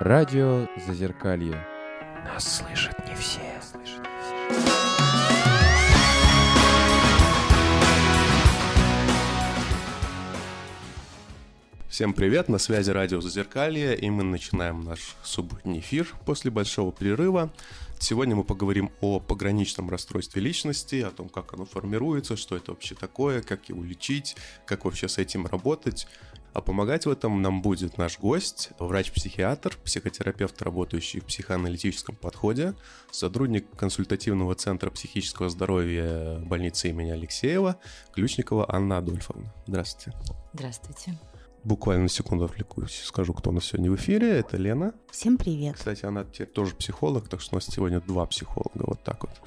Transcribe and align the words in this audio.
Радио 0.00 0.66
Зазеркалье. 0.86 1.62
Нас 2.24 2.56
слышат 2.56 2.94
не 3.06 3.14
все. 3.16 3.40
Всем 11.90 12.14
привет, 12.14 12.48
на 12.48 12.56
связи 12.56 12.90
радио 12.90 13.20
Зазеркалье, 13.20 13.94
и 13.94 14.08
мы 14.08 14.22
начинаем 14.22 14.80
наш 14.80 15.16
субботний 15.22 15.80
эфир 15.80 16.08
после 16.24 16.50
большого 16.50 16.92
перерыва. 16.92 17.52
Сегодня 17.98 18.34
мы 18.34 18.44
поговорим 18.44 18.90
о 19.02 19.20
пограничном 19.20 19.90
расстройстве 19.90 20.40
личности, 20.40 21.02
о 21.02 21.10
том, 21.10 21.28
как 21.28 21.52
оно 21.52 21.66
формируется, 21.66 22.38
что 22.38 22.56
это 22.56 22.70
вообще 22.70 22.94
такое, 22.94 23.42
как 23.42 23.68
его 23.68 23.84
лечить, 23.84 24.34
как 24.64 24.86
вообще 24.86 25.08
с 25.08 25.18
этим 25.18 25.46
работать. 25.46 26.06
А 26.52 26.60
помогать 26.60 27.06
в 27.06 27.10
этом 27.10 27.42
нам 27.42 27.62
будет 27.62 27.96
наш 27.96 28.18
гость, 28.18 28.70
врач-психиатр, 28.78 29.76
психотерапевт, 29.84 30.60
работающий 30.62 31.20
в 31.20 31.26
психоаналитическом 31.26 32.16
подходе, 32.16 32.74
сотрудник 33.10 33.66
консультативного 33.76 34.54
центра 34.54 34.90
психического 34.90 35.48
здоровья 35.48 36.38
больницы 36.40 36.88
имени 36.88 37.10
Алексеева, 37.10 37.76
Ключникова 38.12 38.66
Анна 38.68 38.98
Адольфовна. 38.98 39.52
Здравствуйте. 39.66 40.18
Здравствуйте. 40.52 41.18
Буквально 41.62 42.04
на 42.04 42.08
секунду 42.08 42.46
отвлекусь, 42.46 43.02
скажу, 43.04 43.34
кто 43.34 43.50
у 43.50 43.52
нас 43.52 43.66
сегодня 43.66 43.90
в 43.90 43.96
эфире. 43.96 44.38
Это 44.38 44.56
Лена. 44.56 44.94
Всем 45.10 45.36
привет. 45.36 45.76
Кстати, 45.76 46.06
она 46.06 46.24
теперь 46.24 46.48
тоже 46.48 46.74
психолог, 46.74 47.28
так 47.28 47.40
что 47.40 47.54
у 47.54 47.56
нас 47.56 47.66
сегодня 47.66 48.00
два 48.00 48.24
психолога, 48.26 48.84
вот 48.86 49.04
так 49.04 49.22
вот. 49.22 49.40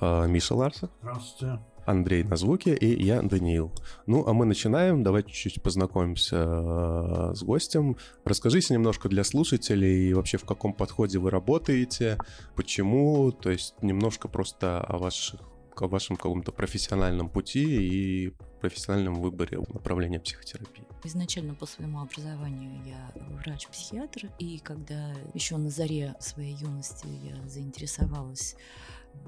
А, 0.00 0.26
Миша 0.26 0.54
Ларса. 0.54 0.88
Здравствуйте. 1.02 1.60
Андрей 1.86 2.24
на 2.24 2.36
звуке 2.36 2.74
и 2.74 3.02
я, 3.02 3.22
Даниил. 3.22 3.72
Ну, 4.06 4.26
а 4.26 4.32
мы 4.32 4.44
начинаем. 4.44 5.02
Давайте 5.02 5.32
чуть-чуть 5.32 5.62
познакомимся 5.62 6.36
э, 6.36 7.32
с 7.34 7.42
гостем. 7.42 7.96
Расскажите 8.24 8.74
немножко 8.74 9.08
для 9.08 9.24
слушателей 9.24 10.12
вообще 10.12 10.38
в 10.38 10.44
каком 10.44 10.72
подходе 10.72 11.18
вы 11.18 11.30
работаете, 11.30 12.18
почему, 12.56 13.32
то 13.32 13.50
есть 13.50 13.74
немножко 13.82 14.28
просто 14.28 14.80
о 14.80 14.98
ваших 14.98 15.40
о 15.78 15.88
вашем 15.88 16.16
каком-то 16.16 16.52
профессиональном 16.52 17.28
пути 17.28 17.64
и 17.64 18.32
профессиональном 18.60 19.20
выборе 19.20 19.58
направления 19.58 20.18
психотерапии. 20.18 20.84
Изначально 21.04 21.54
по 21.54 21.66
своему 21.66 22.00
образованию 22.00 22.82
я 22.86 23.12
врач-психиатр, 23.42 24.30
и 24.38 24.58
когда 24.58 25.12
еще 25.34 25.56
на 25.56 25.70
заре 25.70 26.14
своей 26.18 26.54
юности 26.54 27.06
я 27.06 27.48
заинтересовалась 27.48 28.56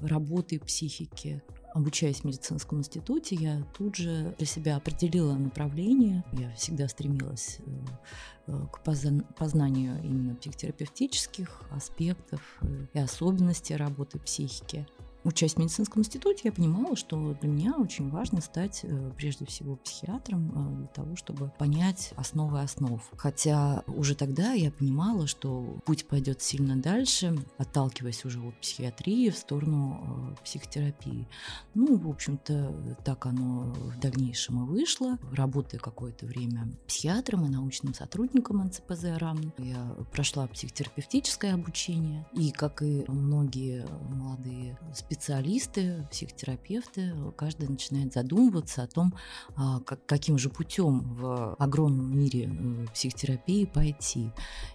работой 0.01 0.59
психики, 0.59 1.42
обучаясь 1.74 2.20
в 2.20 2.24
медицинском 2.24 2.78
институте, 2.78 3.36
я 3.36 3.62
тут 3.77 3.97
же 3.97 4.34
для 4.38 4.47
себя 4.47 4.77
определила 4.77 5.34
направление. 5.34 6.24
Я 6.33 6.50
всегда 6.52 6.88
стремилась 6.88 7.58
э, 7.66 7.70
э, 8.48 8.66
к 8.72 8.80
познанию 8.83 10.02
именно 10.02 10.34
психотерапевтических 10.34 11.62
аспектов 11.70 12.41
э, 12.62 12.86
и 12.94 12.98
особенностей 12.98 13.77
работы 13.77 14.19
психики 14.19 14.86
учась 15.29 15.55
в 15.55 15.59
медицинском 15.59 16.01
институте, 16.01 16.41
я 16.45 16.53
понимала, 16.53 16.97
что 16.97 17.34
для 17.41 17.48
меня 17.48 17.75
очень 17.77 18.09
важно 18.09 18.41
стать 18.41 18.81
э, 18.83 19.12
прежде 19.17 19.45
всего 19.45 19.77
психиатром 19.77 20.51
э, 20.51 20.77
для 20.79 20.87
того, 20.89 21.17
чтобы 21.17 21.53
понять 21.59 22.12
основы 22.17 22.61
основ. 22.61 23.03
Хотя 23.17 23.85
уже 23.87 24.15
тогда 24.15 24.53
я 24.53 24.73
понимала, 24.73 25.27
что 25.27 25.79
путь 25.85 26.07
пойдет 26.07 26.41
сильно 26.41 26.77
дальше, 26.77 27.37
отталкиваясь 27.59 28.25
уже 28.25 28.41
от 28.41 28.59
психиатрии 28.61 29.29
в 29.29 29.37
сторону 29.37 30.35
э, 30.41 30.45
психотерапии. 30.45 31.29
Ну, 31.75 31.98
в 31.98 32.09
общем-то, 32.09 32.97
так 33.05 33.27
оно 33.27 33.75
в 33.75 34.01
дальнейшем 34.01 34.65
и 34.65 34.67
вышло. 34.67 35.19
Работая 35.33 35.79
какое-то 35.79 36.25
время 36.25 36.69
психиатром 36.87 37.45
и 37.45 37.51
научным 37.51 37.92
сотрудником 37.92 38.65
НЦПЗ 38.65 39.05
РАМ, 39.19 39.53
я 39.59 39.95
прошла 40.11 40.47
психотерапевтическое 40.47 41.53
обучение. 41.53 42.27
И, 42.33 42.51
как 42.51 42.83
и 42.83 43.05
многие 43.09 43.86
молодые 44.08 44.79
специалисты, 44.95 45.17
психотерапевты, 46.11 47.14
каждый 47.36 47.68
начинает 47.68 48.12
задумываться 48.12 48.83
о 48.83 48.86
том, 48.86 49.14
а, 49.56 49.80
каким 49.80 50.39
же 50.39 50.51
путем 50.51 51.01
в 51.14 51.55
огромном 51.55 52.18
мире 52.18 52.51
э, 52.51 52.86
психотерапии 52.92 53.64
пойти. 53.64 54.33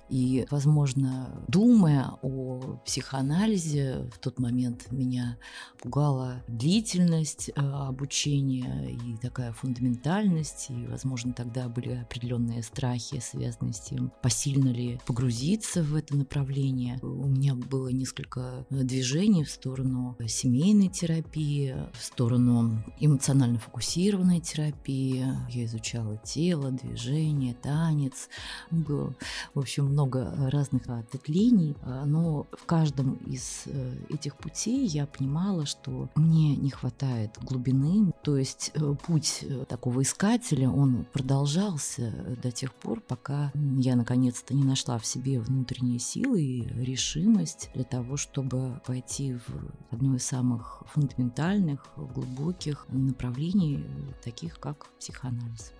И, 0.09 0.45
возможно, 0.51 1.43
думая 1.47 2.11
о 2.21 2.79
психоанализе, 2.85 4.09
в 4.13 4.19
тот 4.19 4.37
момент 4.39 4.91
меня 4.91 5.37
пугала 5.81 6.43
длительность 6.47 7.49
э, 7.49 7.61
обучения 7.61 8.91
и 8.91 9.17
такая 9.17 9.53
фундаментальность, 9.53 10.67
и, 10.69 10.85
возможно, 10.87 11.33
тогда 11.33 11.67
были 11.67 11.93
определенные 11.95 12.61
страхи, 12.63 13.19
связанные 13.19 13.73
с 13.73 13.79
тем, 13.79 14.11
посильно 14.21 14.69
ли 14.69 14.99
погрузиться 15.05 15.81
в 15.83 15.95
это 15.95 16.15
направление. 16.15 16.99
У 17.01 17.27
меня 17.27 17.55
было 17.55 17.87
несколько 17.87 18.65
движений 18.69 19.43
в 19.43 19.49
сторону 19.49 20.15
семейной 20.28 20.89
терапии, 20.89 21.75
в 21.94 22.03
сторону 22.03 22.84
эмоционально 23.00 23.59
фокусированной 23.59 24.39
терапии. 24.39 25.25
Я 25.50 25.66
изучала 25.66 26.17
тело, 26.17 26.72
движение, 26.72 27.53
танец. 27.53 28.29
Было, 28.72 29.16
в 29.53 29.59
общем, 29.59 29.85
много 29.85 30.33
разных 30.51 30.88
ответвлений, 30.88 31.75
но 32.06 32.47
в 32.51 32.66
каждом 32.66 33.13
из 33.25 33.63
э, 33.66 33.95
этих 34.09 34.35
путей 34.38 34.85
я 34.85 35.06
понимала, 35.06 35.66
что 35.66 36.09
мне 36.16 36.56
не 36.56 36.69
хватает 36.69 37.38
глубины, 37.41 38.12
то 38.23 38.38
есть 38.38 38.72
э, 38.73 38.95
путь 39.06 39.39
э, 39.41 39.66
такого 39.67 40.01
искателя, 40.01 40.69
он 40.69 41.06
продолжался 41.12 42.38
до 42.41 42.51
тех 42.51 42.73
пор, 42.73 43.01
пока 43.01 43.51
я 43.78 43.95
наконец-то 43.95 44.53
не 44.53 44.63
нашла 44.63 44.97
в 44.97 45.06
себе 45.06 45.39
внутренние 45.39 46.00
силы 46.00 46.41
и 46.41 46.62
решимость 46.83 47.69
для 47.73 47.83
того, 47.83 48.17
чтобы 48.17 48.81
пойти 48.85 49.33
в 49.33 49.94
одно 50.13 50.18
из 50.18 50.25
самых 50.25 50.84
фундаментальных, 50.85 51.88
глубоких 51.96 52.85
направлений, 52.90 53.84
таких 54.24 54.59
как 54.59 54.85
психоанализ. 55.00 55.74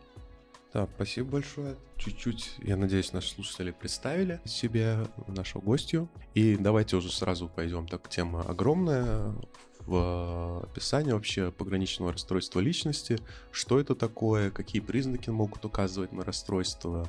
Да, 0.74 0.88
спасибо 0.96 1.34
большое. 1.34 1.76
Чуть-чуть, 1.98 2.56
я 2.64 2.76
надеюсь, 2.76 3.14
наши 3.14 3.30
слушатели 3.30 3.70
представили 3.70 4.42
себе 4.44 5.06
нашу 5.28 5.62
гостью. 5.62 6.10
И 6.34 6.58
давайте 6.58 6.96
уже 6.96 7.12
сразу 7.12 7.48
пойдем. 7.48 7.88
Так, 7.88 8.10
тема 8.10 8.42
огромная 8.42 9.36
в 9.82 10.64
описании 10.64 11.12
вообще 11.12 11.52
пограничного 11.52 12.14
расстройства 12.14 12.60
личности. 12.60 13.20
Что 13.52 13.80
это 13.80 13.94
такое, 13.94 14.50
какие 14.50 14.82
признаки 14.82 15.30
могут 15.30 15.64
указывать 15.64 16.12
на 16.12 16.24
расстройство, 16.24 17.08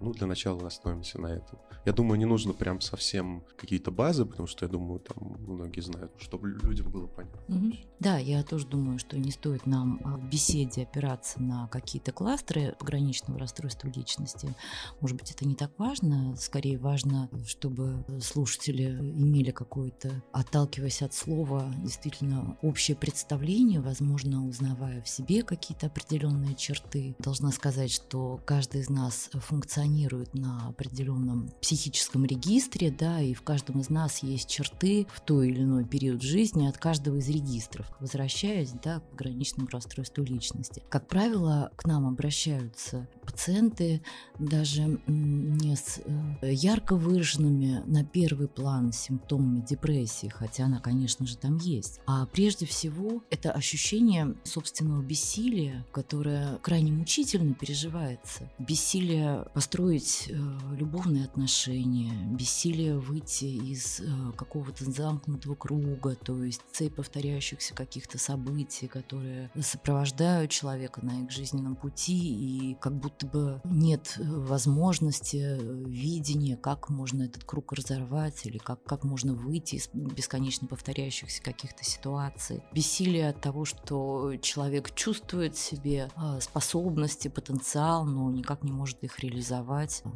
ну, 0.00 0.12
для 0.12 0.26
начала 0.26 0.66
остановимся 0.66 1.20
на 1.20 1.28
этом. 1.28 1.58
Я 1.84 1.92
думаю, 1.92 2.18
не 2.18 2.26
нужно 2.26 2.52
прям 2.52 2.80
совсем 2.80 3.44
какие-то 3.56 3.90
базы, 3.90 4.26
потому 4.26 4.46
что 4.46 4.66
я 4.66 4.70
думаю, 4.70 5.00
там 5.00 5.36
многие 5.46 5.80
знают, 5.80 6.12
чтобы 6.18 6.48
людям 6.48 6.90
было 6.90 7.06
понятно. 7.06 7.56
Угу. 7.56 7.76
Да, 8.00 8.18
я 8.18 8.42
тоже 8.42 8.66
думаю, 8.66 8.98
что 8.98 9.18
не 9.18 9.30
стоит 9.30 9.66
нам 9.66 10.00
а, 10.04 10.16
в 10.16 10.28
беседе 10.28 10.82
опираться 10.82 11.40
на 11.40 11.66
какие-то 11.68 12.12
кластеры 12.12 12.76
пограничного 12.78 13.38
расстройства 13.38 13.88
личности. 13.88 14.54
Может 15.00 15.16
быть, 15.16 15.30
это 15.30 15.46
не 15.46 15.54
так 15.54 15.70
важно. 15.78 16.36
Скорее 16.36 16.78
важно, 16.78 17.30
чтобы 17.46 18.04
слушатели 18.20 18.90
имели 18.98 19.50
какое-то, 19.50 20.22
отталкиваясь 20.32 21.02
от 21.02 21.14
слова, 21.14 21.72
действительно 21.82 22.58
общее 22.62 22.96
представление, 22.96 23.80
возможно, 23.80 24.46
узнавая 24.46 25.00
в 25.02 25.08
себе 25.08 25.42
какие-то 25.42 25.86
определенные 25.86 26.54
черты. 26.54 27.16
Должна 27.18 27.50
сказать, 27.50 27.90
что 27.90 28.40
каждый 28.44 28.82
из 28.82 28.90
нас 28.90 29.30
функционирует 29.32 29.67
функционирует 29.68 30.32
на 30.32 30.68
определенном 30.68 31.50
психическом 31.60 32.24
регистре, 32.24 32.90
да, 32.90 33.20
и 33.20 33.34
в 33.34 33.42
каждом 33.42 33.80
из 33.80 33.90
нас 33.90 34.22
есть 34.22 34.48
черты 34.48 35.06
в 35.12 35.20
той 35.20 35.50
или 35.50 35.60
иной 35.60 35.84
период 35.84 36.22
жизни 36.22 36.66
от 36.66 36.78
каждого 36.78 37.16
из 37.16 37.28
регистров, 37.28 37.86
возвращаясь, 38.00 38.70
да, 38.82 39.00
к 39.00 39.14
граничному 39.14 39.68
расстройству 39.70 40.24
личности. 40.24 40.82
Как 40.88 41.06
правило, 41.06 41.70
к 41.76 41.86
нам 41.86 42.06
обращаются 42.06 43.06
пациенты 43.28 44.00
даже 44.38 44.98
не 45.06 45.76
с 45.76 46.00
э, 46.42 46.52
ярко 46.52 46.96
выраженными 46.96 47.82
на 47.84 48.02
первый 48.02 48.48
план 48.48 48.90
симптомами 48.92 49.60
депрессии, 49.60 50.28
хотя 50.28 50.64
она, 50.64 50.80
конечно 50.80 51.26
же, 51.26 51.36
там 51.36 51.58
есть. 51.58 52.00
А 52.06 52.24
прежде 52.26 52.64
всего 52.64 53.22
это 53.28 53.52
ощущение 53.52 54.34
собственного 54.44 55.02
бессилия, 55.02 55.84
которое 55.92 56.56
крайне 56.62 56.90
мучительно 56.90 57.52
переживается. 57.52 58.50
Бессилие 58.58 59.46
построить 59.58 60.28
э, 60.28 60.34
любовные 60.76 61.24
отношения, 61.24 62.12
бессилие 62.32 62.96
выйти 62.96 63.46
из 63.46 63.98
э, 63.98 64.04
какого-то 64.36 64.88
замкнутого 64.88 65.56
круга, 65.56 66.14
то 66.14 66.44
есть 66.44 66.60
цепь 66.70 66.94
повторяющихся 66.94 67.74
каких-то 67.74 68.18
событий, 68.18 68.86
которые 68.86 69.50
сопровождают 69.60 70.52
человека 70.52 71.04
на 71.04 71.24
их 71.24 71.32
жизненном 71.32 71.74
пути 71.74 72.14
и 72.14 72.76
как 72.76 72.94
будто 73.00 73.26
бы 73.26 73.60
нет 73.64 74.14
возможности, 74.20 75.58
видения, 75.88 76.56
как 76.56 76.88
можно 76.88 77.24
этот 77.24 77.42
круг 77.42 77.72
разорвать 77.72 78.46
или 78.46 78.58
как, 78.58 78.84
как 78.84 79.02
можно 79.02 79.34
выйти 79.34 79.74
из 79.74 79.88
бесконечно 79.92 80.68
повторяющихся 80.68 81.42
каких-то 81.42 81.82
ситуаций. 81.82 82.62
Бессилие 82.72 83.30
от 83.30 83.40
того, 83.40 83.64
что 83.64 84.36
человек 84.40 84.94
чувствует 84.94 85.56
в 85.56 85.58
себе 85.58 86.12
способности, 86.40 87.26
потенциал, 87.26 88.04
но 88.04 88.30
никак 88.30 88.62
не 88.62 88.70
может 88.70 89.02
их 89.02 89.18
реализовать, 89.18 89.47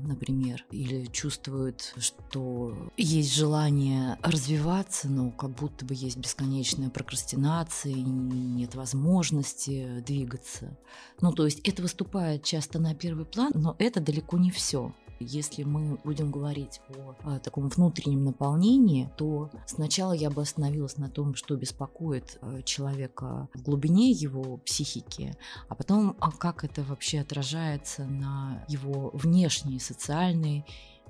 например, 0.07 0.65
или 0.71 1.07
чувствует, 1.07 1.95
что 1.99 2.91
есть 2.97 3.35
желание 3.35 4.19
развиваться, 4.23 5.09
но 5.09 5.31
как 5.31 5.51
будто 5.51 5.85
бы 5.85 5.95
есть 5.95 6.17
бесконечная 6.17 6.91
прокрастинация, 6.91 7.95
нет 7.95 8.75
возможности 8.75 10.01
двигаться. 10.07 10.77
Ну, 11.21 11.33
то 11.33 11.45
есть 11.45 11.61
это 11.67 11.83
выступает 11.83 12.45
часто 12.45 12.79
на 12.79 12.95
первый 12.95 13.27
план, 13.27 13.53
но 13.55 13.77
это 13.79 14.01
далеко 14.01 14.39
не 14.39 14.51
все. 14.51 14.93
Если 15.23 15.65
мы 15.65 15.99
будем 16.05 16.31
говорить 16.31 16.81
о, 16.89 17.15
о 17.25 17.39
таком 17.39 17.69
внутреннем 17.69 18.25
наполнении, 18.25 19.11
то 19.17 19.51
сначала 19.67 20.13
я 20.13 20.31
бы 20.31 20.43
остановилась 20.43 20.97
на 20.97 21.09
том, 21.09 21.35
что 21.35 21.57
беспокоит 21.57 22.39
э, 22.41 22.63
человека 22.63 23.49
в 23.55 23.63
глубине 23.63 24.11
его 24.11 24.59
психики, 24.59 25.35
а 25.69 25.75
потом, 25.75 26.17
а 26.21 26.31
как 26.31 26.65
это 26.65 26.83
вообще 26.83 27.21
отражается 27.21 28.05
на 28.05 28.65
его 28.69 29.11
внешней 29.13 29.79
социальной 29.79 30.65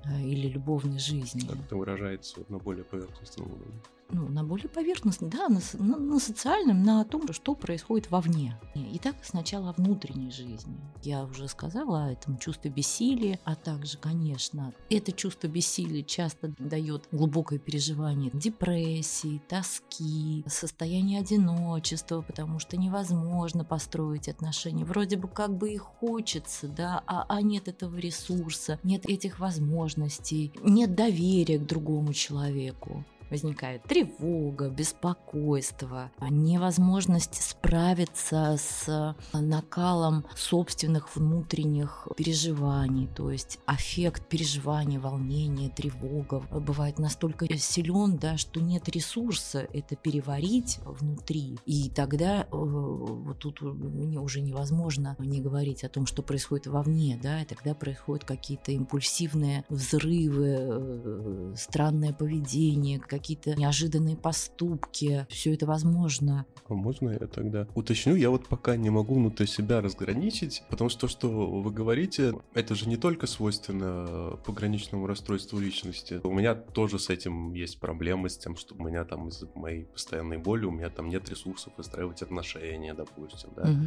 э, 0.05 0.21
или 0.21 0.47
любовной 0.47 0.99
жизни. 0.99 1.47
Как 1.47 1.59
это 1.59 1.75
выражается 1.75 2.41
на 2.49 2.57
более 2.57 2.83
поверхностном 2.83 3.47
уровне? 3.47 3.81
Ну, 4.09 4.29
на 4.29 4.43
более 4.43 4.69
поверхностном, 4.69 5.29
да, 5.29 5.47
на, 5.49 5.59
на, 5.73 5.97
на 5.97 6.19
социальном, 6.19 6.83
на 6.83 7.03
том, 7.03 7.31
что 7.31 7.55
происходит 7.55 8.11
вовне. 8.11 8.59
И 8.75 8.99
так 8.99 9.15
сначала 9.23 9.69
о 9.69 9.73
внутренней 9.73 10.31
жизни. 10.31 10.79
Я 11.01 11.23
уже 11.23 11.47
сказала 11.47 12.05
о 12.05 12.11
этом 12.11 12.37
чувстве 12.37 12.71
бессилия, 12.71 13.39
а 13.43 13.55
также, 13.55 13.97
конечно, 13.97 14.73
это 14.89 15.11
чувство 15.11 15.47
бессилия 15.47 16.03
часто 16.03 16.53
дает 16.59 17.07
глубокое 17.11 17.59
переживание 17.59 18.31
депрессии, 18.33 19.41
тоски, 19.47 20.43
состояние 20.47 21.19
одиночества, 21.19 22.21
потому 22.21 22.59
что 22.59 22.77
невозможно 22.77 23.65
построить 23.65 24.29
отношения. 24.29 24.85
Вроде 24.85 25.17
бы 25.17 25.27
как 25.27 25.57
бы 25.57 25.73
и 25.73 25.77
хочется, 25.77 26.67
да, 26.67 27.03
а, 27.07 27.25
а 27.27 27.41
нет 27.41 27.67
этого 27.67 27.95
ресурса, 27.97 28.79
нет 28.83 29.05
этих 29.07 29.39
возможностей, 29.39 30.51
нет 30.63 30.95
доверия 30.95 31.57
к 31.57 31.65
другому 31.65 32.13
человеку 32.13 33.03
возникает 33.33 33.81
тревога, 33.81 34.69
беспокойство, 34.69 36.11
невозможность 36.29 37.41
справиться 37.41 38.57
с 38.59 39.15
накалом 39.33 40.23
собственных 40.35 41.15
внутренних 41.15 42.07
переживаний, 42.15 43.07
то 43.07 43.31
есть 43.31 43.57
аффект, 43.65 44.27
переживания, 44.29 44.99
волнение, 44.99 45.71
тревога 45.71 46.43
бывает 46.51 46.99
настолько 46.99 47.47
силен, 47.57 48.17
да, 48.17 48.37
что 48.37 48.61
нет 48.61 48.87
ресурса 48.87 49.67
это 49.73 49.95
переварить 49.95 50.77
внутри, 50.85 51.57
и 51.65 51.89
тогда 51.89 52.43
э, 52.43 52.45
вот 52.51 53.39
тут 53.39 53.61
мне 53.61 54.19
уже 54.19 54.41
невозможно 54.41 55.15
не 55.17 55.41
говорить 55.41 55.83
о 55.83 55.89
том, 55.89 56.05
что 56.05 56.21
происходит 56.21 56.67
вовне, 56.67 57.19
да, 57.21 57.41
и 57.41 57.45
тогда 57.45 57.73
происходят 57.73 58.25
какие-то 58.25 58.71
импульсивные 58.73 59.65
взрывы, 59.69 60.57
э, 60.59 61.53
странное 61.57 62.13
поведение, 62.13 62.99
какие 62.99 63.22
какие-то 63.23 63.55
неожиданные 63.55 64.17
поступки. 64.17 65.25
Все 65.29 65.53
это 65.53 65.65
возможно. 65.65 66.45
А 66.67 66.73
можно 66.73 67.11
я 67.11 67.27
тогда 67.27 67.67
уточню? 67.73 68.15
Я 68.15 68.29
вот 68.29 68.49
пока 68.49 68.75
не 68.75 68.89
могу 68.89 69.15
внутри 69.15 69.47
себя 69.47 69.79
разграничить, 69.79 70.61
потому 70.69 70.89
что 70.89 71.01
то, 71.01 71.07
что 71.07 71.29
вы 71.29 71.71
говорите, 71.71 72.33
это 72.53 72.75
же 72.75 72.89
не 72.89 72.97
только 72.97 73.25
свойственно 73.25 74.37
пограничному 74.45 75.07
расстройству 75.07 75.57
личности. 75.57 76.19
У 76.23 76.33
меня 76.33 76.53
тоже 76.53 76.99
с 76.99 77.09
этим 77.09 77.53
есть 77.53 77.79
проблемы, 77.79 78.29
с 78.29 78.37
тем, 78.37 78.57
что 78.57 78.75
у 78.75 78.83
меня 78.83 79.05
там 79.05 79.29
из-за 79.29 79.47
моей 79.55 79.85
постоянной 79.85 80.37
боли, 80.37 80.65
у 80.65 80.71
меня 80.71 80.89
там 80.89 81.07
нет 81.07 81.29
ресурсов 81.29 81.71
выстраивать 81.77 82.21
отношения, 82.21 82.93
допустим, 82.93 83.51
да. 83.55 83.63
Угу 83.63 83.79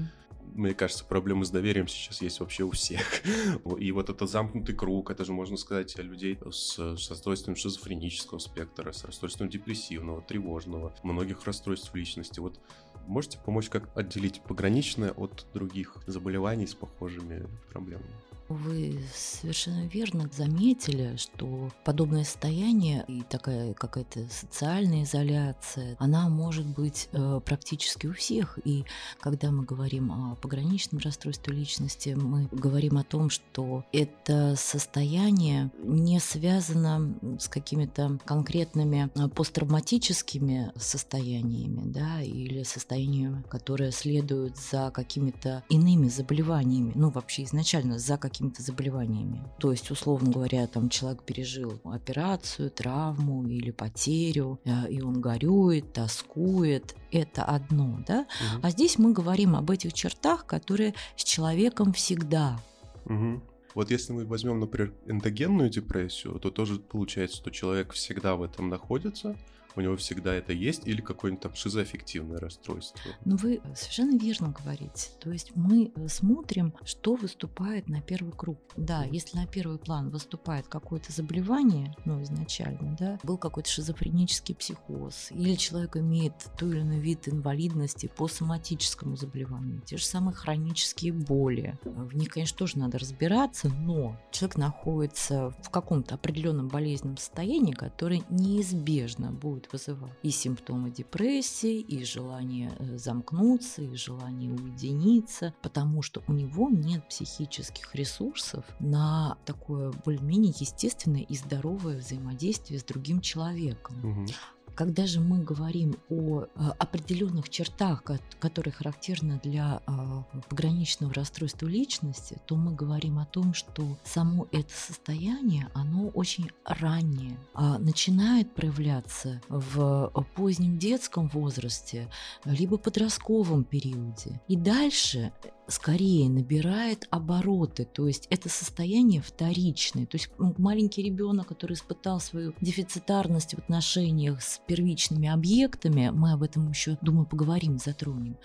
мне 0.55 0.75
кажется, 0.75 1.05
проблемы 1.05 1.45
с 1.45 1.51
доверием 1.51 1.89
сейчас 1.89 2.23
есть 2.23 2.41
вообще 2.41 2.65
у 2.65 2.71
всех. 2.71 3.03
И 3.79 3.93
вот 3.93 4.11
это 4.11 4.27
замкнутый 4.27 4.75
круг, 4.75 5.11
это 5.11 5.25
же 5.25 5.33
можно 5.33 5.57
сказать 5.57 5.97
людей 5.99 6.39
с, 6.51 6.79
с 6.97 7.11
расстройством 7.11 7.57
шизофренического 7.57 8.39
спектра, 8.39 8.93
с 8.93 9.05
расстройством 9.05 9.49
депрессивного, 9.49 10.23
тревожного, 10.23 10.95
многих 11.03 11.45
расстройств 11.45 11.95
личности. 11.95 12.41
Вот 12.41 12.61
можете 13.07 13.39
помочь 13.39 13.69
как 13.69 13.97
отделить 13.97 14.43
пограничное 14.43 15.13
от 15.13 15.47
других 15.53 15.97
заболеваний 16.07 16.67
с 16.67 16.75
похожими 16.75 17.49
проблемами? 17.71 18.26
Вы 18.49 19.01
совершенно 19.13 19.87
верно 19.87 20.31
заметили, 20.33 21.17
что 21.17 21.73
подобное 21.85 22.23
состояние 22.23 23.05
и 23.09 23.23
такая 23.23 23.75
какая-то 23.75 24.29
социальная 24.31 25.03
изоляция, 25.03 25.97
она 25.99 26.29
может 26.29 26.65
быть 26.65 27.09
э, 27.13 27.41
практически 27.45 28.07
у 28.07 28.13
всех. 28.13 28.59
И 28.65 28.85
когда 29.21 29.51
мы 29.51 29.65
говорим 29.65 30.13
о 30.13 30.37
пограничном 30.37 31.01
расстройстве 31.01 31.55
личности, 31.55 32.11
мы 32.11 32.49
говорим 32.53 32.99
о 32.99 33.05
том, 33.05 33.31
что 33.31 33.85
это 33.93 34.55
состояние 34.57 35.73
не 35.83 36.21
связано 36.21 37.19
с 37.41 37.49
какими-то 37.49 38.19
конкретными 38.25 39.11
э, 39.17 39.29
посттравматическими 39.29 40.73
состояниями, 40.77 41.83
да, 41.85 42.23
или 42.23 42.63
состояниями, 42.63 43.43
которые 43.49 43.91
следуют 43.91 44.57
за 44.57 44.93
какими-то 44.93 45.65
иными 45.69 46.09
заболеваниями, 46.09 46.93
ну 46.95 47.11
вообще 47.11 47.43
изначально 47.43 47.99
за 47.99 48.17
какими 48.17 48.36
какими-то 48.37 48.63
заболеваниями. 48.63 49.43
То 49.59 49.71
есть, 49.71 49.91
условно 49.91 50.31
говоря, 50.31 50.67
там 50.67 50.91
человек 50.91 51.23
пережил 51.23 51.81
операцию, 51.85 52.71
травму 52.71 53.47
или 53.47 53.71
потерю, 53.71 54.61
э, 54.65 54.91
и 54.91 55.01
он 55.01 55.23
горюет, 55.23 55.95
тоскует. 55.95 56.95
Это 57.11 57.45
одно, 57.45 57.99
да? 58.07 58.21
Угу. 58.21 58.61
А 58.63 58.71
здесь 58.71 58.99
мы 58.99 59.13
говорим 59.13 59.57
об 59.57 59.71
этих 59.71 59.95
чертах, 59.95 60.45
которые 60.45 60.95
с 61.17 61.25
человеком 61.25 61.95
всегда. 61.95 62.61
Угу. 63.07 63.43
Вот 63.75 63.91
если 63.91 64.13
мы 64.13 64.27
возьмем, 64.27 64.61
например, 64.61 64.93
эндогенную 65.07 65.71
депрессию, 65.71 66.39
то 66.39 66.51
тоже 66.51 66.79
получается, 66.79 67.39
что 67.39 67.51
человек 67.51 67.93
всегда 67.93 68.37
в 68.37 68.43
этом 68.43 68.69
находится, 68.69 69.35
у 69.77 69.81
него 69.81 69.97
всегда 69.97 70.35
это 70.35 70.53
есть, 70.53 70.87
или 70.87 71.01
какое-нибудь 71.01 71.43
там 71.43 71.55
шизоаффективное 71.55 72.39
расстройство. 72.39 73.01
Ну, 73.25 73.37
вы 73.37 73.61
совершенно 73.75 74.17
верно 74.19 74.49
говорите. 74.59 75.11
То 75.21 75.31
есть 75.31 75.53
мы 75.55 75.93
э, 75.95 76.09
смотрим, 76.09 76.75
что 76.85 77.15
выступает 77.15 77.89
на 77.89 78.01
первый 78.01 78.33
круг. 78.33 78.59
Да, 78.77 79.05
если 79.05 79.37
на 79.37 79.47
первый 79.47 79.79
план 79.79 80.11
выступает 80.11 80.67
какое-то 80.67 81.13
заболевание, 81.13 81.95
ну, 82.05 82.23
изначально, 82.23 82.97
да, 82.99 83.19
был 83.23 83.39
какой-то 83.39 83.69
шизофренический 83.69 84.55
психоз, 84.55 85.29
или 85.31 85.55
человек 85.55 85.97
имеет 85.97 86.35
той 86.59 86.71
или 86.71 86.81
иной 86.81 86.99
вид 86.99 87.29
инвалидности 87.29 88.11
по 88.17 88.29
соматическому 88.29 89.17
заболеванию, 89.17 89.83
те 89.83 89.97
же 89.97 90.05
самые 90.05 90.35
хронические 90.35 91.13
боли. 91.13 91.79
В 91.85 92.17
них, 92.17 92.31
конечно, 92.31 92.57
тоже 92.57 92.79
надо 92.79 92.99
разбираться, 92.99 93.69
но 93.69 94.19
человек 94.31 94.57
находится 94.57 95.51
в 95.63 95.71
каком-то 95.71 96.15
определенном 96.15 96.69
болезненном 96.69 97.17
состоянии, 97.17 97.73
которое 97.73 98.23
неизбежно 98.31 99.33
будет 99.33 99.66
вызывать 99.73 100.13
и 100.23 100.31
симптомы 100.31 100.91
депрессии, 100.91 101.81
и 101.81 102.05
желание 102.05 102.73
э, 102.79 102.97
замкнуться, 102.97 103.83
и 103.83 103.95
желание 103.95 104.53
уединиться, 104.53 105.55
потому 105.63 106.03
что 106.03 106.23
у 106.27 106.33
него 106.33 106.69
нет 106.71 107.09
психических 107.09 107.95
ресурсов 107.95 108.65
на 108.81 109.39
такое 109.45 109.93
более-менее 110.05 110.55
естественное 110.59 111.23
и 111.23 111.37
здоровое 111.37 111.99
взаимодействие 111.99 112.81
с 112.81 112.85
другим 112.85 113.21
человеком. 113.21 113.99
Угу. 114.05 114.27
Когда 114.77 115.07
же 115.07 115.21
мы 115.21 115.43
говорим 115.43 115.97
о 116.11 116.43
э, 116.43 116.47
определенных 116.79 117.49
чертах, 117.49 118.05
которые 118.39 118.75
характерны 118.75 119.41
для 119.43 119.81
э, 119.87 120.41
пограничного 120.51 121.15
расстройства 121.15 121.67
личности, 121.67 122.39
то 122.45 122.57
мы 122.57 122.75
говорим 122.75 123.19
о 123.19 123.25
том, 123.25 123.55
что 123.55 123.99
само 124.05 124.47
это 124.53 124.71
состояние, 124.71 125.69
оно 125.73 126.09
очень 126.09 126.51
раннее, 126.67 127.39
а 127.55 127.79
начинает 127.79 128.55
проявляться 128.55 129.41
в 129.49 130.13
позднем 130.35 130.79
детском 130.79 131.29
возрасте, 131.29 132.11
либо 132.45 132.77
подростковом 132.77 133.65
периоде. 133.65 134.43
И 134.47 134.57
дальше 134.57 135.33
скорее 135.69 136.29
набирает 136.29 137.07
обороты, 137.11 137.85
то 137.85 138.07
есть 138.07 138.27
это 138.31 138.49
состояние 138.49 139.21
вторичное. 139.21 140.07
То 140.07 140.17
есть 140.17 140.31
маленький 140.39 141.03
ребенок, 141.03 141.49
который 141.49 141.75
испытал 141.75 142.21
свою 142.21 142.55
дефицитарность 142.61 143.55
в 143.55 143.59
отношениях 143.59 144.43
с 144.43 144.61
первичными 144.67 145.29
объектами, 145.29 146.11
мы 146.11 146.33
об 146.33 146.43
этом 146.43 146.69
еще, 146.71 146.99
думаю, 147.03 147.27
поговорим, 147.27 147.79
затронем, 147.79 148.37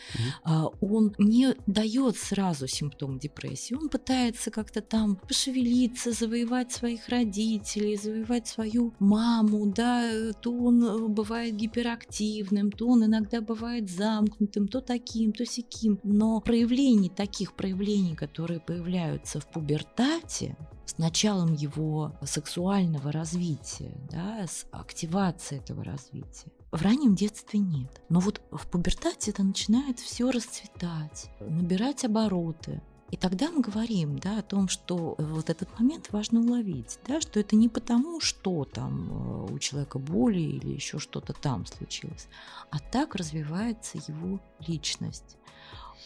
mm-hmm. 0.45 0.75
он 0.81 1.15
не 1.17 1.55
дает 1.67 2.17
сразу 2.17 2.67
симптом 2.67 3.19
депрессии, 3.19 3.73
он 3.73 3.89
пытается 3.89 4.51
как-то 4.51 4.81
там 4.81 5.15
пошевелиться, 5.15 6.11
завоевать 6.11 6.71
своих 6.71 7.07
родителей, 7.09 7.97
завоевать 7.97 8.47
свою 8.47 8.93
маму, 8.99 9.65
да, 9.67 10.33
то 10.41 10.51
он 10.51 10.83
э, 10.83 11.07
бывает 11.07 11.55
гиперактивным, 11.55 12.71
то 12.71 12.87
он 12.87 13.05
иногда 13.05 13.41
бывает 13.41 13.89
замкнутым, 13.89 14.67
то 14.67 14.81
таким, 14.81 15.33
то 15.33 15.45
сяким, 15.45 15.99
но 16.03 16.41
проявление 16.41 17.10
таких 17.11 17.53
проявлений, 17.53 18.15
которые 18.15 18.59
появляются 18.59 19.39
в 19.39 19.47
пубертате, 19.47 20.57
с 20.85 20.97
началом 20.97 21.53
его 21.53 22.13
сексуального 22.23 23.11
развития, 23.11 23.95
да, 24.09 24.45
с 24.45 24.65
активацией 24.71 25.61
этого 25.61 25.83
развития, 25.83 26.51
в 26.71 26.81
раннем 26.81 27.15
детстве 27.15 27.59
нет. 27.59 28.01
Но 28.09 28.19
вот 28.19 28.41
в 28.51 28.67
пубертате 28.67 29.31
это 29.31 29.43
начинает 29.43 29.99
все 29.99 30.31
расцветать, 30.31 31.29
набирать 31.39 32.03
обороты. 32.03 32.81
И 33.09 33.17
тогда 33.17 33.51
мы 33.51 33.61
говорим 33.61 34.17
да, 34.19 34.39
о 34.39 34.41
том, 34.41 34.69
что 34.69 35.15
вот 35.17 35.49
этот 35.49 35.77
момент 35.77 36.07
важно 36.11 36.39
уловить, 36.39 36.97
да, 37.05 37.19
что 37.19 37.41
это 37.41 37.57
не 37.57 37.67
потому, 37.67 38.21
что 38.21 38.63
там 38.63 39.47
э, 39.49 39.53
у 39.53 39.59
человека 39.59 39.99
боли 39.99 40.39
или 40.39 40.69
еще 40.69 40.97
что-то 40.97 41.33
там 41.33 41.65
случилось, 41.65 42.27
а 42.69 42.79
так 42.79 43.15
развивается 43.15 43.97
его 44.07 44.39
личность 44.65 45.37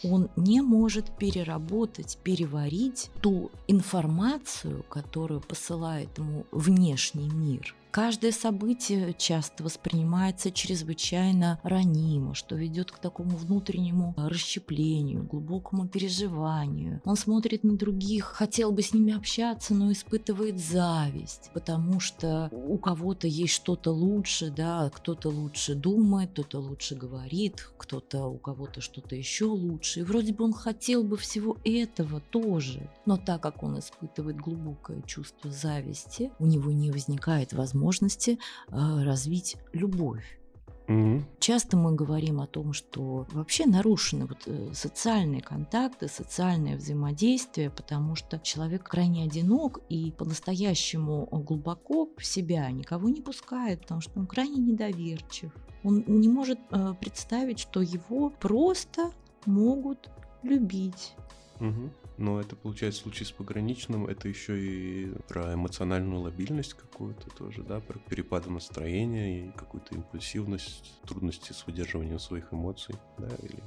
он 0.02 0.30
не 0.36 0.60
может 0.60 1.16
переработать, 1.16 2.18
переварить 2.22 3.10
ту 3.22 3.50
информацию, 3.66 4.84
которую 4.88 5.40
посылает 5.40 6.16
ему 6.18 6.46
внешний 6.50 7.28
мир– 7.28 7.74
Каждое 7.96 8.30
событие 8.30 9.14
часто 9.14 9.64
воспринимается 9.64 10.50
чрезвычайно 10.52 11.58
ранимо, 11.62 12.34
что 12.34 12.54
ведет 12.54 12.92
к 12.92 12.98
такому 12.98 13.38
внутреннему 13.38 14.12
расщеплению, 14.18 15.24
глубокому 15.24 15.88
переживанию. 15.88 17.00
Он 17.06 17.16
смотрит 17.16 17.64
на 17.64 17.74
других, 17.78 18.24
хотел 18.24 18.70
бы 18.70 18.82
с 18.82 18.92
ними 18.92 19.14
общаться, 19.14 19.72
но 19.72 19.90
испытывает 19.90 20.58
зависть, 20.58 21.50
потому 21.54 21.98
что 21.98 22.50
у 22.52 22.76
кого-то 22.76 23.28
есть 23.28 23.54
что-то 23.54 23.92
лучше, 23.92 24.50
да, 24.54 24.90
кто-то 24.90 25.30
лучше 25.30 25.74
думает, 25.74 26.32
кто-то 26.32 26.58
лучше 26.58 26.96
говорит, 26.96 27.66
кто-то 27.78 28.26
у 28.26 28.36
кого-то 28.36 28.82
что-то 28.82 29.16
еще 29.16 29.46
лучше. 29.46 30.00
И 30.00 30.02
вроде 30.02 30.34
бы 30.34 30.44
он 30.44 30.52
хотел 30.52 31.02
бы 31.02 31.16
всего 31.16 31.56
этого 31.64 32.20
тоже, 32.20 32.90
но 33.06 33.16
так 33.16 33.40
как 33.40 33.62
он 33.62 33.78
испытывает 33.78 34.36
глубокое 34.36 35.00
чувство 35.00 35.50
зависти, 35.50 36.30
у 36.38 36.44
него 36.44 36.70
не 36.72 36.90
возникает 36.90 37.54
возможности 37.54 37.85
возможности 37.86 38.38
а, 38.68 39.04
развить 39.04 39.56
любовь. 39.72 40.38
Mm-hmm. 40.88 41.22
Часто 41.40 41.76
мы 41.76 41.96
говорим 41.96 42.40
о 42.40 42.46
том, 42.46 42.72
что 42.72 43.26
вообще 43.32 43.66
нарушены 43.66 44.26
вот 44.26 44.42
э, 44.46 44.70
социальные 44.72 45.42
контакты, 45.42 46.06
социальное 46.06 46.76
взаимодействие, 46.76 47.70
потому 47.70 48.14
что 48.14 48.38
человек 48.38 48.84
крайне 48.84 49.24
одинок 49.24 49.80
и 49.88 50.12
по-настоящему 50.12 51.26
глубоко 51.32 52.08
в 52.16 52.24
себя 52.24 52.70
никого 52.70 53.08
не 53.08 53.20
пускает, 53.20 53.80
потому 53.80 54.00
что 54.00 54.20
он 54.20 54.26
крайне 54.26 54.58
недоверчив. 54.58 55.50
Он 55.82 56.04
не 56.06 56.28
может 56.28 56.60
э, 56.70 56.94
представить, 57.00 57.58
что 57.58 57.82
его 57.82 58.30
просто 58.30 59.10
могут 59.44 60.08
любить. 60.44 61.14
Угу. 61.58 61.90
Но 62.18 62.40
это 62.40 62.56
получается 62.56 63.00
в 63.00 63.02
случае 63.04 63.26
с 63.26 63.32
пограничным, 63.32 64.06
это 64.06 64.28
еще 64.28 64.58
и 64.58 65.12
про 65.28 65.54
эмоциональную 65.54 66.20
лобильность 66.20 66.74
какую-то 66.74 67.28
тоже, 67.30 67.62
да, 67.62 67.80
про 67.80 67.98
перепады 67.98 68.50
настроения 68.50 69.46
и 69.46 69.50
какую-то 69.52 69.94
импульсивность, 69.94 70.92
трудности 71.06 71.52
с 71.52 71.66
выдерживанием 71.66 72.18
своих 72.18 72.52
эмоций, 72.52 72.94
да, 73.18 73.28
или... 73.42 73.62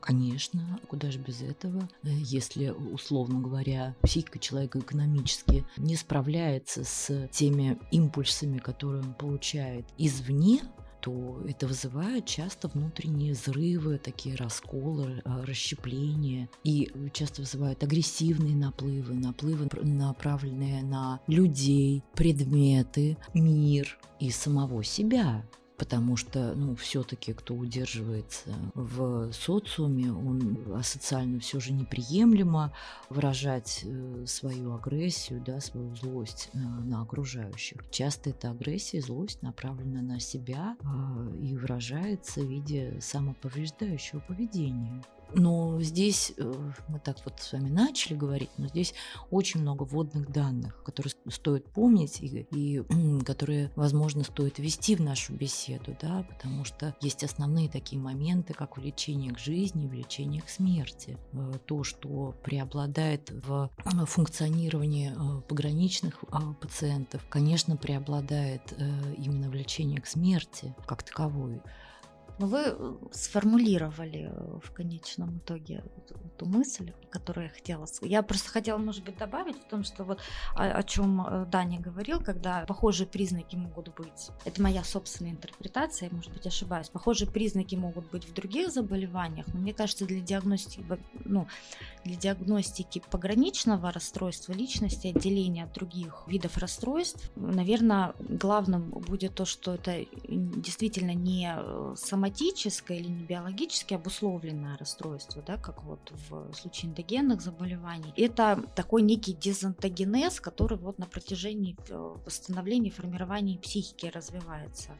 Конечно, 0.00 0.78
куда 0.88 1.10
же 1.10 1.18
без 1.18 1.42
этого, 1.42 1.88
если, 2.02 2.68
условно 2.68 3.40
говоря, 3.40 3.94
психика 4.02 4.38
человека 4.38 4.78
экономически 4.80 5.64
не 5.76 5.96
справляется 5.96 6.84
с 6.84 7.28
теми 7.28 7.78
импульсами, 7.90 8.58
которые 8.58 9.02
он 9.02 9.14
получает 9.14 9.86
извне, 9.96 10.60
то 11.04 11.42
это 11.46 11.66
вызывает 11.66 12.24
часто 12.24 12.68
внутренние 12.68 13.34
взрывы, 13.34 13.98
такие 13.98 14.36
расколы, 14.36 15.20
а, 15.26 15.44
расщепления. 15.44 16.48
И 16.62 16.90
часто 17.12 17.42
вызывают 17.42 17.82
агрессивные 17.82 18.56
наплывы, 18.56 19.12
наплывы, 19.12 19.68
направленные 19.82 20.82
на 20.82 21.20
людей, 21.26 22.02
предметы, 22.14 23.18
мир 23.34 23.98
и 24.18 24.30
самого 24.30 24.82
себя 24.82 25.44
потому 25.84 26.16
что, 26.16 26.54
ну, 26.56 26.74
все-таки, 26.76 27.34
кто 27.34 27.54
удерживается 27.54 28.54
в 28.72 29.30
социуме, 29.32 30.10
он 30.10 30.56
социально 30.82 31.38
все 31.40 31.60
же 31.60 31.74
неприемлемо 31.74 32.72
выражать 33.10 33.82
э, 33.84 34.24
свою 34.26 34.74
агрессию, 34.74 35.42
да, 35.44 35.60
свою 35.60 35.94
злость 35.94 36.48
на 36.54 37.02
окружающих. 37.02 37.84
Часто 37.90 38.30
эта 38.30 38.50
агрессия, 38.50 39.02
злость 39.02 39.42
направлена 39.42 40.00
на 40.00 40.20
себя 40.20 40.74
а, 40.82 41.28
и 41.38 41.54
выражается 41.54 42.40
в 42.40 42.48
виде 42.48 42.98
самоповреждающего 43.02 44.20
поведения. 44.20 45.02
Но 45.36 45.80
здесь 45.80 46.32
э, 46.36 46.52
мы 46.88 47.00
так 47.00 47.16
вот 47.24 47.40
с 47.40 47.52
вами 47.52 47.68
начали 47.68 48.14
говорить, 48.14 48.50
но 48.56 48.68
здесь 48.68 48.94
очень 49.30 49.60
много 49.60 49.84
вводных 49.84 50.30
данных, 50.30 50.82
которые 50.84 51.12
стоит 51.28 51.66
помнить 51.66 52.20
и, 52.20 52.46
и 52.50 52.82
которые, 53.24 53.72
возможно, 53.74 54.22
стоит 54.24 54.58
ввести 54.58 54.96
в 54.96 55.00
нашу 55.00 55.34
беседу, 55.34 55.96
да, 56.00 56.24
потому 56.28 56.64
что 56.64 56.94
есть 57.00 57.24
основные 57.24 57.68
такие 57.68 58.00
моменты, 58.00 58.54
как 58.54 58.76
влечение 58.76 59.32
к 59.32 59.38
жизни, 59.38 59.86
влечение 59.86 60.42
к 60.42 60.48
смерти. 60.48 61.18
Э, 61.32 61.52
то, 61.66 61.82
что 61.82 62.34
преобладает 62.44 63.30
в 63.30 63.70
э, 63.84 64.06
функционировании 64.06 65.12
пограничных 65.48 66.24
пациентов, 66.60 67.26
конечно, 67.28 67.76
преобладает 67.76 68.74
именно 69.16 69.48
влечение 69.50 70.00
к 70.00 70.06
смерти 70.06 70.74
как 70.86 71.02
таковой. 71.02 71.60
Но 72.38 72.46
вы 72.46 72.62
э, 72.66 72.94
сформулировали 73.12 74.30
э, 74.30 74.58
в 74.60 74.72
конечном 74.72 75.38
итоге 75.38 75.84
эту 76.34 76.46
мысль, 76.46 76.92
которую 77.10 77.46
я 77.46 77.52
хотела. 77.52 77.86
Я 78.02 78.22
просто 78.22 78.50
хотела, 78.50 78.78
может 78.78 79.04
быть, 79.04 79.16
добавить 79.16 79.56
в 79.56 79.68
том, 79.68 79.84
что 79.84 80.04
вот 80.04 80.20
о, 80.54 80.64
о 80.64 80.82
чем 80.82 81.24
э, 81.24 81.46
Даня 81.46 81.80
говорил, 81.80 82.20
когда 82.20 82.64
похожие 82.66 83.06
признаки 83.06 83.54
могут 83.54 83.94
быть. 83.94 84.30
Это 84.44 84.60
моя 84.60 84.82
собственная 84.82 85.32
интерпретация, 85.32 86.10
может 86.10 86.32
быть, 86.32 86.46
ошибаюсь. 86.46 86.88
Похожие 86.88 87.30
признаки 87.30 87.76
могут 87.76 88.10
быть 88.10 88.28
в 88.28 88.34
других 88.34 88.72
заболеваниях, 88.72 89.46
но 89.54 89.60
мне 89.60 89.72
кажется, 89.72 90.04
для 90.04 90.20
диагностики, 90.20 90.84
ну, 91.24 91.46
для 92.04 92.16
диагностики 92.16 93.00
пограничного 93.10 93.92
расстройства 93.92 94.52
личности, 94.52 95.08
отделения 95.08 95.64
от 95.64 95.72
других 95.72 96.24
видов 96.26 96.58
расстройств, 96.58 97.30
наверное, 97.36 98.14
главным 98.18 98.90
будет 98.90 99.34
то, 99.34 99.44
что 99.44 99.74
это 99.74 100.04
действительно 100.28 101.14
не 101.14 101.54
само 101.96 102.23
соматическое 102.24 102.98
или 102.98 103.08
не 103.08 103.24
биологически 103.24 103.94
обусловленное 103.94 104.78
расстройство, 104.78 105.42
да, 105.46 105.58
как 105.58 105.84
вот 105.84 106.10
в 106.28 106.54
случае 106.54 106.90
эндогенных 106.90 107.42
заболеваний, 107.42 108.12
это 108.16 108.64
такой 108.74 109.02
некий 109.02 109.34
дезонтогенез, 109.34 110.40
который 110.40 110.78
вот 110.78 110.98
на 110.98 111.06
протяжении 111.06 111.76
э, 111.88 112.16
восстановления, 112.24 112.90
формирования 112.90 113.58
психики 113.58 114.06
развивается. 114.06 114.92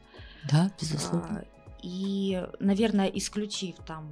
Да, 0.51 0.71
безусловно. 0.79 1.43
А, 1.43 1.77
и, 1.81 2.47
наверное, 2.59 3.07
исключив 3.07 3.75
там 3.87 4.07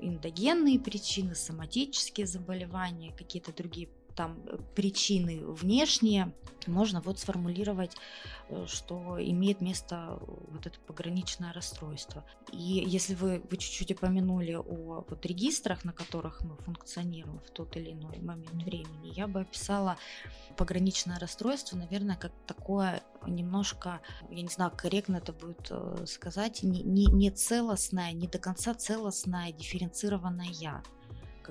эндогенные 0.00 0.78
причины, 0.78 1.34
соматические 1.34 2.26
заболевания, 2.26 3.12
какие-то 3.16 3.52
другие 3.54 3.88
там 4.18 4.42
э, 4.46 4.58
причины 4.74 5.46
внешние, 5.46 6.32
можно 6.66 7.00
вот 7.00 7.20
сформулировать, 7.20 7.96
э, 8.48 8.66
что 8.66 9.16
имеет 9.20 9.60
место 9.60 10.18
вот 10.20 10.66
это 10.66 10.76
пограничное 10.80 11.52
расстройство. 11.52 12.24
И 12.52 12.84
если 12.84 13.14
вы, 13.14 13.40
вы 13.48 13.56
чуть-чуть 13.56 13.92
упомянули 13.92 14.54
о 14.54 15.04
вот 15.08 15.24
регистрах, 15.24 15.84
на 15.84 15.92
которых 15.92 16.40
мы 16.40 16.56
функционируем 16.56 17.38
в 17.38 17.50
тот 17.50 17.76
или 17.76 17.92
иной 17.92 18.18
момент 18.18 18.60
времени, 18.64 19.12
я 19.14 19.28
бы 19.28 19.42
описала 19.42 19.96
пограничное 20.56 21.20
расстройство, 21.20 21.76
наверное, 21.76 22.16
как 22.16 22.32
такое 22.44 23.02
немножко, 23.24 24.00
я 24.30 24.42
не 24.42 24.48
знаю, 24.48 24.72
корректно 24.76 25.18
это 25.18 25.32
будет 25.32 25.68
э, 25.70 26.06
сказать, 26.06 26.64
не, 26.64 26.82
не, 26.82 27.06
не 27.06 27.30
целостное, 27.30 28.10
не 28.10 28.26
до 28.26 28.38
конца 28.38 28.74
целостное, 28.74 29.52
дифференцированное 29.52 30.50
я 30.50 30.82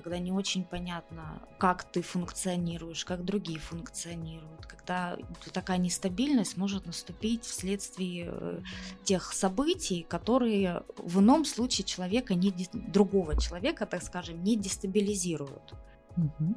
когда 0.02 0.18
не 0.18 0.30
очень 0.30 0.64
понятно, 0.64 1.42
как 1.58 1.82
ты 1.84 2.02
функционируешь, 2.02 3.04
как 3.04 3.24
другие 3.24 3.58
функционируют, 3.58 4.64
когда 4.66 5.18
такая 5.52 5.78
нестабильность 5.78 6.56
может 6.56 6.86
наступить 6.86 7.44
вследствие 7.44 8.28
э, 8.30 8.60
тех 9.02 9.32
событий, 9.32 10.06
которые 10.08 10.84
в 10.98 11.18
ином 11.18 11.44
случае 11.44 11.84
человека, 11.84 12.34
не, 12.34 12.54
другого 12.72 13.40
человека, 13.40 13.86
так 13.86 14.02
скажем, 14.02 14.44
не 14.44 14.56
дестабилизируют. 14.56 15.74
Ну, 16.16 16.54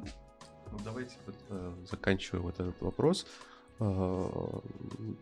давайте 0.84 1.16
вот, 1.26 1.36
э, 1.48 1.74
заканчивая 1.90 2.42
вот 2.42 2.60
этот 2.60 2.80
вопрос. 2.80 3.26
Uh, 3.78 4.62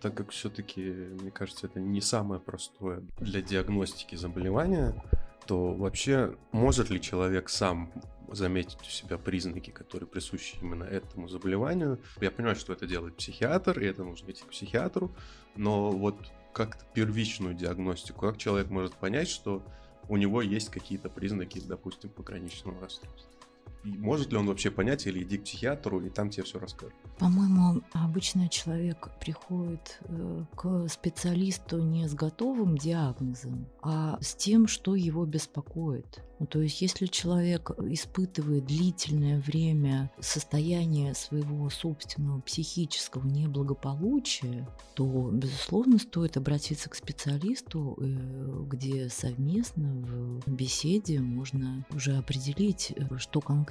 так 0.02 0.14
как 0.14 0.30
все-таки, 0.30 0.82
мне 0.82 1.30
кажется, 1.30 1.66
это 1.66 1.80
не 1.80 2.02
самое 2.02 2.40
простое 2.42 3.02
для 3.18 3.40
диагностики 3.40 4.16
заболевания, 4.16 5.02
то 5.50 5.74
вообще 5.74 6.36
может 6.52 6.90
ли 6.90 7.00
человек 7.00 7.48
сам 7.48 7.92
заметить 8.28 8.78
у 8.82 8.84
себя 8.84 9.18
признаки, 9.18 9.70
которые 9.70 10.08
присущи 10.08 10.54
именно 10.62 10.84
этому 10.84 11.26
заболеванию. 11.26 12.00
Я 12.20 12.30
понимаю, 12.30 12.54
что 12.54 12.72
это 12.72 12.86
делает 12.86 13.16
психиатр, 13.16 13.80
и 13.80 13.86
это 13.86 14.04
нужно 14.04 14.30
идти 14.30 14.44
к 14.44 14.50
психиатру, 14.50 15.12
но 15.56 15.90
вот 15.90 16.14
как-то 16.54 16.84
первичную 16.94 17.54
диагностику, 17.54 18.20
как 18.20 18.38
человек 18.38 18.70
может 18.70 18.94
понять, 18.94 19.28
что 19.28 19.64
у 20.08 20.16
него 20.16 20.40
есть 20.40 20.70
какие-то 20.70 21.08
признаки, 21.08 21.58
допустим, 21.58 22.10
пограничного 22.10 22.80
расстройства? 22.80 23.39
Может 23.82 24.30
ли 24.30 24.36
он 24.36 24.46
вообще 24.46 24.70
понять, 24.70 25.06
или 25.06 25.22
иди 25.22 25.38
к 25.38 25.44
психиатру, 25.44 26.00
и 26.00 26.10
там 26.10 26.30
тебе 26.30 26.44
все 26.44 26.58
расскажут? 26.58 26.94
По-моему, 27.18 27.82
обычно 27.92 28.48
человек 28.48 29.10
приходит 29.20 30.00
э, 30.02 30.44
к 30.54 30.88
специалисту 30.88 31.82
не 31.82 32.06
с 32.06 32.14
готовым 32.14 32.76
диагнозом, 32.76 33.66
а 33.82 34.18
с 34.20 34.34
тем, 34.34 34.66
что 34.66 34.94
его 34.94 35.24
беспокоит. 35.24 36.22
Ну, 36.38 36.46
то 36.46 36.62
есть, 36.62 36.80
если 36.80 37.04
человек 37.04 37.70
испытывает 37.78 38.64
длительное 38.64 39.40
время 39.40 40.10
состояние 40.20 41.14
своего 41.14 41.68
собственного 41.68 42.40
психического 42.40 43.26
неблагополучия, 43.26 44.66
то, 44.94 45.30
безусловно, 45.30 45.98
стоит 45.98 46.38
обратиться 46.38 46.88
к 46.88 46.94
специалисту, 46.94 47.96
э, 48.00 48.64
где 48.70 49.10
совместно 49.10 50.40
в 50.46 50.50
беседе 50.50 51.20
можно 51.20 51.84
уже 51.90 52.16
определить, 52.16 52.94
э, 52.96 53.18
что 53.18 53.42
конкретно 53.42 53.69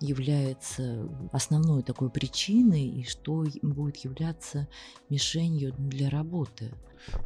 является 0.00 1.08
основной 1.32 1.82
такой 1.82 2.10
причиной 2.10 2.86
и 2.86 3.04
что 3.04 3.44
будет 3.62 3.96
являться 3.98 4.68
мишенью 5.08 5.72
для 5.78 6.10
работы. 6.10 6.72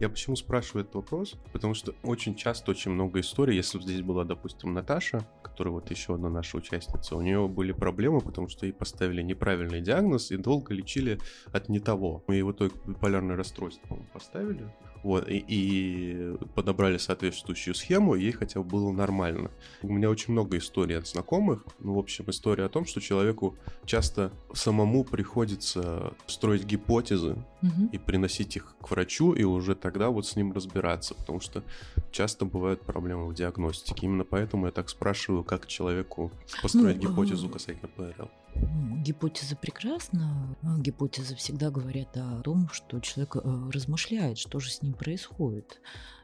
Я 0.00 0.08
почему 0.08 0.36
спрашиваю 0.36 0.82
этот 0.84 0.96
вопрос? 0.96 1.36
Потому 1.52 1.74
что 1.74 1.94
очень 2.02 2.34
часто 2.34 2.70
очень 2.70 2.90
много 2.90 3.20
историй, 3.20 3.56
если 3.56 3.78
бы 3.78 3.84
здесь 3.84 4.02
была, 4.02 4.24
допустим, 4.24 4.74
Наташа, 4.74 5.26
которая 5.42 5.72
вот 5.72 5.90
еще 5.90 6.14
одна 6.14 6.28
наша 6.28 6.56
участница, 6.56 7.16
у 7.16 7.22
нее 7.22 7.46
были 7.48 7.72
проблемы, 7.72 8.20
потому 8.20 8.48
что 8.48 8.66
ей 8.66 8.72
поставили 8.72 9.22
неправильный 9.22 9.80
диагноз 9.80 10.30
и 10.30 10.36
долго 10.36 10.74
лечили 10.74 11.18
от 11.52 11.68
не 11.68 11.80
того. 11.80 12.24
Мы 12.26 12.36
ей 12.36 12.42
в 12.42 12.52
итоге 12.52 12.74
биполярное 12.86 13.36
расстройство 13.36 13.96
поставили, 14.12 14.72
вот, 15.02 15.28
и, 15.28 15.44
и 15.46 16.36
подобрали 16.54 16.98
соответствующую 16.98 17.74
схему, 17.74 18.14
и 18.14 18.22
ей 18.22 18.32
хотя 18.32 18.60
бы 18.60 18.66
было 18.68 18.92
нормально. 18.92 19.50
У 19.82 19.92
меня 19.92 20.10
очень 20.10 20.32
много 20.32 20.58
историй 20.58 20.98
от 20.98 21.06
знакомых. 21.06 21.64
Ну, 21.78 21.94
в 21.94 21.98
общем, 21.98 22.24
история 22.28 22.64
о 22.64 22.68
том, 22.68 22.84
что 22.84 23.00
человеку 23.00 23.56
часто 23.84 24.32
самому 24.52 25.04
приходится 25.04 26.14
строить 26.26 26.64
гипотезы 26.64 27.36
Мгм. 27.60 27.86
и 27.92 27.98
приносить 27.98 28.56
их 28.56 28.76
к 28.80 28.90
врачу, 28.90 29.32
и 29.32 29.42
уже 29.42 29.74
тогда 29.74 30.10
вот 30.10 30.26
с 30.26 30.36
ним 30.36 30.52
разбираться, 30.52 31.14
потому 31.14 31.40
что 31.40 31.64
часто 32.12 32.44
бывают 32.44 32.82
проблемы 32.82 33.26
в 33.26 33.34
диагностике. 33.34 34.06
Именно 34.06 34.24
поэтому 34.24 34.66
я 34.66 34.72
так 34.72 34.88
спрашиваю, 34.88 35.42
как 35.42 35.66
человеку 35.66 36.30
построить 36.62 37.02
Ну, 37.02 37.10
гипотезу 37.10 37.48
э, 37.48 37.52
касательно 37.52 37.88
ПРЛ. 37.88 38.30
Гипотеза 38.54 39.56
прекрасна. 39.56 40.56
А 40.62 40.78
Гипотезы 40.78 41.34
всегда 41.36 41.70
говорят 41.70 42.16
о 42.16 42.40
том, 42.42 42.68
что 42.70 43.00
человек 43.00 43.36
э, 43.36 43.70
размышляет, 43.72 44.38
что 44.38 44.60
же 44.60 44.70
с 44.70 44.82
ним 44.82 44.94
происходит 44.94 45.80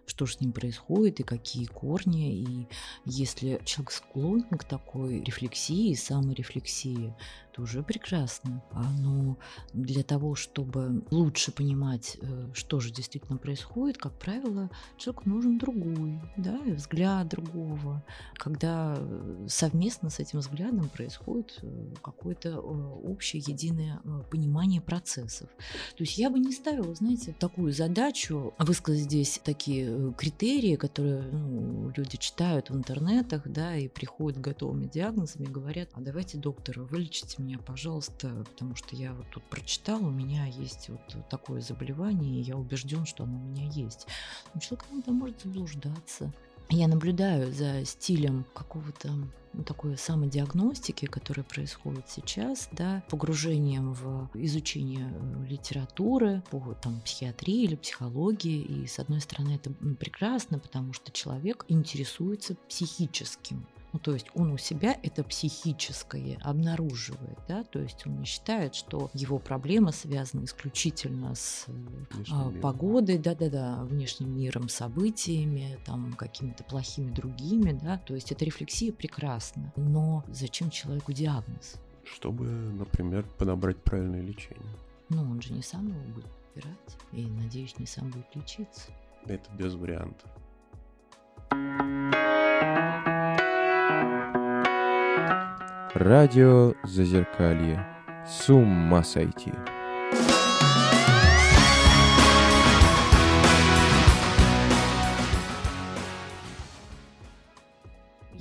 что 0.07 0.27
же 0.27 0.35
с 0.35 0.41
ним 0.41 0.53
происходит 0.53 1.21
и 1.21 1.23
какие 1.23 1.67
корни. 1.67 2.35
И 2.35 2.69
если 3.05 3.61
человек 3.65 3.93
склонен 3.93 4.59
к 4.59 4.65
такой 4.65 5.23
рефлексии, 5.23 5.95
саморефлексии, 5.95 7.15
то 7.55 7.63
уже 7.63 7.83
прекрасно. 7.83 8.63
А, 8.73 8.85
Но 9.01 9.39
для 9.73 10.03
того, 10.03 10.35
чтобы 10.35 11.05
лучше 11.11 11.53
понимать, 11.53 12.19
э, 12.21 12.51
что 12.53 12.81
же 12.81 12.93
действительно 12.93 13.39
происходит, 13.39 13.97
как 13.99 14.19
правило, 14.19 14.71
человеку 14.97 15.29
нужен 15.29 15.59
другой, 15.59 16.21
да, 16.37 16.59
и 16.67 16.73
взгляд 16.73 17.29
другого, 17.29 18.05
когда 18.35 18.97
э, 18.99 19.47
совместно 19.49 20.11
с 20.11 20.19
этим 20.19 20.41
взглядом 20.41 20.89
происходит 20.89 21.61
э, 21.63 21.95
какое-то 22.03 22.59
общее 22.59 23.43
единое 23.47 24.01
понимание 24.31 24.81
процессов. 24.81 25.49
То 25.97 26.03
есть 26.03 26.19
я 26.19 26.31
бы 26.31 26.41
не 26.41 26.53
ставила, 26.53 26.95
знаете, 26.95 27.35
такую 27.39 27.73
задачу 27.73 28.55
высказать 28.59 29.03
здесь 29.03 29.41
такие 29.45 30.13
критерии, 30.15 30.75
которые 30.75 31.23
ну, 31.23 31.93
люди 31.97 32.17
читают 32.17 32.71
в 32.71 32.77
интернетах, 32.77 33.47
да, 33.47 33.77
и 33.77 33.89
приходят 33.89 34.41
готовыми 34.41 34.87
диагнозами 34.87 35.45
и 35.45 35.51
говорят, 35.51 35.91
а 35.95 36.01
давайте, 36.01 36.39
доктор, 36.39 36.81
вылечите 36.81 37.44
меня, 37.45 37.59
пожалуйста, 37.59 38.45
потому 38.51 38.75
что 38.75 38.97
я 38.97 39.13
вот 39.13 39.27
тут 39.31 39.43
прочитал, 39.45 40.05
у 40.05 40.11
меня 40.11 40.47
есть 40.47 40.89
вот 40.89 41.29
такое 41.29 41.61
заболевание, 41.61 42.41
и 42.41 42.43
я 42.43 42.57
убежден, 42.57 43.07
что 43.07 43.25
оно 43.25 43.37
у 43.37 43.43
меня 43.43 43.69
есть. 43.71 44.07
Но 44.55 44.61
человек 44.61 44.87
иногда 44.91 45.13
может 45.13 45.43
заблуждаться. 45.43 46.33
Я 46.71 46.89
наблюдаю 46.89 47.53
за 47.53 47.85
стилем 47.85 48.47
какого-то 48.55 49.11
ну, 49.53 49.63
такой 49.63 49.97
самодиагностики, 49.97 51.05
которая 51.07 51.45
происходит 51.45 52.09
сейчас, 52.09 52.69
да, 52.73 53.05
погружением 53.09 53.93
в 53.93 54.31
изучение 54.35 55.13
э, 55.13 55.47
литературы 55.47 56.43
по 56.51 56.75
там, 56.83 57.01
психиатрии 57.03 57.65
или 57.65 57.77
психологии. 57.77 58.63
И, 58.63 58.87
с 58.87 58.99
одной 58.99 59.21
стороны, 59.21 59.57
это 59.57 59.71
прекрасно, 59.95 60.59
потому 60.59 60.93
что 60.95 61.13
человек 61.13 61.65
интересуется 61.69 62.57
психическим. 62.69 63.67
Ну, 63.95 64.01
то 64.01 64.13
есть 64.13 64.27
он 64.35 64.51
у 64.51 64.59
себя 64.59 64.99
это 65.05 65.23
психическое 65.23 66.37
обнаруживает, 66.43 67.39
да, 67.47 67.63
то 67.63 67.79
есть 67.79 68.05
он 68.09 68.19
не 68.19 68.25
считает, 68.25 68.75
что 68.75 69.09
его 69.15 69.39
проблема 69.39 69.93
связана 69.93 70.45
исключительно 70.45 71.37
с 71.37 71.67
э, 71.69 71.73
Внешним 72.11 72.59
а, 72.59 72.61
погодой, 72.61 73.19
да-да-да, 73.19 73.85
внешним 73.85 74.37
миром, 74.37 74.69
событиями, 74.69 75.79
там, 75.87 76.13
какими-то 76.15 76.65
плохими 76.65 77.13
другими, 77.13 77.71
да, 77.71 77.97
то 77.99 78.17
есть 78.17 78.33
эта 78.33 78.45
рефлексия 78.45 78.91
прекрасна. 78.91 79.73
Но 79.77 80.25
зачем 80.27 80.71
человеку 80.71 81.13
диагноз? 81.13 81.77
Чтобы, 82.03 82.47
например, 82.47 83.25
подобрать 83.39 83.77
правильное 83.77 84.23
лечение. 84.23 84.75
Ну, 85.09 85.23
он 85.23 85.41
же 85.41 85.53
не 85.53 85.63
сам 85.63 85.87
его 85.87 86.01
будет 86.15 86.27
выбирать, 86.53 86.97
и, 87.13 87.25
надеюсь, 87.27 87.79
не 87.79 87.87
сам 87.87 88.11
будет 88.11 88.27
лечиться. 88.35 88.91
Это 89.27 89.49
без 89.53 89.75
вариантов. 89.75 90.29
Радио 95.95 96.75
Зазеркалье. 96.83 97.87
С 98.27 98.51
ума 98.51 99.03
сойти. 99.03 99.53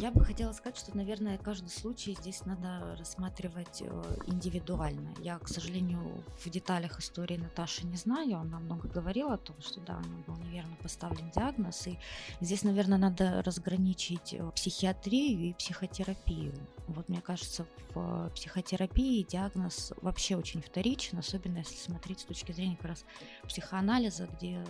Я 0.03 0.11
бы 0.11 0.19
хотела 0.25 0.51
сказать, 0.51 0.77
что, 0.77 0.97
наверное, 0.97 1.37
каждый 1.37 1.69
случай 1.69 2.13
здесь 2.19 2.45
надо 2.45 2.93
рассматривать 2.99 3.81
э, 3.81 4.17
индивидуально. 4.25 5.13
Я, 5.19 5.39
к 5.39 5.47
сожалению, 5.47 6.25
в 6.43 6.49
деталях 6.49 6.99
истории 6.99 7.37
Наташи 7.37 7.87
не 7.87 7.95
знаю. 7.95 8.39
Она 8.39 8.59
много 8.59 8.89
говорила 8.89 9.35
о 9.35 9.37
том, 9.37 9.55
что 9.61 9.79
да, 9.79 10.01
у 10.03 10.09
нее 10.09 10.23
был 10.27 10.35
неверно 10.35 10.75
поставлен 10.83 11.31
диагноз. 11.31 11.87
И 11.87 11.97
здесь, 12.41 12.63
наверное, 12.63 12.97
надо 12.97 13.41
разграничить 13.43 14.33
э, 14.33 14.51
психиатрию 14.51 15.39
и 15.39 15.53
психотерапию. 15.53 16.53
Вот 16.87 17.07
мне 17.07 17.21
кажется, 17.21 17.65
в 17.93 18.29
психотерапии 18.35 19.23
диагноз 19.23 19.93
вообще 20.01 20.35
очень 20.35 20.61
вторичен, 20.61 21.19
особенно 21.19 21.59
если 21.59 21.77
смотреть 21.77 22.19
с 22.19 22.23
точки 22.25 22.51
зрения 22.51 22.75
как 22.75 22.89
раз 22.89 23.05
психоанализа, 23.47 24.27
где 24.27 24.65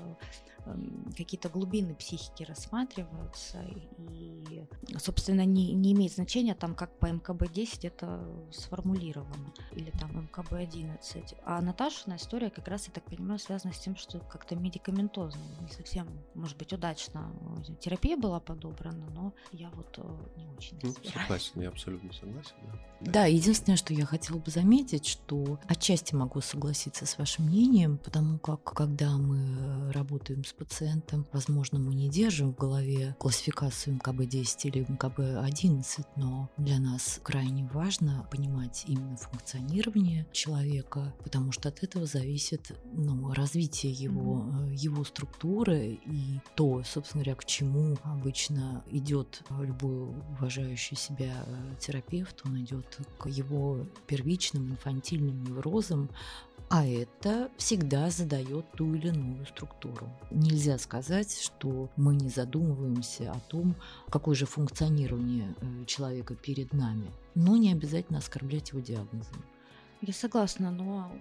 эм, 0.65 1.11
какие-то 1.17 1.49
глубины 1.49 1.95
психики 1.95 2.43
рассматриваются, 2.43 3.65
и, 3.97 4.63
собственно, 4.99 5.22
не, 5.31 5.73
не 5.73 5.93
имеет 5.93 6.13
значения 6.13 6.55
там, 6.55 6.75
как 6.75 6.97
по 6.99 7.07
МКБ-10 7.07 7.87
это 7.87 8.23
сформулировано, 8.51 9.53
или 9.71 9.91
там 9.91 10.27
МКБ-11. 10.27 11.37
А 11.45 11.61
Наташина 11.61 12.15
история 12.15 12.49
как 12.49 12.67
раз, 12.67 12.87
я 12.87 12.93
так 12.93 13.03
понимаю, 13.05 13.39
связана 13.39 13.73
с 13.73 13.79
тем, 13.79 13.95
что 13.95 14.19
как-то 14.19 14.55
медикаментозно, 14.55 15.41
не 15.61 15.69
совсем, 15.69 16.07
может 16.33 16.57
быть, 16.57 16.73
удачно 16.73 17.31
э, 17.67 17.73
терапия 17.79 18.17
была 18.17 18.39
подобрана, 18.39 19.05
но 19.13 19.33
я 19.51 19.69
вот 19.71 19.97
э, 19.97 20.37
не 20.37 20.47
очень 20.57 20.79
Ну, 20.81 20.93
согласен, 21.03 21.61
я 21.61 21.69
абсолютно 21.69 22.11
согласен. 22.13 22.55
Да. 22.61 22.79
Да, 23.11 23.25
единственное, 23.25 23.77
что 23.77 23.93
я 23.93 24.05
хотела 24.05 24.37
бы 24.37 24.49
заметить, 24.49 25.05
что 25.05 25.59
отчасти 25.67 26.15
могу 26.15 26.41
согласиться 26.41 27.05
с 27.05 27.17
вашим 27.17 27.45
мнением, 27.45 27.97
потому 27.97 28.39
как 28.39 28.63
когда 28.63 29.17
мы 29.17 29.91
работаем 29.91 30.43
с 30.43 30.53
пациентом, 30.53 31.25
возможно, 31.33 31.79
мы 31.79 31.95
не 31.95 32.09
держим 32.09 32.53
в 32.53 32.57
голове 32.57 33.15
классификацию 33.19 33.95
МКБ-10 33.97 34.57
или 34.63 34.85
МКБ-11, 35.17 36.05
но 36.15 36.49
для 36.57 36.79
нас 36.79 37.19
крайне 37.23 37.65
важно 37.73 38.27
понимать 38.31 38.83
именно 38.87 39.17
функционирование 39.17 40.25
человека, 40.31 41.13
потому 41.23 41.51
что 41.51 41.69
от 41.69 41.83
этого 41.83 42.05
зависит 42.05 42.71
ну, 42.93 43.33
развитие 43.33 43.91
его, 43.91 44.45
э, 44.67 44.73
его 44.73 45.03
структуры 45.03 45.99
и 46.05 46.39
то, 46.55 46.83
собственно 46.83 47.23
говоря, 47.23 47.35
к 47.35 47.45
чему 47.45 47.97
обычно 48.03 48.83
идет 48.91 49.41
любой 49.59 50.09
уважающий 50.37 50.97
себя 50.97 51.43
э, 51.45 51.75
терапевт, 51.79 52.41
он 52.45 52.61
идет 52.61 52.99
к 53.17 53.27
его 53.27 53.85
первичным 54.07 54.71
инфантильным 54.71 55.43
неврозам, 55.43 56.09
а 56.69 56.85
это 56.85 57.51
всегда 57.57 58.09
задает 58.09 58.65
ту 58.71 58.93
или 58.95 59.09
иную 59.09 59.45
структуру. 59.45 60.09
Нельзя 60.31 60.77
сказать, 60.77 61.39
что 61.39 61.89
мы 61.95 62.15
не 62.15 62.29
задумываемся 62.29 63.31
о 63.31 63.39
том, 63.49 63.75
какое 64.09 64.35
же 64.35 64.45
функционирование 64.45 65.55
э, 65.61 65.85
человека 65.85 66.35
перед 66.35 66.73
нами, 66.73 67.11
но 67.35 67.57
не 67.57 67.71
обязательно 67.71 68.19
оскорблять 68.19 68.69
его 68.69 68.79
диагнозом. 68.79 69.43
Я 70.01 70.13
согласна, 70.13 70.71
но 70.71 71.11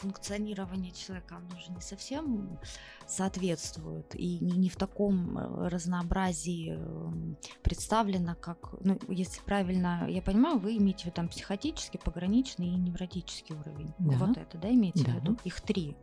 функционирование 0.00 0.92
человека, 0.92 1.36
оно 1.36 1.60
же 1.60 1.72
не 1.72 1.80
совсем 1.80 2.58
соответствует 3.06 4.14
и 4.14 4.38
не, 4.38 4.52
не 4.52 4.68
в 4.68 4.76
таком 4.76 5.38
э, 5.38 5.68
разнообразии 5.68 6.72
эм, 6.74 7.36
представлено, 7.62 8.36
как, 8.36 8.74
ну, 8.80 8.98
если 9.08 9.40
правильно 9.42 10.06
я 10.08 10.22
понимаю, 10.22 10.58
вы 10.58 10.76
имеете 10.76 11.02
в 11.02 11.04
виду 11.06 11.14
там 11.16 11.28
психотический, 11.28 11.98
пограничный 11.98 12.68
и 12.68 12.76
невротический 12.76 13.56
уровень. 13.56 13.92
Да. 13.98 14.16
Вот 14.18 14.36
это, 14.36 14.58
да, 14.58 14.70
имеете 14.70 15.04
Да. 15.04 15.12
в 15.12 15.14
виду? 15.16 15.38
Их 15.44 15.60
три. 15.60 15.96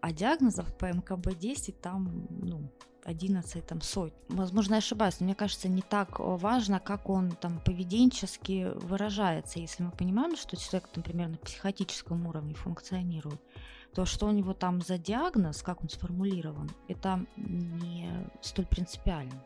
А 0.00 0.12
диагнозов 0.12 0.76
по 0.76 0.86
МКБ-10 0.86 1.74
там, 1.82 2.26
ну, 2.30 2.70
11 3.08 3.66
там 3.66 3.80
сотен. 3.80 4.14
Возможно, 4.28 4.74
я 4.74 4.78
ошибаюсь, 4.78 5.18
но 5.20 5.24
мне 5.24 5.34
кажется, 5.34 5.68
не 5.68 5.82
так 5.82 6.20
э, 6.20 6.22
важно, 6.22 6.78
как 6.78 7.08
он 7.08 7.30
там 7.32 7.60
поведенчески 7.60 8.70
выражается. 8.74 9.58
Если 9.58 9.82
мы 9.82 9.90
понимаем, 9.90 10.36
что 10.36 10.56
человек, 10.56 10.90
например, 10.94 11.28
на 11.28 11.38
психотическом 11.38 12.26
уровне 12.26 12.54
функционирует, 12.54 13.40
то 13.94 14.04
что 14.04 14.26
у 14.26 14.30
него 14.30 14.52
там 14.52 14.82
за 14.82 14.98
диагноз, 14.98 15.62
как 15.62 15.82
он 15.82 15.88
сформулирован, 15.88 16.70
это 16.86 17.24
не 17.36 18.10
столь 18.42 18.66
принципиально. 18.66 19.42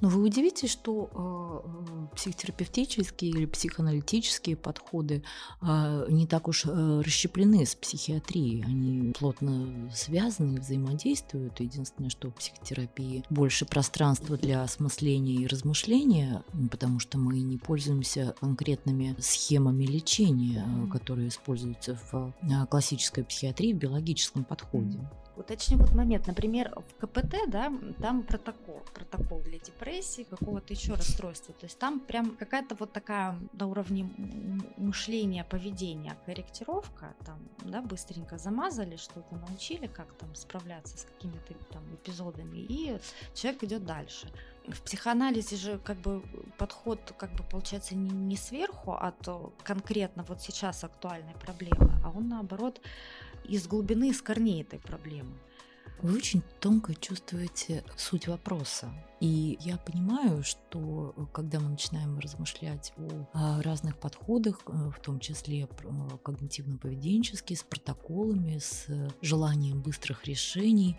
Но 0.00 0.08
вы 0.08 0.22
удивитесь, 0.22 0.70
что 0.70 1.10
э, 1.12 2.12
э, 2.12 2.16
психотерапевтические 2.16 3.30
или 3.30 3.46
психоаналитические 3.46 4.56
подходы 4.56 5.22
э, 5.60 6.06
не 6.08 6.26
так 6.26 6.48
уж 6.48 6.64
э, 6.64 7.02
расщеплены 7.04 7.66
с 7.66 7.74
психиатрией. 7.74 8.64
Они 8.64 9.12
плотно 9.12 9.90
связаны, 9.94 10.60
взаимодействуют. 10.60 11.60
Единственное, 11.60 12.10
что 12.10 12.30
в 12.30 12.34
психотерапии 12.34 13.24
больше 13.30 13.66
пространства 13.66 14.36
для 14.36 14.62
осмысления 14.62 15.42
и 15.42 15.46
размышления, 15.46 16.42
потому 16.70 16.98
что 16.98 17.18
мы 17.18 17.40
не 17.40 17.58
пользуемся 17.58 18.34
конкретными 18.40 19.14
схемами 19.18 19.84
лечения, 19.84 20.64
э, 20.66 20.90
которые 20.90 21.28
используются 21.28 21.98
в 22.10 22.32
э, 22.42 22.66
классической 22.66 23.24
психиатрии, 23.24 23.74
в 23.74 23.76
биологическом 23.76 24.44
подходе. 24.44 25.00
Уточню 25.36 25.78
вот 25.78 25.92
момент. 25.92 26.26
Например, 26.26 26.72
в 26.76 27.00
КПТ, 27.00 27.48
да, 27.48 27.72
там 28.00 28.22
протокол. 28.22 28.82
Протокол 28.94 29.40
для 29.40 29.58
депрессии, 29.58 30.22
какого-то 30.22 30.72
еще 30.72 30.94
расстройства. 30.94 31.54
То 31.54 31.66
есть 31.66 31.78
там 31.78 32.00
прям 32.00 32.36
какая-то 32.36 32.76
вот 32.76 32.92
такая 32.92 33.38
на 33.52 33.66
уровне 33.66 34.08
мышления, 34.76 35.44
поведения 35.44 36.16
корректировка. 36.24 37.14
Там, 37.24 37.38
да, 37.64 37.80
быстренько 37.80 38.38
замазали, 38.38 38.96
что-то 38.96 39.34
научили, 39.34 39.86
как 39.88 40.12
там 40.14 40.34
справляться 40.34 40.98
с 40.98 41.04
какими-то 41.04 41.54
там 41.72 41.82
эпизодами. 41.94 42.58
И 42.58 42.96
человек 43.34 43.64
идет 43.64 43.84
дальше. 43.84 44.30
В 44.68 44.80
психоанализе 44.82 45.56
же 45.56 45.78
как 45.78 45.98
бы 45.98 46.22
подход 46.56 47.12
как 47.18 47.30
бы 47.32 47.42
получается 47.42 47.94
не, 47.94 48.08
не 48.08 48.36
сверху 48.36 48.92
от 48.92 49.28
э, 49.28 49.36
конкретно 49.62 50.22
вот 50.22 50.40
сейчас 50.40 50.84
актуальной 50.84 51.34
проблемы, 51.34 51.92
а 52.02 52.10
он 52.10 52.28
наоборот 52.28 52.80
из 53.44 53.66
глубины, 53.66 54.10
из 54.10 54.22
корней 54.22 54.62
этой 54.62 54.78
проблемы. 54.78 55.34
Вы 56.02 56.16
очень 56.16 56.42
тонко 56.60 56.94
чувствуете 56.94 57.82
суть 57.96 58.28
вопроса. 58.28 58.92
И 59.20 59.56
я 59.60 59.78
понимаю, 59.78 60.42
что 60.42 61.14
э, 61.16 61.24
когда 61.32 61.60
мы 61.60 61.70
начинаем 61.70 62.18
размышлять 62.18 62.92
о, 62.98 63.26
а, 63.32 63.62
разных 63.62 63.96
подходах, 63.96 64.60
э, 64.66 64.90
в 64.90 65.00
том 65.00 65.18
числе 65.18 65.62
э, 65.62 65.66
когнитивно-поведенческие, 66.22 67.56
с 67.56 67.62
протоколами, 67.62 68.58
с 68.58 68.86
желанием 69.22 69.80
быстрых 69.80 70.26
решений, 70.26 70.98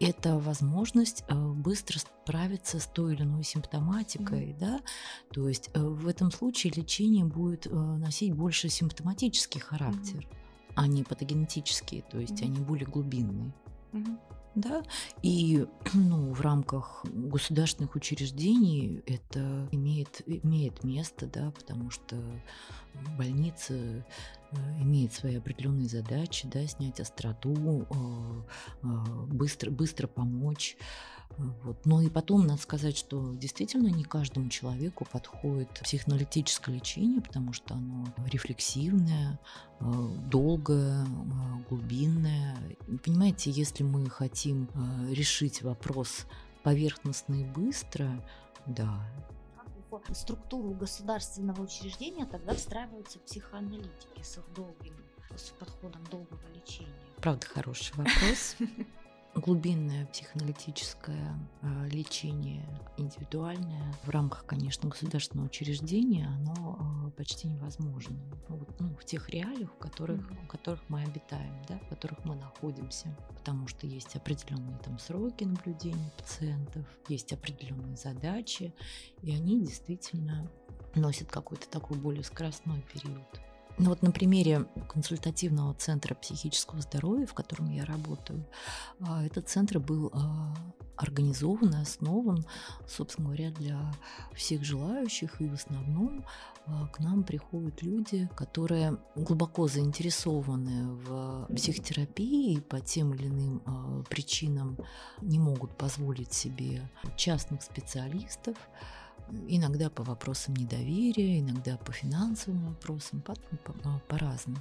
это 0.00 0.36
возможность 0.36 1.22
быстро 1.30 2.00
справиться 2.00 2.80
с 2.80 2.86
той 2.86 3.14
или 3.14 3.22
иной 3.22 3.44
симптоматикой, 3.44 4.56
да, 4.58 4.80
то 5.30 5.46
есть 5.46 5.70
в 5.74 6.08
этом 6.08 6.32
случае 6.32 6.72
лечение 6.74 7.26
будет 7.26 7.66
носить 7.70 8.32
больше 8.32 8.70
симптоматический 8.70 9.60
характер, 9.60 10.26
а 10.26 10.39
не 10.86 11.04
патогенетический, 11.04 12.02
то 12.10 12.18
есть 12.18 12.40
Мгм. 12.42 12.50
они 12.52 12.60
более 12.64 12.86
глубинные. 12.86 13.52
Мгм. 13.92 14.18
Да, 14.56 14.82
и 15.22 15.66
ну, 15.94 16.32
в 16.32 16.40
рамках 16.40 17.04
государственных 17.04 17.94
учреждений 17.94 19.02
это 19.06 19.68
имеет, 19.70 20.22
имеет 20.26 20.82
место, 20.82 21.26
да, 21.26 21.52
потому 21.52 21.90
что 21.90 22.16
больница 23.16 23.74
э, 23.74 24.02
имеет 24.82 25.12
свои 25.12 25.36
определенные 25.36 25.88
задачи, 25.88 26.48
да, 26.52 26.66
снять 26.66 26.98
остроту, 26.98 27.86
э, 27.90 28.42
э, 28.82 28.86
быстро, 29.28 29.70
быстро 29.70 30.08
помочь. 30.08 30.76
Вот. 31.36 31.86
Но 31.86 32.02
и 32.02 32.08
потом 32.08 32.46
надо 32.46 32.60
сказать, 32.60 32.96
что 32.96 33.34
действительно 33.34 33.88
не 33.88 34.04
каждому 34.04 34.48
человеку 34.48 35.06
подходит 35.10 35.68
психоаналитическое 35.80 36.74
лечение, 36.74 37.20
потому 37.20 37.52
что 37.52 37.74
оно 37.74 38.06
рефлексивное, 38.26 39.38
э, 39.80 39.84
долгое, 40.30 41.04
э, 41.04 41.06
глубинное. 41.68 42.56
Понимаете, 43.04 43.50
если 43.50 43.82
мы 43.82 44.08
хотим 44.10 44.68
э, 44.74 45.14
решить 45.14 45.62
вопрос 45.62 46.26
поверхностно 46.62 47.34
и 47.34 47.44
быстро, 47.44 48.22
да, 48.66 49.00
Как 49.90 50.08
в 50.10 50.14
структуру 50.14 50.70
государственного 50.70 51.62
учреждения 51.62 52.26
тогда 52.26 52.54
встраиваются 52.54 53.18
психоаналитики 53.18 54.22
с 54.22 54.36
их 54.36 54.44
долгим, 54.54 54.94
с 55.34 55.50
подходом 55.58 56.04
долгого 56.10 56.46
лечения. 56.54 56.92
правда 57.16 57.46
хороший 57.46 57.96
вопрос. 57.96 58.56
Глубинное 59.34 60.06
психоаналитическое 60.06 61.38
э, 61.62 61.88
лечение 61.88 62.66
индивидуальное 62.96 63.94
в 64.02 64.10
рамках, 64.10 64.44
конечно, 64.44 64.88
государственного 64.88 65.46
учреждения, 65.46 66.26
оно 66.26 67.06
э, 67.06 67.10
почти 67.12 67.46
невозможно. 67.46 68.16
Ну, 68.48 68.56
вот, 68.56 68.80
ну, 68.80 68.88
в 68.96 69.04
тех 69.04 69.28
реалиях, 69.30 69.70
в 69.72 69.78
которых, 69.78 70.28
в 70.28 70.46
которых 70.48 70.80
мы 70.88 71.02
обитаем, 71.02 71.62
да, 71.68 71.78
в 71.78 71.88
которых 71.88 72.24
мы 72.24 72.34
находимся. 72.34 73.16
Потому 73.28 73.68
что 73.68 73.86
есть 73.86 74.16
определенные 74.16 74.76
там 74.78 74.98
сроки 74.98 75.44
наблюдения 75.44 76.10
пациентов, 76.18 76.84
есть 77.08 77.32
определенные 77.32 77.96
задачи, 77.96 78.74
и 79.22 79.32
они 79.32 79.60
действительно 79.60 80.50
носят 80.96 81.30
какой-то 81.30 81.68
такой 81.70 81.96
более 81.98 82.24
скоростной 82.24 82.82
период. 82.92 83.40
Ну 83.82 83.88
вот 83.88 84.02
на 84.02 84.12
примере 84.12 84.66
консультативного 84.90 85.72
центра 85.72 86.14
психического 86.14 86.82
здоровья, 86.82 87.24
в 87.24 87.32
котором 87.32 87.70
я 87.70 87.86
работаю, 87.86 88.46
а, 89.00 89.24
этот 89.24 89.48
центр 89.48 89.78
был 89.78 90.10
а, 90.12 90.54
организован 90.96 91.72
и 91.72 91.80
основан, 91.80 92.44
собственно 92.86 93.28
говоря, 93.28 93.50
для 93.52 93.80
всех 94.34 94.64
желающих, 94.64 95.40
и 95.40 95.48
в 95.48 95.54
основном 95.54 96.26
а, 96.66 96.88
к 96.88 96.98
нам 96.98 97.24
приходят 97.24 97.80
люди, 97.80 98.28
которые 98.36 98.98
глубоко 99.16 99.66
заинтересованы 99.66 100.96
в 100.96 101.46
психотерапии 101.54 102.56
и 102.56 102.60
по 102.60 102.80
тем 102.80 103.14
или 103.14 103.28
иным 103.28 104.04
причинам 104.10 104.76
не 105.22 105.38
могут 105.38 105.74
позволить 105.78 106.34
себе 106.34 106.82
частных 107.16 107.62
специалистов, 107.62 108.58
иногда 109.48 109.90
по 109.90 110.02
вопросам 110.02 110.54
недоверия, 110.54 111.40
иногда 111.40 111.76
по 111.78 111.92
финансовым 111.92 112.68
вопросам, 112.68 113.20
по- 113.20 113.34
по- 113.34 114.02
по-разному. 114.08 114.58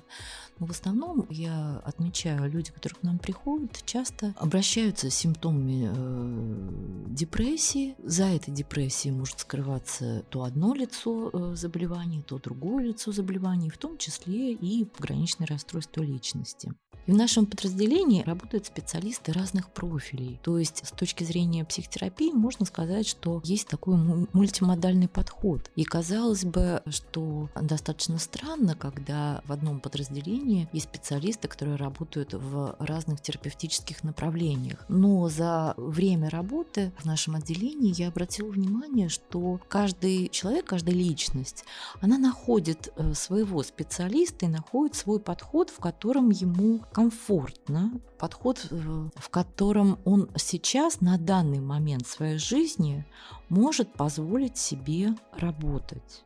Но 0.59 0.65
в 0.65 0.71
основном 0.71 1.25
я 1.29 1.79
отмечаю, 1.85 2.49
люди, 2.49 2.71
которые 2.71 2.99
к 2.99 3.03
нам 3.03 3.19
приходят, 3.19 3.81
часто 3.85 4.33
обращаются 4.37 5.09
с 5.09 5.15
симптомами 5.15 5.89
э, 5.93 7.05
депрессии. 7.09 7.95
За 8.03 8.25
этой 8.25 8.53
депрессией 8.53 9.13
может 9.13 9.39
скрываться 9.39 10.23
то 10.29 10.43
одно 10.43 10.73
лицо 10.73 11.29
э, 11.31 11.55
заболевания, 11.55 12.21
то 12.21 12.39
другое 12.39 12.85
лицо 12.85 13.11
заболевания, 13.11 13.69
в 13.69 13.77
том 13.77 13.97
числе 13.97 14.53
и 14.53 14.85
пограничное 14.85 15.47
расстройство 15.47 16.01
личности. 16.01 16.73
И 17.07 17.11
в 17.11 17.15
нашем 17.15 17.47
подразделении 17.47 18.21
работают 18.21 18.67
специалисты 18.67 19.31
разных 19.31 19.71
профилей. 19.71 20.39
То 20.43 20.59
есть 20.59 20.85
с 20.85 20.91
точки 20.91 21.23
зрения 21.23 21.65
психотерапии 21.65 22.31
можно 22.31 22.65
сказать, 22.65 23.07
что 23.07 23.41
есть 23.43 23.67
такой 23.67 23.95
му- 23.97 24.27
мультимодальный 24.59 25.07
подход. 25.07 25.69
И 25.75 25.83
казалось 25.83 26.43
бы, 26.43 26.81
что 26.89 27.49
достаточно 27.59 28.17
странно, 28.17 28.75
когда 28.75 29.41
в 29.45 29.51
одном 29.51 29.79
подразделении 29.79 30.67
есть 30.73 30.87
специалисты, 30.87 31.47
которые 31.47 31.77
работают 31.77 32.33
в 32.33 32.75
разных 32.79 33.21
терапевтических 33.21 34.03
направлениях. 34.03 34.85
Но 34.89 35.29
за 35.29 35.73
время 35.77 36.29
работы 36.29 36.91
в 36.97 37.05
нашем 37.05 37.35
отделении 37.35 37.93
я 37.95 38.09
обратила 38.09 38.49
внимание, 38.49 39.09
что 39.09 39.59
каждый 39.67 40.29
человек, 40.29 40.65
каждая 40.65 40.95
личность, 40.95 41.65
она 42.01 42.17
находит 42.17 42.91
э, 42.95 43.13
своего 43.13 43.63
специалиста 43.63 44.45
и 44.45 44.49
находит 44.49 44.95
свой 44.95 45.19
подход, 45.19 45.69
в 45.69 45.79
котором 45.79 46.29
ему 46.29 46.81
комфортно, 46.91 47.91
подход, 48.17 48.67
э, 48.69 48.75
в 49.15 49.29
котором 49.29 49.99
он 50.05 50.29
сейчас, 50.35 51.01
на 51.01 51.17
данный 51.17 51.59
момент 51.59 52.07
своей 52.07 52.37
жизни, 52.37 53.05
может 53.49 53.91
позволить 53.93 54.48
себе 54.57 55.15
работать. 55.37 56.23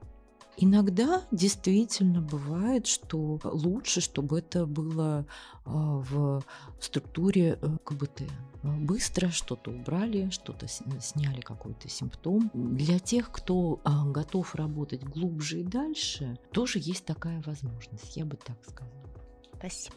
Иногда 0.57 1.23
действительно 1.31 2.21
бывает, 2.21 2.85
что 2.85 3.39
лучше, 3.43 4.01
чтобы 4.01 4.39
это 4.39 4.67
было 4.67 5.25
а, 5.65 5.97
в 5.97 6.43
структуре 6.79 7.57
э, 7.59 7.77
КБТ. 7.83 8.23
Быстро 8.61 9.29
что-то 9.29 9.71
убрали, 9.71 10.29
что-то 10.29 10.67
с- 10.67 10.83
сняли 11.01 11.41
какой-то 11.41 11.89
симптом. 11.89 12.51
Для 12.53 12.99
тех, 12.99 13.31
кто 13.31 13.81
а, 13.83 14.05
готов 14.05 14.53
работать 14.53 15.03
глубже 15.03 15.61
и 15.61 15.63
дальше, 15.63 16.37
тоже 16.51 16.77
есть 16.79 17.05
такая 17.05 17.41
возможность, 17.45 18.15
я 18.15 18.25
бы 18.25 18.37
так 18.37 18.57
сказала. 18.63 19.09
Спасибо. 19.57 19.95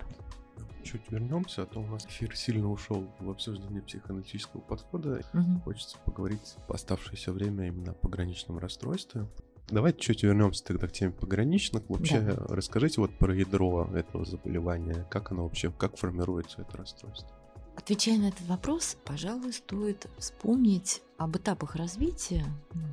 Чуть 0.86 1.10
вернемся, 1.10 1.62
а 1.62 1.66
то 1.66 1.80
у 1.80 1.86
нас 1.86 2.06
эфир 2.06 2.36
сильно 2.36 2.70
ушел 2.70 3.06
в 3.18 3.28
обсуждение 3.28 3.82
психоаналитического 3.82 4.60
подхода. 4.60 5.22
Мгм. 5.32 5.60
Хочется 5.62 5.98
поговорить 6.04 6.54
в 6.68 6.72
оставшееся 6.72 7.32
время 7.32 7.66
именно 7.66 7.90
о 7.90 7.94
пограничном 7.94 8.58
расстройстве. 8.58 9.26
Давайте 9.68 9.98
чуть 9.98 10.22
вернемся 10.22 10.62
тогда 10.64 10.86
к 10.86 10.92
теме 10.92 11.10
пограничных. 11.10 11.82
Вообще, 11.88 12.20
Да. 12.20 12.36
расскажите 12.48 13.00
вот 13.00 13.10
про 13.18 13.34
ядро 13.34 13.90
этого 13.94 14.24
заболевания, 14.24 15.04
как 15.10 15.32
оно 15.32 15.42
вообще, 15.42 15.72
как 15.72 15.96
формируется 15.96 16.62
это 16.62 16.76
расстройство. 16.76 17.28
Отвечая 17.76 18.18
на 18.18 18.28
этот 18.28 18.46
вопрос, 18.46 18.96
пожалуй, 19.04 19.52
стоит 19.52 20.06
вспомнить 20.18 21.02
об 21.18 21.36
этапах 21.36 21.74
развития 21.74 22.44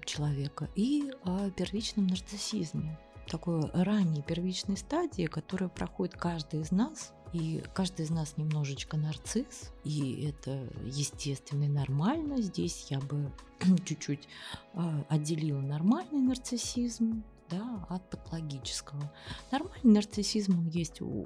человека 0.04 0.68
и 0.76 1.12
о 1.24 1.52
первичном 1.52 2.08
нарциссизме. 2.08 2.98
Такой 3.30 3.62
ранней 3.72 4.24
первичной 4.24 4.76
стадии, 4.78 5.28
которая 5.28 5.70
проходит 5.70 6.16
каждый 6.16 6.62
из 6.62 6.72
нас. 6.72 7.14
И 7.34 7.64
каждый 7.74 8.06
из 8.06 8.12
нас 8.12 8.38
немножечко 8.38 8.96
нарцисс, 8.96 9.72
и 9.84 10.26
это 10.30 10.70
естественно 10.86 11.64
и 11.64 11.68
нормально. 11.68 12.42
Здесь 12.42 12.88
я 12.90 13.00
бы 13.00 13.32
чуть-чуть 13.86 14.28
а, 14.74 15.04
отделила 15.10 15.60
нормальный 15.60 16.22
нарциссизм 16.22 17.24
да, 17.50 17.86
от 17.90 18.08
патологического. 18.10 19.12
Нормальный 19.52 19.94
нарциссизм, 19.94 20.60
он 20.60 20.68
есть, 20.68 21.02
у, 21.02 21.26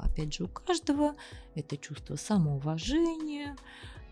опять 0.00 0.34
же, 0.34 0.44
у 0.44 0.48
каждого. 0.48 1.14
Это 1.54 1.76
чувство 1.76 2.16
самоуважения, 2.16 3.54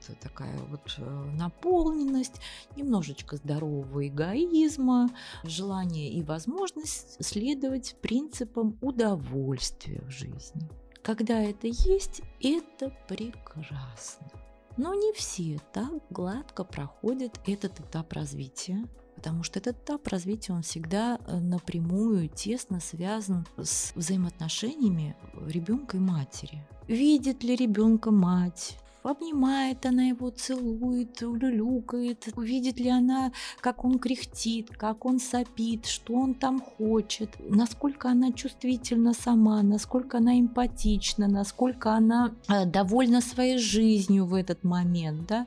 это 0.02 0.18
такая 0.20 0.58
вот 0.70 0.94
э, 0.98 1.30
наполненность, 1.36 2.40
немножечко 2.76 3.36
здорового 3.36 4.06
эгоизма, 4.06 5.10
желание 5.44 6.10
и 6.10 6.22
возможность 6.22 7.22
следовать 7.24 7.96
принципам 8.00 8.78
удовольствия 8.80 10.02
в 10.06 10.10
жизни. 10.10 10.79
Когда 11.02 11.40
это 11.40 11.66
есть, 11.66 12.22
это 12.40 12.92
прекрасно. 13.08 14.28
Но 14.76 14.94
не 14.94 15.12
все 15.12 15.60
так 15.72 15.92
гладко 16.10 16.64
проходят 16.64 17.40
этот 17.46 17.80
этап 17.80 18.12
развития, 18.12 18.84
потому 19.16 19.42
что 19.42 19.58
этот 19.58 19.76
этап 19.76 20.06
развития, 20.08 20.52
он 20.52 20.62
всегда 20.62 21.18
э, 21.26 21.38
напрямую, 21.38 22.28
тесно 22.28 22.80
связан 22.80 23.46
с 23.58 23.94
взаимоотношениями 23.94 25.16
ребенка 25.46 25.96
и 25.96 26.00
матери. 26.00 26.66
Видит 26.86 27.42
ли 27.42 27.56
ребенка 27.56 28.10
мать? 28.10 28.78
Обнимает 29.02 29.86
она 29.86 30.04
его, 30.04 30.30
целует, 30.30 31.22
улюлюкает. 31.22 32.28
Увидит 32.36 32.78
ли 32.78 32.90
она, 32.90 33.32
как 33.60 33.84
он 33.84 33.98
кряхтит, 33.98 34.70
как 34.76 35.06
он 35.06 35.18
сопит, 35.18 35.86
что 35.86 36.14
он 36.14 36.34
там 36.34 36.60
хочет, 36.60 37.30
насколько 37.38 38.10
она 38.10 38.32
чувствительна 38.32 39.14
сама, 39.14 39.62
насколько 39.62 40.18
она 40.18 40.38
эмпатична, 40.38 41.28
насколько 41.28 41.92
она 41.92 42.32
э, 42.48 42.66
довольна 42.66 43.20
своей 43.20 43.58
жизнью 43.58 44.26
в 44.26 44.34
этот 44.34 44.64
момент, 44.64 45.26
да? 45.26 45.46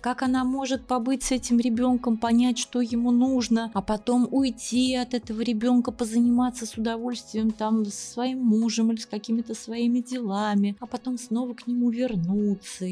как 0.00 0.22
она 0.22 0.44
может 0.44 0.86
побыть 0.86 1.22
с 1.24 1.32
этим 1.32 1.58
ребенком, 1.58 2.16
понять, 2.16 2.58
что 2.58 2.80
ему 2.80 3.10
нужно, 3.10 3.70
а 3.74 3.82
потом 3.82 4.28
уйти 4.30 4.94
от 4.94 5.14
этого 5.14 5.42
ребенка, 5.42 5.92
позаниматься 5.92 6.66
с 6.66 6.76
удовольствием 6.76 7.50
там 7.50 7.84
с 7.84 7.94
своим 7.94 8.40
мужем 8.40 8.92
или 8.92 9.00
с 9.00 9.06
какими-то 9.06 9.54
своими 9.54 10.00
делами, 10.00 10.76
а 10.80 10.86
потом 10.86 11.18
снова 11.18 11.54
к 11.54 11.66
нему 11.66 11.90
вернуться, 11.90 12.84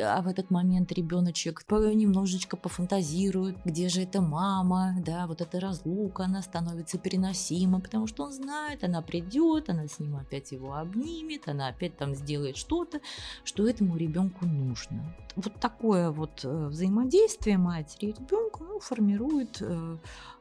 а 0.00 0.22
в 0.22 0.28
этот 0.28 0.50
момент 0.50 0.92
ребеночек 0.92 1.64
немножечко 1.70 2.56
пофантазирует, 2.56 3.56
где 3.64 3.88
же 3.88 4.02
эта 4.02 4.20
мама, 4.20 4.96
да, 5.04 5.26
вот 5.26 5.40
эта 5.40 5.60
разлука, 5.60 6.24
она 6.24 6.42
становится 6.42 6.98
переносима, 6.98 7.80
потому 7.80 8.06
что 8.06 8.24
он 8.24 8.32
знает, 8.32 8.84
она 8.84 9.02
придет, 9.02 9.70
она 9.70 9.86
с 9.86 9.98
ним 9.98 10.16
опять 10.16 10.52
его 10.52 10.74
обнимет, 10.74 11.48
она 11.48 11.68
опять 11.68 11.96
там 11.96 12.14
сделает 12.14 12.56
что-то, 12.56 13.00
что 13.44 13.66
этому 13.66 13.96
ребенку 13.96 14.46
нужно. 14.46 15.14
Вот 15.36 15.54
такое 15.60 16.10
вот 16.10 16.44
э, 16.44 16.66
взаимодействие 16.68 17.58
матери 17.58 18.10
и 18.10 18.12
ребенка 18.12 18.64
ну, 18.64 18.80
формирует 18.80 19.58
э, 19.60 19.96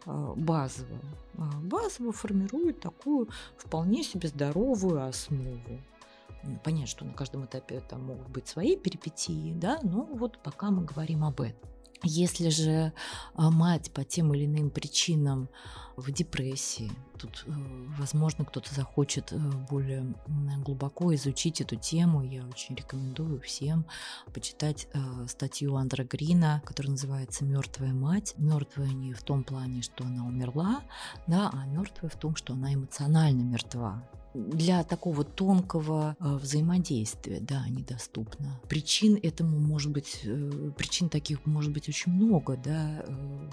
э, 0.05 0.33
базово. 0.35 0.99
А, 1.37 1.49
Базово 1.61 2.11
формирует 2.11 2.81
такую 2.81 3.29
вполне 3.57 4.03
себе 4.03 4.27
здоровую 4.27 5.05
основу. 5.05 5.79
Понятно, 6.63 6.87
что 6.87 7.05
на 7.05 7.13
каждом 7.13 7.45
этапе 7.45 7.81
там 7.81 8.05
могут 8.05 8.29
быть 8.29 8.47
свои 8.47 8.75
перипетии, 8.75 9.53
да, 9.53 9.79
но 9.83 10.03
вот 10.03 10.41
пока 10.41 10.71
мы 10.71 10.83
говорим 10.83 11.23
об 11.23 11.41
этом. 11.41 11.71
Если 12.03 12.49
же 12.49 12.93
а, 13.35 13.51
мать 13.51 13.91
по 13.91 14.03
тем 14.03 14.33
или 14.33 14.45
иным 14.45 14.71
причинам 14.71 15.49
в 15.97 16.11
депрессии, 16.11 16.91
тут, 17.19 17.43
э, 17.45 17.51
возможно, 17.99 18.43
кто-то 18.43 18.73
захочет 18.73 19.31
э, 19.31 19.37
более 19.69 20.15
глубоко 20.65 21.13
изучить 21.13 21.61
эту 21.61 21.75
тему, 21.75 22.23
я 22.23 22.43
очень 22.47 22.75
рекомендую 22.75 23.39
всем 23.41 23.85
почитать 24.33 24.87
э, 24.93 25.27
статью 25.27 25.75
Андра 25.75 26.03
Грина, 26.03 26.63
которая 26.65 26.91
называется 26.91 27.45
«Мертвая 27.45 27.93
мать». 27.93 28.33
Мертвая 28.37 28.89
не 28.89 29.13
в 29.13 29.21
том 29.21 29.43
плане, 29.43 29.83
что 29.83 30.03
она 30.03 30.25
умерла, 30.25 30.81
да, 31.27 31.51
а 31.53 31.65
мертвая 31.67 32.09
в 32.09 32.15
том, 32.15 32.35
что 32.35 32.53
она 32.53 32.73
эмоционально 32.73 33.43
мертва 33.43 34.03
для 34.33 34.83
такого 34.83 35.23
тонкого 35.23 36.15
э, 36.19 36.35
взаимодействия, 36.35 37.39
да, 37.39 37.67
недоступно. 37.67 38.59
Причин 38.69 39.19
этому 39.21 39.59
может 39.59 39.91
быть, 39.91 40.21
э, 40.23 40.71
причин 40.77 41.09
таких 41.09 41.45
может 41.45 41.71
быть 41.71 41.89
очень 41.89 42.11
много, 42.13 42.57
да, 42.57 43.03
э, 43.05 43.49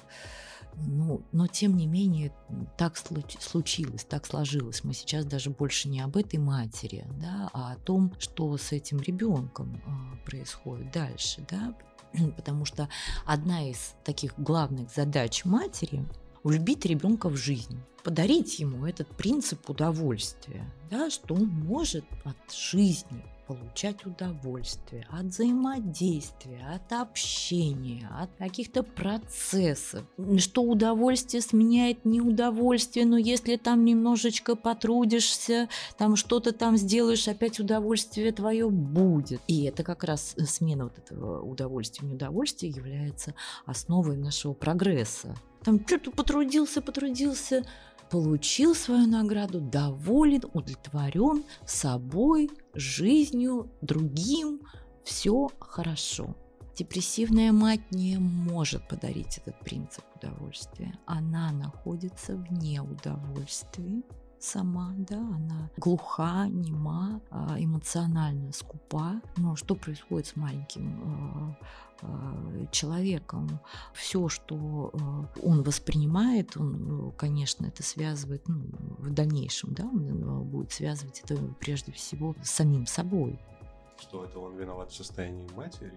ну, 0.87 1.23
но 1.33 1.49
тем 1.49 1.77
не 1.77 1.87
менее 1.87 2.33
так 2.77 2.97
случ- 2.97 3.41
случилось, 3.41 4.05
так 4.05 4.27
сложилось. 4.27 4.85
Мы 4.85 4.95
сейчас 4.95 5.25
даже 5.25 5.51
больше 5.51 5.88
не 5.88 6.01
об 6.01 6.17
этой 6.17 6.38
матери, 6.38 7.05
да, 7.21 7.51
а 7.53 7.73
о 7.73 7.77
том, 7.77 8.14
что 8.21 8.57
с 8.57 8.71
этим 8.71 9.01
ребенком 9.01 9.83
происходит 10.25 10.93
дальше, 10.93 11.45
да, 11.51 11.75
потому 12.37 12.64
что 12.64 12.88
одна 13.27 13.69
из 13.69 13.95
таких 14.05 14.38
главных 14.38 14.91
задач 14.95 15.45
матери 15.45 16.07
влюбить 16.42 16.87
ребенка 16.87 17.29
в 17.29 17.37
жизнь, 17.37 17.79
подарить 18.03 18.59
ему 18.59 18.87
этот 18.87 19.09
принцип 19.09 19.68
удовольствия, 19.68 20.64
да, 20.90 21.11
что 21.11 21.35
он 21.35 21.46
может 21.46 22.05
от 22.24 22.37
жизни 22.53 23.24
получать 23.48 24.05
удовольствие 24.05 25.07
от 25.11 25.27
взаимодействия, 25.27 26.66
от 26.74 26.92
общения, 26.92 28.07
от 28.20 28.31
каких-то 28.37 28.83
процессов, 28.83 30.05
что 30.37 30.62
удовольствие 30.62 31.40
сменяет 31.40 32.05
неудовольствие, 32.05 33.07
но 33.07 33.16
если 33.16 33.57
там 33.57 33.87
немножечко 33.87 34.55
потрудишься, 34.55 35.70
там 35.96 36.16
что-то 36.16 36.53
там 36.53 36.77
сделаешь, 36.77 37.27
опять 37.27 37.59
удовольствие 37.59 38.33
твое 38.33 38.68
будет. 38.68 39.40
И 39.46 39.64
это 39.64 39.83
как 39.83 40.05
раз 40.05 40.35
смена 40.46 40.85
вот 40.85 40.98
этого 40.98 41.40
удовольствия, 41.40 42.07
неудовольствия 42.07 42.68
является 42.68 43.35
основой 43.64 44.18
нашего 44.18 44.53
прогресса. 44.53 45.35
Там 45.69 45.87
что-то 45.87 46.11
потрудился, 46.13 46.81
потрудился, 46.81 47.63
получил 48.11 48.75
свою 48.75 49.07
награду, 49.07 49.61
доволен, 49.61 50.41
удовлетворен 50.55 51.45
собой, 51.67 52.51
жизнью, 52.73 53.71
другим, 53.83 54.63
все 55.05 55.51
хорошо. 55.61 56.35
Депрессивная 56.75 57.53
мать 57.53 57.83
не 57.91 58.17
может 58.17 58.89
подарить 58.89 59.37
этот 59.37 59.61
принцип 59.61 60.05
удовольствия. 60.17 60.99
Она 61.05 61.53
находится 61.53 62.35
вне 62.35 62.81
удовольствия 62.81 64.03
сама, 64.41 64.95
да, 64.97 65.19
она 65.19 65.69
глуха, 65.77 66.47
нема, 66.49 67.21
эмоционально 67.59 68.53
скупа. 68.53 69.21
Но 69.37 69.55
что 69.55 69.75
происходит 69.75 70.29
с 70.29 70.37
маленьким 70.37 71.57
человеком. 72.71 73.61
Все, 73.95 74.29
что 74.29 74.93
он 75.43 75.63
воспринимает, 75.63 76.57
он, 76.57 77.13
конечно, 77.17 77.67
это 77.67 77.83
связывает 77.83 78.47
ну, 78.49 78.63
в 78.99 79.11
дальнейшем, 79.11 79.75
да, 79.75 79.85
он 79.85 80.45
будет 80.45 80.73
связывать 80.73 81.21
это 81.25 81.37
прежде 81.61 81.93
всего 81.93 82.35
с 82.43 82.51
самим 82.51 82.87
собой. 82.87 83.39
Что 84.01 84.25
это 84.25 84.39
он 84.39 84.57
виноват 84.57 84.91
в 84.93 84.95
состоянии 84.95 85.49
матери? 85.57 85.93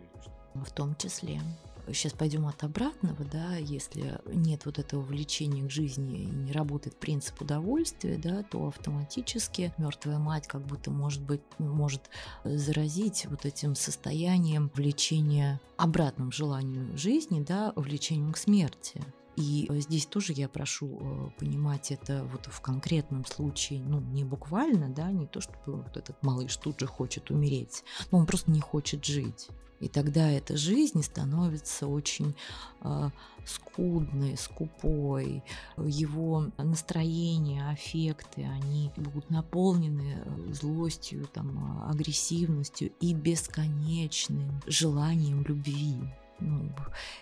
В 0.54 0.72
том 0.72 0.96
числе. 0.96 1.40
Сейчас 1.88 2.14
пойдем 2.14 2.48
от 2.48 2.64
обратного, 2.64 3.26
да, 3.26 3.56
если 3.56 4.20
нет 4.26 4.66
вот 4.66 4.80
этого 4.80 5.02
влечения 5.02 5.66
к 5.68 5.72
жизни 5.72 6.24
и 6.24 6.26
не 6.26 6.52
работает 6.52 6.96
принцип 6.96 7.42
удовольствия, 7.42 8.18
да, 8.18 8.44
то 8.44 8.68
автоматически 8.68 9.74
мертвая 9.78 10.20
мать 10.20 10.48
как 10.48 10.66
будто 10.66 10.92
может 10.92 11.22
быть 11.22 11.42
может 11.58 12.10
заразить 12.44 13.26
вот 13.30 13.46
этим 13.46 13.76
состоянием 13.76 14.72
влечения 14.74 15.60
обратным 15.78 16.32
желанию 16.32 16.98
жизни, 16.98 17.44
да, 17.44 17.74
влечением 17.76 18.34
к 18.34 18.38
смерти. 18.38 19.02
И 19.36 19.68
здесь 19.70 20.06
тоже 20.06 20.34
я 20.34 20.50
прошу 20.50 21.32
понимать 21.40 21.92
это 21.92 22.24
вот 22.32 22.48
в 22.48 22.62
конкретном 22.62 23.26
случае, 23.26 23.82
ну, 23.82 24.00
не 24.00 24.24
буквально, 24.24 24.90
да, 24.90 25.12
не 25.12 25.26
то, 25.26 25.42
чтобы 25.42 25.84
вот 25.84 25.96
этот 25.96 26.22
малыш 26.22 26.56
тут 26.58 26.80
же 26.80 26.88
хочет 26.88 27.32
умереть, 27.32 27.84
но 28.12 28.18
он 28.20 28.26
просто 28.26 28.52
не 28.52 28.62
хочет 28.62 29.06
жить. 29.06 29.48
И 29.82 29.88
тогда 29.88 30.30
эта 30.30 30.58
жизнь 30.58 31.02
становится 31.02 31.88
очень 31.88 32.36
э, 32.82 33.10
скудной, 33.46 34.38
скупой. 34.38 35.44
Его 35.76 36.52
настроение, 36.58 37.68
аффекты, 37.68 38.44
они 38.44 38.92
будут 38.96 39.32
наполнены 39.32 40.24
злостью, 40.54 41.28
там, 41.34 41.90
агрессивностью 41.90 42.92
и 43.00 43.16
бесконечным 43.16 44.62
желанием 44.68 45.44
любви 45.44 45.98
ну, 46.42 46.72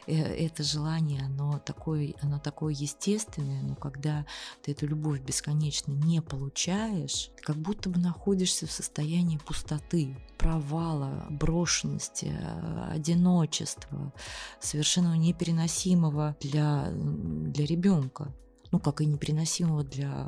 э, 0.07 0.15
это 0.15 0.63
желание, 0.63 1.23
оно 1.23 1.59
такое, 1.59 2.15
оно 2.21 2.39
такое 2.39 2.73
естественное, 2.73 3.61
но 3.61 3.75
когда 3.75 4.25
ты 4.63 4.71
эту 4.71 4.87
любовь 4.87 5.21
бесконечно 5.21 5.91
не 5.91 6.21
получаешь, 6.21 7.29
ты 7.35 7.43
как 7.43 7.57
будто 7.57 7.89
бы 7.89 7.99
находишься 7.99 8.65
в 8.67 8.71
состоянии 8.71 9.37
пустоты, 9.37 10.17
провала, 10.37 11.27
брошенности, 11.29 12.31
э, 12.31 12.91
одиночества, 12.91 14.13
совершенно 14.59 15.15
непереносимого 15.15 16.35
для, 16.39 16.89
для 16.91 17.65
ребенка 17.65 18.33
ну, 18.71 18.79
как 18.79 19.01
и 19.01 19.05
непереносимого 19.05 19.83
для, 19.83 20.27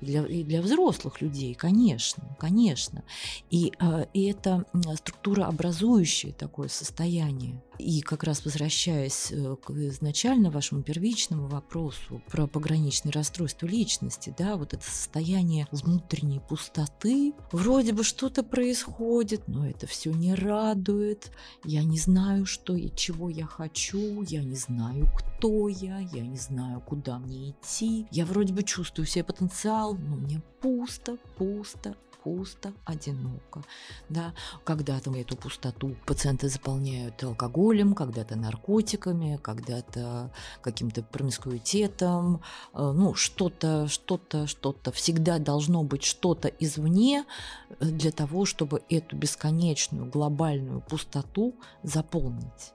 для, 0.00 0.24
и 0.26 0.42
для 0.44 0.62
взрослых 0.62 1.20
людей, 1.20 1.54
конечно, 1.54 2.36
конечно. 2.38 3.04
И, 3.50 3.72
а, 3.78 4.06
и 4.14 4.24
это 4.24 4.64
структура 4.96 5.46
образующее 5.46 6.32
такое 6.32 6.68
состояние. 6.68 7.62
И 7.80 8.02
как 8.02 8.24
раз 8.24 8.44
возвращаясь 8.44 9.32
э, 9.32 9.56
к 9.56 9.70
изначально 9.70 10.50
вашему 10.50 10.82
первичному 10.82 11.46
вопросу 11.46 12.22
про 12.30 12.46
пограничное 12.46 13.12
расстройство 13.12 13.66
личности, 13.66 14.34
да, 14.36 14.56
вот 14.56 14.74
это 14.74 14.84
состояние 14.84 15.66
внутренней 15.72 16.40
пустоты, 16.40 17.32
вроде 17.52 17.92
бы 17.92 18.04
что-то 18.04 18.42
происходит, 18.42 19.48
но 19.48 19.66
это 19.66 19.86
все 19.86 20.12
не 20.12 20.34
радует, 20.34 21.30
я 21.64 21.82
не 21.82 21.98
знаю, 21.98 22.46
что 22.46 22.74
и 22.74 22.94
чего 22.94 23.30
я 23.30 23.46
хочу, 23.46 24.22
я 24.22 24.42
не 24.42 24.56
знаю, 24.56 25.08
кто 25.16 25.68
я, 25.68 25.98
я 25.98 26.26
не 26.26 26.36
знаю, 26.36 26.80
куда 26.80 27.18
мне 27.18 27.50
идти, 27.50 28.06
я 28.10 28.26
вроде 28.26 28.52
бы 28.52 28.62
чувствую 28.62 29.06
себе 29.06 29.24
потенциал, 29.24 29.94
но 29.94 30.16
мне 30.16 30.42
пусто, 30.60 31.16
пусто, 31.36 31.96
пусто, 32.22 32.72
одиноко. 32.84 33.62
Да? 34.08 34.34
Когда-то 34.64 35.14
эту 35.14 35.36
пустоту 35.36 35.96
пациенты 36.06 36.48
заполняют 36.48 37.22
алкоголем, 37.22 37.94
когда-то 37.94 38.36
наркотиками, 38.36 39.38
когда-то 39.42 40.30
каким-то 40.62 41.02
промискуитетом. 41.02 42.42
Э, 42.74 42.92
ну, 42.94 43.14
что-то, 43.14 43.88
что-то, 43.88 44.46
что-то. 44.46 44.92
Всегда 44.92 45.38
должно 45.38 45.82
быть 45.82 46.04
что-то 46.04 46.48
извне 46.48 47.24
э, 47.68 47.84
для 47.86 48.12
того, 48.12 48.44
чтобы 48.44 48.82
эту 48.88 49.16
бесконечную 49.16 50.06
глобальную 50.06 50.80
пустоту 50.80 51.54
заполнить. 51.82 52.72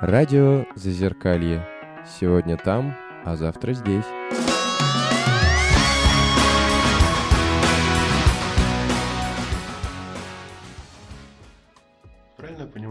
Радио 0.00 0.66
Зазеркалье. 0.76 1.66
Сегодня 2.20 2.56
там, 2.56 2.94
а 3.24 3.34
завтра 3.36 3.72
здесь. 3.72 4.04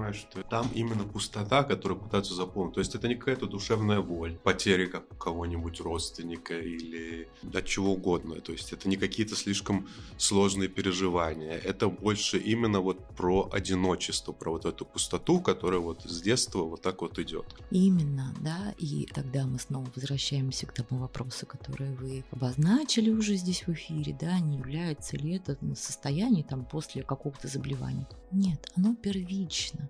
Понимаю, 0.06 0.14
что 0.14 0.44
там 0.44 0.70
именно 0.74 1.04
пустота, 1.04 1.64
которую 1.64 2.00
пытаются 2.00 2.34
заполнить. 2.34 2.76
То 2.76 2.80
есть 2.80 2.96
это 2.96 3.08
не 3.08 3.16
какая-то 3.16 3.46
душевная 3.46 4.02
боль, 4.02 4.38
потери 4.44 4.86
как 4.86 5.12
у 5.12 5.16
кого-нибудь 5.16 5.82
родственника 5.82 6.58
или 6.58 7.28
от 7.54 7.66
чего 7.66 7.94
угодно. 7.94 8.36
То 8.42 8.52
есть 8.52 8.74
это 8.74 8.88
не 8.90 8.98
какие-то 8.98 9.36
слишком 9.36 9.88
сложные 10.18 10.70
переживания. 10.70 11.58
Это 11.58 11.88
больше 11.88 12.38
именно 12.38 12.82
вот 12.82 12.98
про 13.16 13.50
одиночество, 13.52 14.32
про 14.32 14.52
вот 14.52 14.66
эту 14.66 14.86
пустоту, 14.86 15.42
которая 15.42 15.80
вот 15.80 16.04
с 16.04 16.22
детства 16.22 16.64
вот 16.64 16.82
так 16.82 17.02
вот 17.02 17.20
идет. 17.20 17.46
Именно, 17.72 18.34
да. 18.42 18.74
И 18.78 19.08
тогда 19.14 19.46
мы 19.46 19.60
снова 19.60 19.88
возвращаемся 19.96 20.68
к 20.68 20.74
тому 20.74 21.02
вопросу, 21.02 21.46
который 21.46 21.94
вы 21.96 22.24
обозначили 22.32 23.10
уже 23.10 23.36
здесь 23.36 23.68
в 23.68 23.70
эфире, 23.74 24.16
да, 24.20 24.40
не 24.40 24.58
является 24.58 25.18
ли 25.18 25.36
это 25.36 25.58
состояние 25.76 26.44
там 26.44 26.66
после 26.66 27.04
какого-то 27.04 27.48
заболевания. 27.48 28.08
Нет, 28.36 28.70
оно 28.76 28.94
первично. 28.96 29.90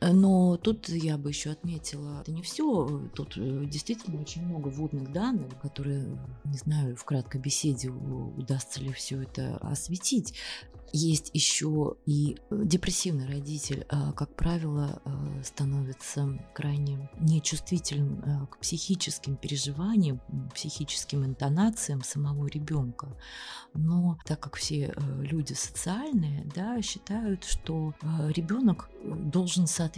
Но 0.00 0.56
тут 0.56 0.88
я 0.88 1.18
бы 1.18 1.28
еще 1.28 1.50
отметила, 1.50 2.22
это 2.22 2.32
не 2.32 2.40
все. 2.42 3.02
Тут 3.14 3.36
э, 3.36 3.64
действительно 3.66 4.18
очень 4.20 4.46
много 4.46 4.68
вводных 4.68 5.12
данных, 5.12 5.60
которые, 5.60 6.18
не 6.44 6.56
знаю, 6.56 6.96
в 6.96 7.04
краткой 7.04 7.40
беседе 7.42 7.90
удастся 7.90 8.80
ли 8.80 8.92
все 8.92 9.22
это 9.22 9.58
осветить. 9.58 10.34
Есть 10.92 11.30
еще 11.34 11.96
и 12.06 12.36
э, 12.50 12.62
депрессивный 12.64 13.26
родитель, 13.26 13.84
а, 13.90 14.12
как 14.12 14.34
правило, 14.34 15.02
становится 15.44 16.28
крайне 16.54 17.10
нечувствительным 17.20 18.46
к 18.46 18.58
психическим 18.58 19.36
переживаниям, 19.36 20.20
психическим 20.54 21.24
интонациям 21.26 22.02
самого 22.02 22.46
ребенка. 22.46 23.16
Но 23.74 24.18
так 24.24 24.40
как 24.40 24.56
все 24.56 24.94
э, 24.96 25.22
люди 25.22 25.52
социальные, 25.52 26.50
да, 26.54 26.80
считают, 26.82 27.44
что 27.44 27.94
ребенок 28.34 28.88
э, 29.02 29.14
должен 29.14 29.66
соответствовать 29.66 29.89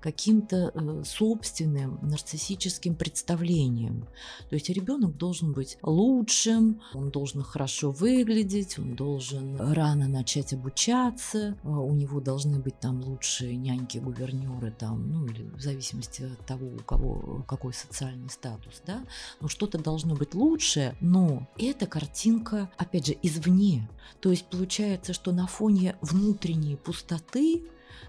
каким-то 0.00 1.02
собственным 1.04 1.98
нарциссическим 2.02 2.94
представлениям. 2.94 4.06
То 4.48 4.54
есть 4.54 4.68
ребенок 4.68 5.16
должен 5.16 5.52
быть 5.52 5.78
лучшим, 5.82 6.80
он 6.94 7.10
должен 7.10 7.42
хорошо 7.42 7.90
выглядеть, 7.90 8.78
он 8.78 8.94
должен 8.94 9.56
рано 9.56 10.08
начать 10.08 10.52
обучаться, 10.52 11.56
а, 11.62 11.68
у 11.68 11.94
него 11.94 12.20
должны 12.20 12.58
быть 12.58 12.78
там 12.80 13.02
лучшие 13.02 13.56
няньки, 13.56 13.98
гувернеры, 13.98 14.70
там, 14.70 15.10
ну 15.10 15.26
или 15.26 15.42
в 15.42 15.60
зависимости 15.60 16.22
от 16.22 16.46
того, 16.46 16.66
у 16.66 16.78
кого 16.78 17.44
какой 17.46 17.72
социальный 17.72 18.30
статус, 18.30 18.82
да, 18.86 19.04
но 19.40 19.48
что-то 19.48 19.78
должно 19.78 20.14
быть 20.14 20.34
лучшее, 20.34 20.96
но 21.00 21.48
эта 21.58 21.86
картинка, 21.86 22.70
опять 22.76 23.06
же, 23.06 23.16
извне. 23.22 23.88
То 24.20 24.30
есть 24.30 24.46
получается, 24.46 25.12
что 25.12 25.32
на 25.32 25.46
фоне 25.46 25.96
внутренней 26.00 26.76
пустоты 26.76 27.62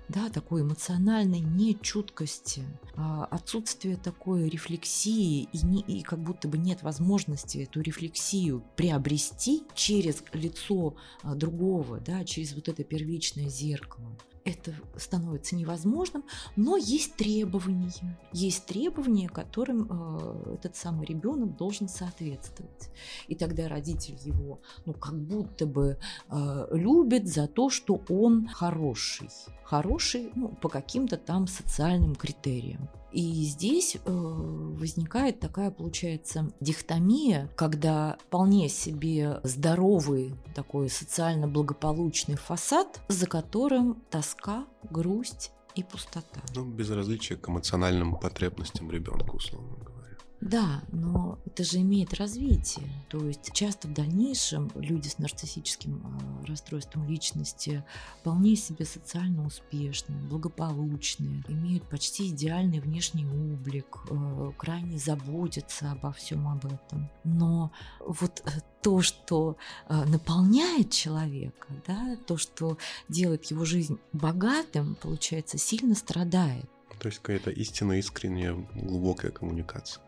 да, 0.07 0.29
такой 0.29 0.61
эмоциональной 0.61 1.39
нечуткости, 1.39 2.63
а, 2.95 3.25
отсутствие 3.25 3.97
такой 3.97 4.49
рефлексии 4.49 5.43
и, 5.51 5.65
не, 5.65 5.81
и 5.81 6.01
как 6.01 6.19
будто 6.19 6.47
бы 6.47 6.57
нет 6.57 6.83
возможности 6.83 7.59
эту 7.59 7.81
рефлексию 7.81 8.63
приобрести 8.75 9.63
через 9.75 10.23
лицо 10.33 10.95
а, 11.21 11.35
другого, 11.35 11.99
да, 11.99 12.23
через 12.25 12.53
вот 12.53 12.67
это 12.67 12.83
первичное 12.83 13.49
зеркало 13.49 14.17
это 14.49 14.73
становится 14.97 15.55
невозможным, 15.55 16.23
но 16.55 16.77
есть 16.77 17.15
требования. 17.15 17.91
Есть 18.31 18.65
требования, 18.65 19.29
которым 19.29 19.87
э, 19.89 20.55
этот 20.55 20.75
самый 20.75 21.05
ребенок 21.05 21.55
должен 21.55 21.87
соответствовать. 21.87 22.89
И 23.27 23.35
тогда 23.35 23.67
родитель 23.67 24.17
его, 24.23 24.61
ну, 24.85 24.93
как 24.93 25.15
будто 25.15 25.65
бы 25.65 25.97
э, 26.29 26.67
любит 26.71 27.27
за 27.27 27.47
то, 27.47 27.69
что 27.69 28.01
он 28.09 28.47
хороший. 28.47 29.29
Хороший 29.63 30.31
ну, 30.35 30.49
по 30.49 30.69
каким-то 30.69 31.17
там 31.17 31.47
социальным 31.47 32.15
критериям. 32.15 32.89
И 33.11 33.43
здесь 33.43 33.95
э, 33.95 33.99
возникает 34.05 35.39
такая, 35.39 35.71
получается, 35.71 36.51
дихтомия, 36.59 37.49
когда 37.55 38.17
вполне 38.27 38.69
себе 38.69 39.39
здоровый 39.43 40.35
такой 40.55 40.89
социально 40.89 41.47
благополучный 41.47 42.35
фасад, 42.35 43.01
за 43.07 43.25
которым 43.25 44.01
тоска, 44.09 44.65
грусть 44.89 45.51
и 45.75 45.83
пустота. 45.83 46.41
Ну, 46.55 46.65
безразличие 46.65 47.37
к 47.37 47.49
эмоциональным 47.49 48.15
потребностям 48.15 48.91
ребенка, 48.91 49.31
условно 49.31 49.75
говоря. 49.77 49.98
Да, 50.41 50.81
но 50.91 51.37
это 51.45 51.65
же 51.65 51.79
имеет 51.79 52.13
развитие. 52.13 52.87
То 53.09 53.27
есть 53.27 53.51
часто 53.53 53.89
в 53.89 53.93
дальнейшем 53.93 54.71
люди 54.75 55.09
с 55.09 55.17
нарциссическим 55.17 56.01
а, 56.05 56.45
расстройством 56.45 57.09
личности 57.09 57.83
вполне 58.21 58.55
себе 58.55 58.85
социально 58.85 59.45
успешные, 59.45 60.21
благополучные, 60.21 61.43
имеют 61.49 61.83
почти 61.89 62.29
идеальный 62.29 62.79
внешний 62.79 63.25
облик, 63.25 63.97
э, 64.09 64.51
крайне 64.57 64.97
заботятся 64.97 65.91
обо 65.91 66.13
всем 66.13 66.47
об 66.47 66.65
этом. 66.65 67.09
Но 67.25 67.71
вот 67.99 68.41
э, 68.45 68.49
то, 68.81 69.01
что 69.01 69.57
э, 69.89 70.05
наполняет 70.05 70.89
человека, 70.89 71.67
да, 71.85 72.15
то, 72.27 72.37
что 72.37 72.77
делает 73.09 73.45
его 73.45 73.65
жизнь 73.65 73.99
богатым, 74.13 74.95
получается, 74.95 75.57
сильно 75.57 75.95
страдает. 75.95 76.69
То 76.99 77.07
есть 77.07 77.19
какая-то 77.19 77.51
истинно 77.51 77.93
искренняя, 77.99 78.53
глубокая 78.73 79.31
коммуникация. 79.31 80.01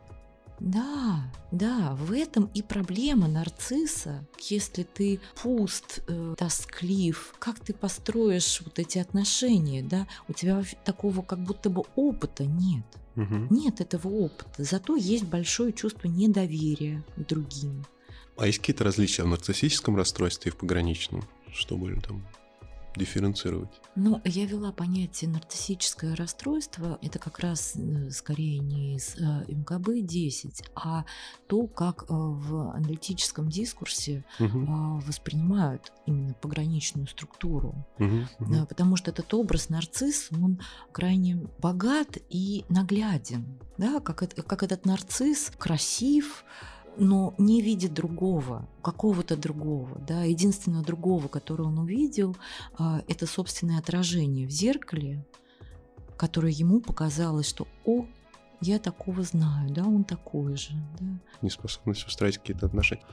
Да, 0.62 1.24
да, 1.52 1.96
в 1.96 2.14
этом 2.14 2.46
и 2.54 2.62
проблема 2.62 3.28
нарцисса. 3.28 4.24
Если 4.40 4.84
ты 4.84 5.20
пуст, 5.42 6.04
э, 6.08 6.36
тосклив, 6.38 7.34
как 7.40 7.60
ты 7.60 7.74
построишь 7.74 8.62
вот 8.64 8.78
эти 8.78 9.00
отношения, 9.00 9.82
да? 9.82 10.08
У 10.28 10.34
тебя 10.34 10.64
такого 10.86 11.24
как 11.24 11.40
будто 11.40 11.72
бы 11.72 11.84
опыта 11.96 12.46
нет. 12.46 12.86
Угу. 13.16 13.48
Нет 13.50 13.82
этого 13.82 14.08
опыта, 14.08 14.64
зато 14.64 14.96
есть 14.96 15.26
большое 15.26 15.74
чувство 15.74 16.08
недоверия 16.08 17.04
к 17.18 17.26
другим. 17.28 17.84
А 18.38 18.46
есть 18.46 18.60
какие-то 18.60 18.84
различия 18.84 19.24
в 19.24 19.28
нарциссическом 19.28 19.96
расстройстве 19.96 20.52
и 20.52 20.54
в 20.54 20.58
пограничном? 20.58 21.24
Что 21.52 21.76
были 21.76 22.00
там? 22.00 22.24
Дифференцировать? 22.96 23.82
Ну, 23.96 24.22
я 24.26 24.46
вела 24.46 24.72
понятие 24.72 25.30
нарциссическое 25.30 26.16
расстройство. 26.16 26.98
Это 27.02 27.20
как 27.20 27.40
раз 27.40 27.74
э, 27.76 28.10
скорее 28.10 28.60
не 28.60 28.96
из 28.96 29.16
э, 29.18 29.46
МКБ-10, 29.48 30.66
а 30.76 31.06
то, 31.48 31.68
как 31.68 32.04
э, 32.04 32.06
в 32.10 32.72
аналитическом 32.72 33.50
дискурсе 33.50 34.24
угу. 34.40 35.02
воспринимают 35.06 35.92
именно 36.06 36.34
пограничную 36.34 37.08
структуру. 37.08 37.86
Угу, 38.00 38.28
угу. 38.40 38.66
Потому 38.68 38.96
что 38.96 39.12
этот 39.12 39.34
образ 39.34 39.70
нарцисс, 39.70 40.30
он 40.32 40.60
крайне 40.92 41.36
богат 41.60 42.18
и 42.30 42.66
нагляден. 42.70 43.60
Да? 43.78 44.00
Как, 44.00 44.24
это, 44.24 44.42
как 44.44 44.64
этот 44.64 44.86
нарцисс 44.86 45.52
красив, 45.58 46.46
но 46.98 47.34
не 47.38 47.62
видит 47.62 47.94
другого, 47.94 48.68
какого-то 48.82 49.38
другого. 49.38 50.00
Да? 50.08 50.24
Единственного 50.24 50.84
другого, 50.84 51.28
которого 51.28 51.68
он 51.68 51.80
увидел, 51.80 52.36
а, 52.78 53.02
это 53.08 53.26
собственное 53.26 53.80
отражение 53.80 54.48
в 54.48 54.52
зеркале, 54.52 55.26
которое 56.18 56.52
ему 56.52 56.82
показалось, 56.82 57.48
что 57.48 57.68
«О, 57.86 58.06
я 58.62 58.78
такого 58.78 59.24
знаю, 59.24 59.72
да, 59.72 59.84
он 59.86 60.04
такой 60.04 60.56
же». 60.56 60.74
Да? 61.00 61.06
Неспособность 61.42 62.06
устраивать 62.06 62.38
какие-то 62.38 62.68
отношения. 62.68 63.04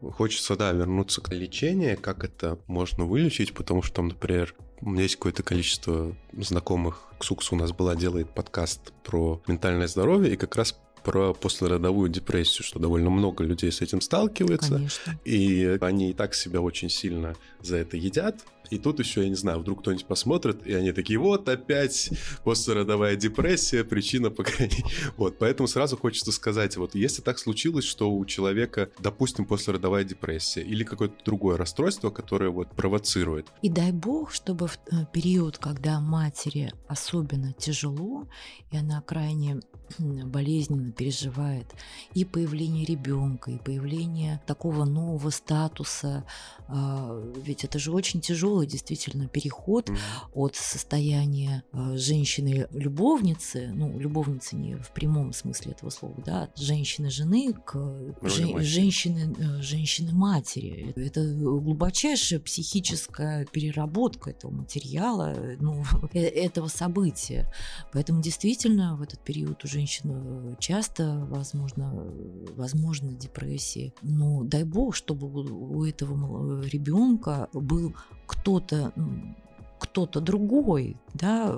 Хочется, 0.00 0.56
да, 0.56 0.72
вернуться 0.72 1.20
к 1.20 1.32
лечению, 1.32 1.98
как 1.98 2.24
это 2.24 2.58
можно 2.66 3.04
вылечить, 3.04 3.54
потому 3.54 3.82
что, 3.82 4.02
например, 4.02 4.54
у 4.80 4.90
меня 4.90 5.02
есть 5.02 5.16
какое-то 5.16 5.42
количество 5.42 6.14
знакомых. 6.32 7.14
Ксукс 7.18 7.52
у 7.52 7.56
нас 7.56 7.72
была, 7.72 7.94
делает 7.94 8.28
подкаст 8.34 8.92
про 9.02 9.40
ментальное 9.46 9.86
здоровье, 9.86 10.34
и 10.34 10.36
как 10.36 10.56
раз 10.56 10.78
про 11.04 11.34
послеродовую 11.34 12.08
депрессию, 12.08 12.64
что 12.64 12.80
довольно 12.80 13.10
много 13.10 13.44
людей 13.44 13.70
с 13.70 13.80
этим 13.80 14.00
сталкиваются. 14.00 14.74
Конечно. 14.74 15.20
И 15.24 15.78
они 15.80 16.10
и 16.10 16.14
так 16.14 16.34
себя 16.34 16.60
очень 16.60 16.88
сильно 16.88 17.36
за 17.60 17.76
это 17.76 17.96
едят. 17.96 18.36
И 18.70 18.78
тут 18.78 18.98
еще, 18.98 19.22
я 19.22 19.28
не 19.28 19.34
знаю, 19.34 19.60
вдруг 19.60 19.80
кто-нибудь 19.80 20.06
посмотрит, 20.06 20.66
и 20.66 20.72
они 20.74 20.92
такие, 20.92 21.18
вот 21.18 21.48
опять 21.48 22.10
послеродовая 22.44 23.16
депрессия, 23.16 23.84
причина 23.84 24.30
поколений. 24.30 24.84
Вот, 25.16 25.38
поэтому 25.38 25.68
сразу 25.68 25.96
хочется 25.96 26.32
сказать, 26.32 26.76
вот 26.76 26.94
если 26.94 27.22
так 27.22 27.38
случилось, 27.38 27.84
что 27.84 28.10
у 28.10 28.24
человека, 28.24 28.90
допустим, 28.98 29.44
послеродовая 29.44 30.04
депрессия 30.04 30.62
или 30.62 30.84
какое-то 30.84 31.14
другое 31.24 31.56
расстройство, 31.56 32.10
которое 32.10 32.50
вот 32.50 32.68
провоцирует. 32.70 33.46
И 33.62 33.68
дай 33.68 33.92
бог, 33.92 34.32
чтобы 34.32 34.68
в 34.68 34.78
э, 34.90 35.06
период, 35.12 35.58
когда 35.58 36.00
матери 36.00 36.72
особенно 36.88 37.52
тяжело, 37.52 38.26
и 38.70 38.76
она 38.76 39.00
крайне 39.02 39.60
болезненно 39.98 40.90
переживает 40.92 41.66
и 42.14 42.24
появление 42.24 42.84
ребенка, 42.84 43.50
и 43.50 43.58
появление 43.58 44.40
такого 44.46 44.84
нового 44.84 45.30
статуса. 45.30 46.24
А, 46.68 47.22
ведь 47.36 47.64
это 47.64 47.78
же 47.78 47.92
очень 47.92 48.20
тяжелый 48.54 48.66
действительно 48.66 49.28
переход 49.28 49.88
mm-hmm. 49.88 49.96
от 50.34 50.56
состояния 50.56 51.64
а, 51.72 51.96
женщины-любовницы, 51.96 53.70
ну, 53.74 53.98
любовницы 53.98 54.56
не 54.56 54.76
в 54.76 54.92
прямом 54.92 55.32
смысле 55.32 55.72
этого 55.72 55.90
слова, 55.90 56.14
да, 56.24 56.42
от 56.44 56.58
женщины-жены 56.58 57.52
к 57.52 57.74
жен- 58.22 58.60
женщины, 58.60 59.34
э, 59.38 59.62
женщины-матери. 59.62 60.92
Это 60.96 61.20
глубочайшая 61.34 62.40
психическая 62.40 63.46
переработка 63.46 64.30
этого 64.30 64.52
материала, 64.52 65.34
ну, 65.60 65.84
э, 66.12 66.20
этого 66.20 66.68
события. 66.68 67.52
Поэтому 67.92 68.22
действительно 68.22 68.96
в 68.96 69.02
этот 69.02 69.20
период 69.20 69.64
уже 69.64 69.74
женщин 69.74 70.10
э, 70.14 70.54
часто 70.60 71.26
возможно, 71.28 71.92
возможно 72.56 73.12
депрессии. 73.12 73.92
Но 74.02 74.44
дай 74.44 74.64
бог, 74.64 74.94
чтобы 74.94 75.26
у 75.26 75.84
этого 75.84 76.62
ребенка 76.62 77.48
был 77.52 77.94
кто-то 78.26 78.92
кто-то 79.78 80.20
другой, 80.20 80.96
да, 81.12 81.54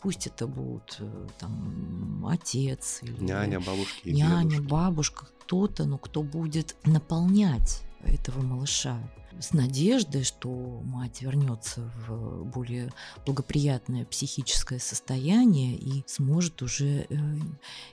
пусть 0.00 0.26
это 0.26 0.48
будут 0.48 0.96
э, 0.98 1.26
там 1.38 2.26
отец 2.26 3.00
или 3.02 3.22
няня, 3.22 3.60
бабушки, 3.60 4.08
няня, 4.08 4.50
дедушки. 4.50 4.68
бабушка, 4.68 5.26
кто-то, 5.40 5.84
но 5.84 5.96
кто 5.96 6.22
будет 6.22 6.76
наполнять 6.84 7.82
этого 8.02 8.42
малыша 8.42 8.98
с 9.40 9.52
надеждой, 9.52 10.24
что 10.24 10.48
мать 10.84 11.22
вернется 11.22 11.90
в 12.06 12.44
более 12.44 12.90
благоприятное 13.26 14.04
психическое 14.04 14.78
состояние 14.78 15.76
и 15.76 16.04
сможет 16.06 16.62
уже 16.62 17.06
э, 17.08 17.16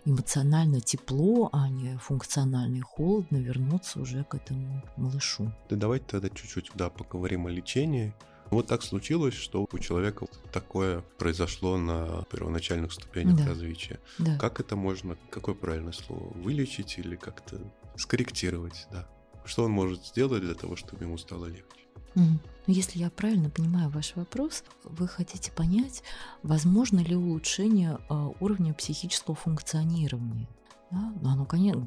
эмоционально 0.05 0.81
тепло, 0.81 1.49
а 1.51 1.69
не 1.69 1.97
функционально 1.97 2.77
и 2.77 2.81
холодно 2.81 3.37
вернуться 3.37 3.99
уже 3.99 4.23
к 4.23 4.35
этому 4.35 4.83
малышу. 4.97 5.51
Да 5.69 5.75
давайте 5.75 6.05
тогда 6.05 6.29
чуть-чуть 6.29 6.71
да, 6.75 6.89
поговорим 6.89 7.47
о 7.47 7.49
лечении. 7.49 8.13
Вот 8.51 8.67
так 8.67 8.83
случилось, 8.83 9.33
что 9.33 9.67
у 9.71 9.79
человека 9.79 10.27
такое 10.53 11.01
произошло 11.17 11.77
на 11.77 12.23
первоначальных 12.31 12.93
ступенях 12.93 13.37
да. 13.37 13.47
развития. 13.47 13.99
Да. 14.19 14.37
Как 14.37 14.59
это 14.59 14.75
можно, 14.75 15.17
какое 15.31 15.55
правильное 15.55 15.93
слово, 15.93 16.31
вылечить 16.37 16.99
или 16.99 17.15
как-то 17.15 17.59
скорректировать, 17.97 18.87
да? 18.91 19.07
Что 19.45 19.63
он 19.63 19.71
может 19.71 20.05
сделать 20.05 20.41
для 20.41 20.55
того, 20.55 20.75
чтобы 20.75 21.05
ему 21.05 21.17
стало 21.17 21.45
легче? 21.45 21.85
Mm. 22.15 22.39
Если 22.67 22.97
я 22.97 23.11
правильно 23.11 23.49
понимаю 23.49 23.89
ваш 23.89 24.15
вопрос, 24.15 24.63
вы 24.83 25.07
хотите 25.07 25.51
понять, 25.51 26.01
возможно 26.41 26.99
ли 26.99 27.15
улучшение 27.15 27.99
а, 28.09 28.31
уровня 28.39 28.73
психического 28.73 29.35
функционирования. 29.35 30.47
Да? 30.89 31.13
Оно, 31.23 31.45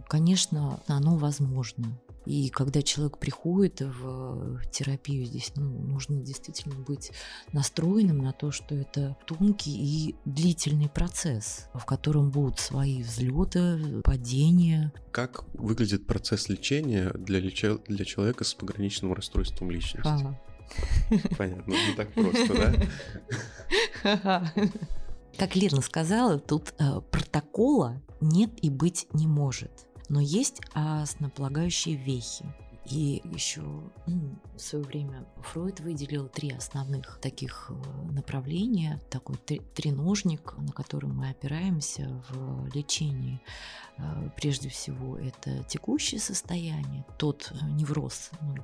конечно, 0.09 0.81
оно 0.87 1.17
возможно. 1.17 1.99
И 2.29 2.51
когда 2.51 2.83
человек 2.83 3.17
приходит 3.17 3.81
в 3.81 4.61
терапию, 4.71 5.25
здесь 5.25 5.51
ну, 5.57 5.65
нужно 5.65 6.21
действительно 6.21 6.75
быть 6.75 7.11
настроенным 7.55 8.19
на 8.19 8.35
то, 8.35 8.51
что 8.51 8.75
это 8.75 9.17
тонкий 9.27 9.75
и 9.75 10.15
длительный 10.27 10.91
процесс, 10.91 11.69
в 11.73 11.87
котором 11.87 12.31
будут 12.31 12.59
свои 12.59 13.03
взлеты, 13.03 14.03
падения. 14.05 14.93
Как 15.11 15.43
выглядит 15.55 16.07
процесс 16.07 16.51
лечения 16.51 17.09
для, 17.15 17.41
леча... 17.41 17.79
для 17.87 18.05
человека 18.05 18.45
с 18.45 18.53
пограничным 18.53 19.15
расстройством 19.15 19.71
личности? 19.71 20.07
Ага. 20.07 20.39
Понятно, 21.39 21.73
не 21.73 21.95
так 21.97 22.13
просто, 22.13 22.77
да? 24.05 24.53
Как 25.39 25.57
Лена 25.57 25.81
сказала, 25.81 26.39
тут 26.39 26.75
э, 26.79 27.01
протокола 27.11 28.03
нет 28.21 28.51
и 28.61 28.69
быть 28.69 29.07
не 29.15 29.27
может 29.27 29.88
но 30.09 30.21
есть 30.21 30.61
основополагающие 30.75 31.97
вехи. 31.97 32.45
И 32.91 33.21
еще 33.35 33.61
ну, 34.07 34.39
в 34.57 34.61
свое 34.61 34.83
время 34.83 35.27
Фройд 35.43 35.81
выделил 35.81 36.27
три 36.27 36.53
основных 36.53 37.19
таких 37.21 37.71
э, 37.71 38.13
направления, 38.13 38.99
такой 39.11 39.37
треножник, 39.37 40.55
на 40.57 40.73
который 40.73 41.11
мы 41.11 41.29
опираемся 41.29 42.23
в 42.31 42.75
лечении. 42.75 43.43
Э, 43.99 44.31
прежде 44.37 44.71
всего, 44.71 45.19
это 45.19 45.63
текущее 45.65 46.19
состояние, 46.19 47.05
тот 47.19 47.53
э, 47.53 47.67
невроз, 47.67 48.31
ну, 48.41 48.55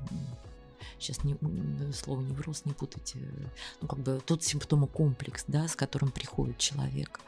сейчас 0.98 1.22
не, 1.22 1.36
слово 1.92 2.22
невроз 2.22 2.64
не 2.64 2.72
путайте, 2.72 3.18
ну, 3.82 3.88
как 3.88 3.98
бы 3.98 4.22
тот 4.24 4.42
симптомокомплекс, 4.42 5.44
да, 5.48 5.68
с 5.68 5.76
которым 5.76 6.10
приходит 6.10 6.56
человек 6.56 7.20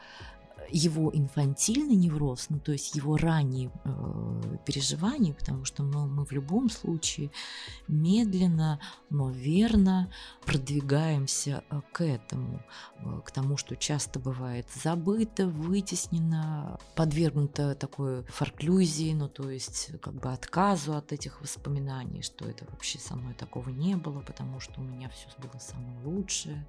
его 0.69 1.11
инфантильный 1.13 1.95
невроз, 1.95 2.47
ну 2.49 2.59
то 2.59 2.71
есть 2.71 2.95
его 2.95 3.17
ранние 3.17 3.71
э, 3.83 4.57
переживания, 4.65 5.33
потому 5.33 5.65
что 5.65 5.83
мы, 5.83 6.07
мы 6.07 6.25
в 6.25 6.31
любом 6.31 6.69
случае 6.69 7.31
медленно, 7.87 8.79
но 9.09 9.29
верно 9.29 10.11
продвигаемся 10.45 11.63
э, 11.69 11.81
к 11.91 12.03
этому, 12.03 12.61
э, 12.99 13.21
к 13.25 13.31
тому, 13.31 13.57
что 13.57 13.75
часто 13.75 14.19
бывает 14.19 14.67
забыто, 14.83 15.47
вытеснено, 15.47 16.79
подвергнуто 16.95 17.75
такой 17.75 18.23
форклюзии, 18.23 19.13
ну 19.13 19.29
то 19.29 19.49
есть 19.49 19.91
как 20.01 20.15
бы 20.15 20.31
отказу 20.31 20.95
от 20.95 21.11
этих 21.11 21.41
воспоминаний, 21.41 22.21
что 22.21 22.45
это 22.45 22.65
вообще 22.69 22.99
со 22.99 23.15
мной 23.15 23.33
такого 23.33 23.69
не 23.69 23.95
было, 23.95 24.21
потому 24.21 24.59
что 24.59 24.81
у 24.81 24.83
меня 24.83 25.09
все 25.09 25.27
было 25.37 25.59
самое 25.59 25.99
лучшее, 26.03 26.65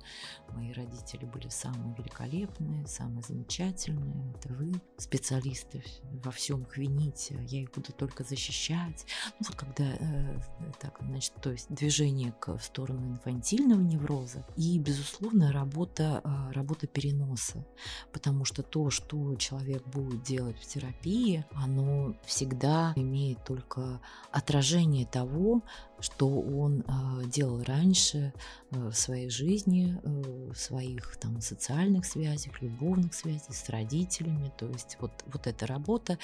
мои 0.54 0.72
родители 0.72 1.24
были 1.24 1.48
самые 1.48 1.94
великолепные, 1.96 2.86
самые 2.86 3.22
замечательные, 3.22 3.87
замечательные, 3.88 4.34
это 4.34 4.52
вы, 4.54 4.72
специалисты, 4.96 5.82
во 6.24 6.30
всем 6.30 6.66
вините, 6.74 7.36
а 7.38 7.42
я 7.42 7.62
их 7.62 7.70
буду 7.72 7.92
только 7.92 8.24
защищать. 8.24 9.06
Ну, 9.40 9.46
вот 9.48 9.56
когда 9.56 9.84
э, 9.84 10.40
так, 10.80 10.98
значит, 11.00 11.34
то 11.40 11.50
есть 11.50 11.66
движение 11.70 12.32
к, 12.32 12.56
в 12.56 12.62
сторону 12.62 13.08
инфантильного 13.08 13.80
невроза 13.80 14.44
и, 14.56 14.78
безусловно, 14.78 15.52
работа, 15.52 16.20
э, 16.24 16.52
работа 16.52 16.86
переноса, 16.86 17.66
потому 18.12 18.44
что 18.44 18.62
то, 18.62 18.90
что 18.90 19.34
человек 19.36 19.86
будет 19.86 20.22
делать 20.22 20.58
в 20.58 20.66
терапии, 20.66 21.44
оно 21.52 22.14
всегда 22.24 22.92
имеет 22.96 23.44
только 23.44 24.00
отражение 24.32 25.06
того, 25.06 25.62
что 26.00 26.28
он 26.28 26.84
э, 26.86 27.26
делал 27.26 27.62
раньше 27.64 28.32
э, 28.70 28.88
в 28.88 28.94
своей 28.94 29.30
жизни, 29.30 29.98
э, 30.02 30.52
в 30.52 30.56
своих 30.56 31.16
там 31.16 31.40
социальных 31.40 32.04
связях, 32.04 32.60
любовных 32.62 33.14
связях 33.14 33.54
с 33.54 33.68
родителями, 33.68 34.52
то 34.56 34.66
есть 34.66 34.96
вот, 35.00 35.12
вот 35.26 35.46
эта 35.46 35.66
работа. 35.66 36.18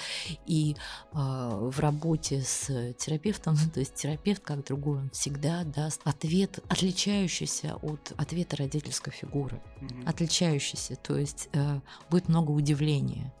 И 0.45 0.75
э, 1.13 1.15
в 1.15 1.79
работе 1.79 2.41
с 2.41 2.93
терапевтом, 2.93 3.57
то 3.73 3.79
есть 3.79 3.95
терапевт 3.95 4.41
как 4.43 4.65
другой, 4.65 4.99
он 4.99 5.09
всегда 5.11 5.63
даст 5.63 6.01
ответ, 6.03 6.59
отличающийся 6.69 7.75
от 7.81 8.13
ответа 8.17 8.57
родительской 8.57 9.13
фигуры, 9.13 9.61
mm-hmm. 9.81 10.07
отличающийся, 10.07 10.95
то 10.95 11.17
есть 11.17 11.49
э, 11.53 11.79
будет 12.09 12.29
много 12.29 12.51
удивления 12.51 13.33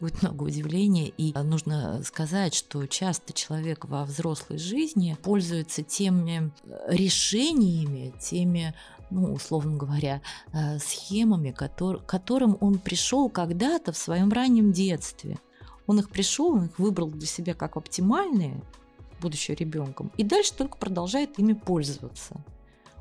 будет 0.00 0.22
много 0.22 0.44
удивления. 0.44 1.08
И 1.08 1.32
нужно 1.38 2.02
сказать, 2.04 2.54
что 2.54 2.86
часто 2.86 3.32
человек 3.32 3.84
во 3.84 4.04
взрослой 4.04 4.58
жизни 4.58 5.16
пользуется 5.22 5.82
теми 5.82 6.50
решениями, 6.88 8.12
теми 8.20 8.74
ну, 9.10 9.32
условно 9.32 9.76
говоря, 9.76 10.20
э, 10.52 10.78
схемами, 10.78 11.50
к 11.50 11.70
которым 12.06 12.58
он 12.60 12.78
пришел 12.78 13.30
когда-то 13.30 13.92
в 13.92 13.96
своем 13.96 14.30
раннем 14.30 14.72
детстве. 14.72 15.38
Он 15.86 15.98
их 15.98 16.10
пришел, 16.10 16.48
он 16.54 16.66
их 16.66 16.78
выбрал 16.78 17.08
для 17.08 17.26
себя 17.26 17.54
как 17.54 17.76
оптимальные, 17.78 18.62
будучи 19.22 19.52
ребенком, 19.52 20.12
и 20.18 20.24
дальше 20.24 20.52
только 20.52 20.76
продолжает 20.76 21.38
ими 21.38 21.54
пользоваться 21.54 22.44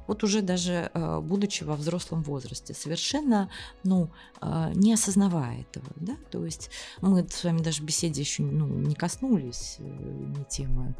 вот 0.08 0.24
уже 0.24 0.42
даже 0.42 0.90
э, 0.94 1.20
будучи 1.20 1.64
во 1.64 1.76
взрослом 1.76 2.24
возрасте, 2.24 2.74
совершенно 2.74 3.50
ну, 3.84 4.10
э, 4.42 4.72
не 4.74 4.94
осознавая 4.94 5.62
этого. 5.62 5.88
Да? 5.98 6.16
То 6.32 6.46
есть 6.46 6.70
мы 7.02 7.28
с 7.30 7.44
вами 7.44 7.62
даже 7.62 7.82
в 7.82 7.86
беседе 7.86 8.22
еще 8.22 8.44
ну, 8.44 8.68
не 8.68 8.96
коснулись 8.96 9.78
э, 9.80 9.84
ни 9.84 10.44
темы 10.44 10.96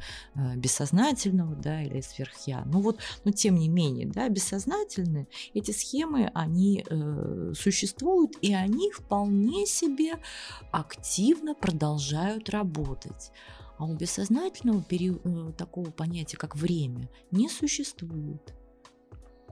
бессознательного 0.56 1.56
да, 1.56 1.82
или 1.82 2.02
сверхя. 2.02 2.64
Но 2.66 2.82
вот, 2.82 3.00
но 3.24 3.32
тем 3.32 3.56
не 3.56 3.70
менее, 3.70 4.08
да, 4.08 4.28
бессознательные 4.30 5.28
эти 5.54 5.72
схемы, 5.72 6.32
они 6.34 6.86
существуют, 7.56 8.36
и 8.42 8.54
они 8.54 8.92
вполне 8.92 9.66
себе 9.66 10.20
активно 10.72 11.56
продолжают 11.56 12.50
работать. 12.50 13.32
А 13.78 13.86
у 13.86 13.94
бессознательного 13.94 14.84
такого 15.54 15.92
понятия, 15.92 16.38
как 16.38 16.56
время, 16.56 17.10
не 17.32 17.50
существует 17.50 18.54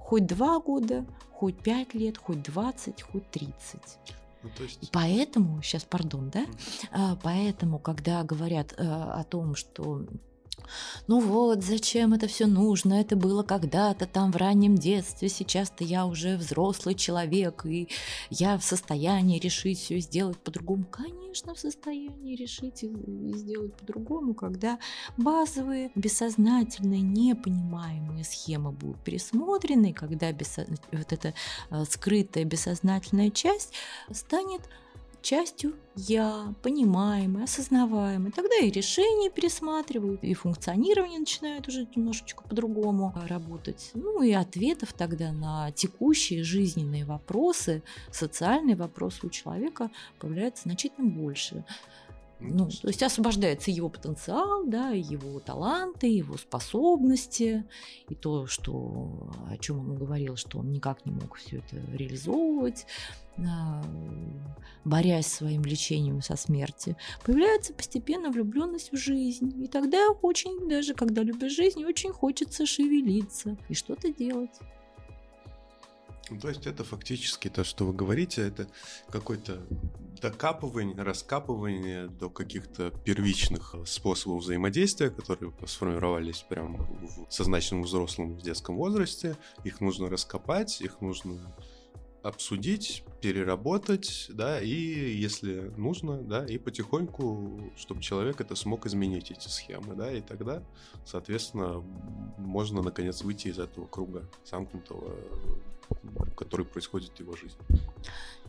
хоть 0.06 0.28
два 0.28 0.60
года, 0.60 1.04
хоть 1.32 1.58
пять 1.64 1.96
лет, 1.96 2.18
хоть 2.18 2.44
двадцать, 2.44 3.02
хоть 3.02 3.30
тридцать. 3.32 3.98
Ну, 4.44 4.50
есть... 4.60 4.92
Поэтому, 4.92 5.64
сейчас, 5.64 5.84
пардон, 5.84 6.30
да, 6.30 6.46
mm. 6.92 7.20
поэтому, 7.24 7.80
когда 7.80 8.24
говорят 8.24 8.74
э, 8.78 8.84
о 8.84 9.24
том, 9.24 9.56
что 9.56 10.06
ну 11.08 11.20
вот, 11.20 11.64
зачем 11.64 12.14
это 12.14 12.28
все 12.28 12.48
нужно? 12.48 12.96
Это 12.96 13.16
было 13.16 13.44
когда-то 13.44 14.06
там 14.06 14.32
в 14.32 14.36
раннем 14.36 14.76
детстве. 14.76 15.30
Сейчас-то 15.30 15.84
я 15.84 16.06
уже 16.06 16.38
взрослый 16.38 16.96
человек, 16.96 17.66
и 17.66 17.90
я 18.30 18.58
в 18.58 18.64
состоянии 18.64 19.40
решить 19.40 19.80
все 19.80 20.00
сделать 20.00 20.38
по-другому. 20.40 20.86
Конечно, 20.90 21.54
в 21.54 21.60
состоянии 21.60 22.36
решить 22.36 22.84
и 22.84 22.90
сделать 23.36 23.76
по-другому, 23.76 24.34
когда 24.34 24.80
базовые, 25.18 25.92
бессознательные, 25.96 27.02
непонимаемые 27.02 28.24
схемы 28.24 28.72
будут 28.72 29.04
пересмотрены, 29.04 29.94
когда 29.94 30.32
бессо... 30.32 30.64
вот 30.92 31.14
эта 31.14 31.34
э, 31.70 31.84
скрытая 31.90 32.46
бессознательная 32.46 33.30
часть 33.30 33.74
станет 34.12 34.62
частью 35.26 35.74
я, 35.96 36.54
понимаемый, 36.62 37.44
осознаваемый. 37.44 38.32
Тогда 38.32 38.58
и 38.58 38.70
решения 38.70 39.32
пересматривают, 39.32 40.24
и 40.24 40.34
функционирование 40.36 41.20
начинает 41.20 41.68
уже 41.68 41.88
немножечко 41.96 42.44
по-другому 42.44 43.14
работать. 43.28 43.92
Ну 43.96 44.22
и 44.22 44.32
ответов 44.32 44.94
тогда 44.94 45.32
на 45.32 45.72
текущие 45.72 46.44
жизненные 46.44 47.06
вопросы, 47.06 47.82
социальные 48.12 48.76
вопросы 48.76 49.26
у 49.26 49.30
человека 49.30 49.90
появляется 50.20 50.64
значительно 50.64 51.10
больше. 51.10 51.66
Ну, 52.40 52.68
то 52.70 52.88
есть 52.88 53.02
освобождается 53.02 53.72
его 53.72 53.90
потенциал, 53.90 54.66
да, 54.66 54.90
его 54.90 55.40
таланты, 55.40 56.08
его 56.08 56.38
способности, 56.38 57.64
и 58.10 58.16
то, 58.16 58.46
что, 58.46 59.30
о 59.50 59.58
чем 59.58 59.80
он 59.80 59.96
говорил, 59.96 60.36
что 60.36 60.60
он 60.60 60.72
никак 60.72 61.06
не 61.06 61.14
мог 61.14 61.36
все 61.38 61.58
это 61.58 61.78
реализовывать, 61.94 62.86
а, 63.38 63.84
борясь 64.84 65.28
своим 65.28 65.64
лечением 65.64 66.22
со 66.22 66.36
смерти, 66.36 66.98
появляется 67.24 67.74
постепенно 67.74 68.30
влюбленность 68.30 68.92
в 68.92 68.98
жизнь. 68.98 69.64
И 69.64 69.68
тогда 69.68 70.10
очень, 70.22 70.68
даже 70.68 70.94
когда 70.94 71.24
любишь 71.24 71.56
жизнь, 71.56 71.86
очень 71.86 72.12
хочется 72.12 72.66
шевелиться 72.66 73.58
и 73.70 73.74
что-то 73.74 74.14
делать. 74.14 74.60
Ну, 76.30 76.40
то 76.40 76.50
есть 76.50 76.66
это 76.66 76.84
фактически 76.84 77.50
то, 77.50 77.64
что 77.64 77.86
вы 77.86 77.94
говорите, 77.94 78.42
это 78.42 78.68
какой-то 79.10 79.62
докапывание, 80.22 80.96
раскапывание 81.02 82.08
до 82.08 82.30
каких-то 82.30 82.92
первичных 83.04 83.76
способов 83.86 84.42
взаимодействия, 84.42 85.10
которые 85.12 85.54
сформировались 85.68 86.42
прямо 86.42 86.80
в 86.80 87.32
сознательном 87.32 87.84
взрослом 87.84 88.34
в 88.34 88.42
детском 88.42 88.76
возрасте. 88.76 89.38
Их 89.64 89.82
нужно 89.82 90.10
раскопать, 90.10 90.82
их 90.82 91.02
нужно 91.02 91.38
обсудить, 92.24 93.04
переработать, 93.22 94.26
да, 94.30 94.60
и 94.60 94.74
если 94.74 95.72
нужно, 95.78 96.18
да, 96.18 96.44
и 96.44 96.58
потихоньку, 96.58 97.72
чтобы 97.78 98.02
человек 98.02 98.42
это 98.42 98.56
смог 98.56 98.88
изменить 98.88 99.30
эти 99.30 99.48
схемы, 99.48 99.94
да, 99.94 100.12
и 100.12 100.22
тогда, 100.22 100.64
соответственно, 101.06 101.84
можно 102.40 102.82
наконец 102.82 103.22
выйти 103.22 103.50
из 103.50 103.60
этого 103.60 103.86
круга 103.86 104.28
замкнутого, 104.44 105.16
который 106.36 106.66
происходит 106.66 107.12
в 107.16 107.20
его 107.20 107.36
жизни. 107.36 107.60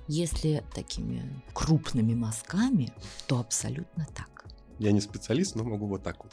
Если 0.09 0.62
такими 0.74 1.43
крупными 1.53 2.14
мазками, 2.14 2.93
то 3.26 3.41
абсолютно 3.41 4.07
так. 4.14 4.45
Я 4.78 4.93
не 4.93 5.01
специалист, 5.01 5.55
но 5.57 5.64
могу 5.64 5.87
вот 5.87 6.03
так 6.03 6.22
вот. 6.22 6.32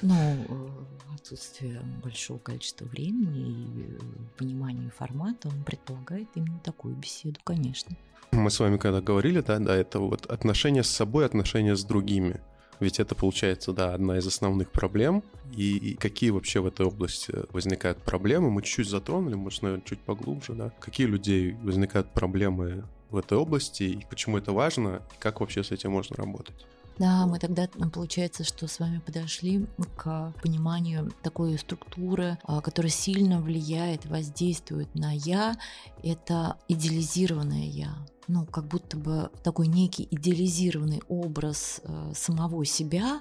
Ну, 0.00 0.70
отсутствие 1.14 1.80
большого 2.02 2.38
количества 2.38 2.86
времени 2.86 3.50
и 3.50 3.92
э, 3.92 3.98
понимания 4.38 4.90
формата, 4.90 5.48
он 5.48 5.62
предполагает 5.62 6.28
именно 6.34 6.58
такую 6.60 6.96
беседу, 6.96 7.38
конечно. 7.44 7.94
Мы 8.32 8.50
с 8.50 8.58
вами 8.58 8.78
когда 8.78 9.02
говорили, 9.02 9.40
да, 9.40 9.58
да, 9.58 9.76
это 9.76 10.00
вот 10.00 10.24
отношения 10.26 10.82
с 10.82 10.88
собой, 10.88 11.26
отношения 11.26 11.76
с 11.76 11.84
другими. 11.84 12.40
Ведь 12.82 12.98
это 12.98 13.14
получается, 13.14 13.72
да, 13.72 13.94
одна 13.94 14.18
из 14.18 14.26
основных 14.26 14.72
проблем. 14.72 15.22
И, 15.54 15.76
и 15.76 15.94
какие 15.94 16.30
вообще 16.30 16.58
в 16.58 16.66
этой 16.66 16.84
области 16.84 17.32
возникают 17.52 17.98
проблемы? 17.98 18.50
Мы 18.50 18.62
чуть-чуть 18.62 18.88
затронули, 18.88 19.34
может, 19.34 19.62
наверное, 19.62 19.84
чуть 19.86 20.00
поглубже, 20.00 20.54
да. 20.54 20.72
Какие 20.80 21.06
людей 21.06 21.52
возникают 21.62 22.08
проблемы 22.08 22.82
в 23.10 23.18
этой 23.18 23.38
области, 23.38 23.84
и 23.84 24.06
почему 24.10 24.38
это 24.38 24.50
важно, 24.50 25.00
и 25.14 25.20
как 25.20 25.40
вообще 25.40 25.62
с 25.62 25.70
этим 25.70 25.92
можно 25.92 26.16
работать? 26.16 26.66
Да, 26.98 27.24
мы 27.26 27.38
тогда, 27.38 27.68
получается, 27.92 28.42
что 28.42 28.66
с 28.66 28.80
вами 28.80 28.98
подошли 28.98 29.64
к 29.96 30.34
пониманию 30.42 31.12
такой 31.22 31.56
структуры, 31.58 32.36
а, 32.42 32.60
которая 32.60 32.90
сильно 32.90 33.40
влияет, 33.40 34.06
воздействует 34.06 34.92
на 34.96 35.12
«я». 35.12 35.56
Это 36.02 36.56
идеализированное 36.66 37.68
«я». 37.68 37.94
Ну, 38.28 38.46
как 38.46 38.66
будто 38.66 38.96
бы 38.96 39.30
такой 39.42 39.66
некий 39.66 40.06
идеализированный 40.10 41.02
образ 41.08 41.80
э, 41.82 42.12
самого 42.14 42.64
себя, 42.64 43.20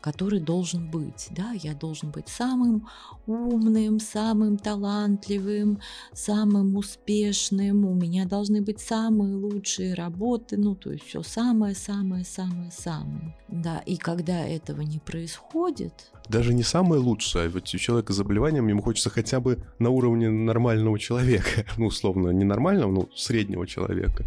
который 0.00 0.40
должен 0.40 0.90
быть. 0.90 1.28
Да? 1.30 1.52
Я 1.52 1.74
должен 1.74 2.10
быть 2.10 2.28
самым 2.28 2.88
умным, 3.26 4.00
самым 4.00 4.58
талантливым, 4.58 5.80
самым 6.12 6.76
успешным. 6.76 7.84
У 7.84 7.94
меня 7.94 8.26
должны 8.26 8.62
быть 8.62 8.80
самые 8.80 9.36
лучшие 9.36 9.94
работы, 9.94 10.56
ну 10.56 10.74
то 10.74 10.90
есть 10.92 11.04
все 11.04 11.22
самое-самое-самое-самое. 11.22 13.36
Да, 13.48 13.78
и 13.80 13.96
когда 13.96 14.46
этого 14.46 14.82
не 14.82 14.98
происходит, 14.98 16.10
даже 16.28 16.54
не 16.54 16.62
самое 16.62 17.00
лучшее, 17.00 17.46
а 17.46 17.50
вот 17.50 17.74
у 17.74 17.78
человека 17.78 18.12
с 18.12 18.16
заболеванием 18.16 18.68
ему 18.68 18.82
хочется 18.82 19.10
хотя 19.10 19.40
бы 19.40 19.58
на 19.80 19.90
уровне 19.90 20.30
нормального 20.30 20.96
человека, 20.96 21.64
ну, 21.76 21.86
условно, 21.86 22.30
не 22.30 22.44
нормального, 22.44 22.92
но 22.92 23.08
среднего 23.16 23.66
человека. 23.66 24.24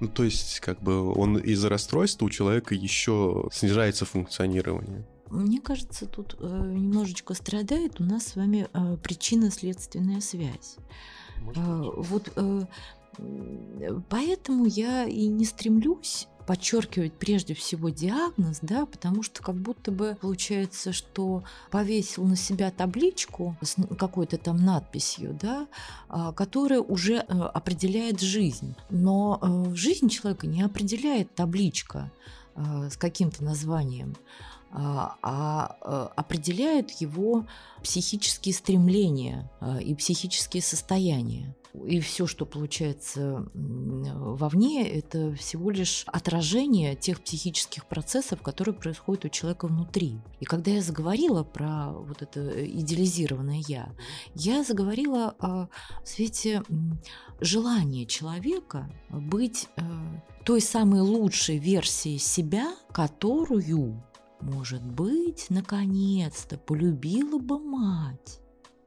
Ну, 0.00 0.08
то 0.08 0.24
есть, 0.24 0.60
как 0.60 0.80
бы 0.82 1.12
он 1.12 1.38
из-за 1.38 1.68
расстройства 1.68 2.26
у 2.26 2.30
человека 2.30 2.74
еще 2.74 3.48
снижается 3.52 4.04
функционирование. 4.04 5.06
Мне 5.30 5.60
кажется, 5.60 6.06
тут 6.06 6.36
э, 6.40 6.44
немножечко 6.46 7.34
страдает 7.34 8.00
у 8.00 8.04
нас 8.04 8.28
с 8.28 8.36
вами 8.36 8.68
э, 8.72 8.96
причинно-следственная 9.02 10.20
связь. 10.20 10.76
Э, 11.56 11.90
вот 11.96 12.32
э, 12.36 12.66
поэтому 14.08 14.66
я 14.66 15.04
и 15.04 15.26
не 15.26 15.44
стремлюсь 15.44 16.28
подчеркивать 16.46 17.14
прежде 17.14 17.54
всего 17.54 17.88
диагноз, 17.88 18.58
да, 18.62 18.86
потому 18.86 19.22
что 19.22 19.42
как 19.42 19.54
будто 19.54 19.90
бы 19.90 20.16
получается, 20.20 20.92
что 20.92 21.44
повесил 21.70 22.24
на 22.24 22.36
себя 22.36 22.70
табличку 22.70 23.56
с 23.62 23.76
какой-то 23.96 24.38
там 24.38 24.56
надписью, 24.56 25.38
да, 25.40 25.66
а, 26.08 26.32
которая 26.32 26.80
уже 26.80 27.14
э, 27.14 27.22
определяет 27.22 28.20
жизнь. 28.20 28.74
Но 28.90 29.38
э, 29.40 29.74
жизнь 29.74 30.08
человека 30.08 30.46
не 30.46 30.62
определяет 30.62 31.34
табличка 31.34 32.10
э, 32.54 32.88
с 32.90 32.96
каким-то 32.96 33.42
названием. 33.44 34.16
а, 34.76 35.16
а, 35.22 36.12
определяют 36.16 36.90
его 37.00 37.46
психические 37.80 38.52
стремления 38.52 39.48
и 39.80 39.94
психические 39.94 40.62
состояния. 40.62 41.54
И 41.86 42.00
все, 42.00 42.26
что 42.26 42.46
получается 42.46 43.48
вовне, 43.52 44.88
это 44.88 45.34
всего 45.34 45.70
лишь 45.70 46.04
отражение 46.06 46.94
тех 46.94 47.20
психических 47.20 47.86
процессов, 47.86 48.42
которые 48.42 48.74
происходят 48.76 49.24
у 49.24 49.28
человека 49.28 49.66
внутри. 49.66 50.20
И 50.38 50.44
когда 50.44 50.70
я 50.70 50.82
заговорила 50.82 51.42
про 51.42 51.90
вот 51.90 52.22
это 52.22 52.64
идеализированное 52.64 53.62
я, 53.66 53.92
я 54.34 54.62
заговорила 54.62 55.34
о 55.40 55.68
свете 56.04 56.62
желания 57.40 58.06
человека 58.06 58.88
быть 59.10 59.68
э, 59.76 59.82
той 60.44 60.60
самой 60.60 61.00
лучшей 61.00 61.58
версией 61.58 62.18
себя, 62.18 62.74
которую, 62.92 64.02
может 64.40 64.84
быть, 64.84 65.46
наконец-то 65.50 66.56
полюбила 66.56 67.38
бы 67.38 67.58
мать. 67.58 68.40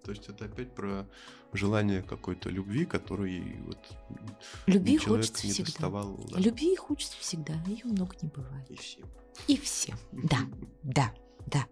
То 0.04 0.12
есть 0.12 0.30
это 0.30 0.46
опять 0.46 0.74
про 0.74 1.06
желание 1.54 2.02
какой-то 2.02 2.50
любви, 2.50 2.86
которой 2.86 3.60
вот 3.66 3.80
любви 4.66 4.98
хочется 4.98 5.48
не 5.48 5.54
всегда. 5.54 5.72
Доставал, 5.72 6.18
да. 6.32 6.40
Любви 6.40 6.76
хочется 6.76 7.18
всегда, 7.20 7.54
ее 7.66 7.86
много 7.86 8.16
не 8.22 8.30
бывает. 8.30 8.70
И 8.70 8.76
всем. 8.76 9.06
И 9.48 9.58
всем. 9.58 9.98
Да, 10.12 10.40
да, 10.84 11.14
да, 11.46 11.66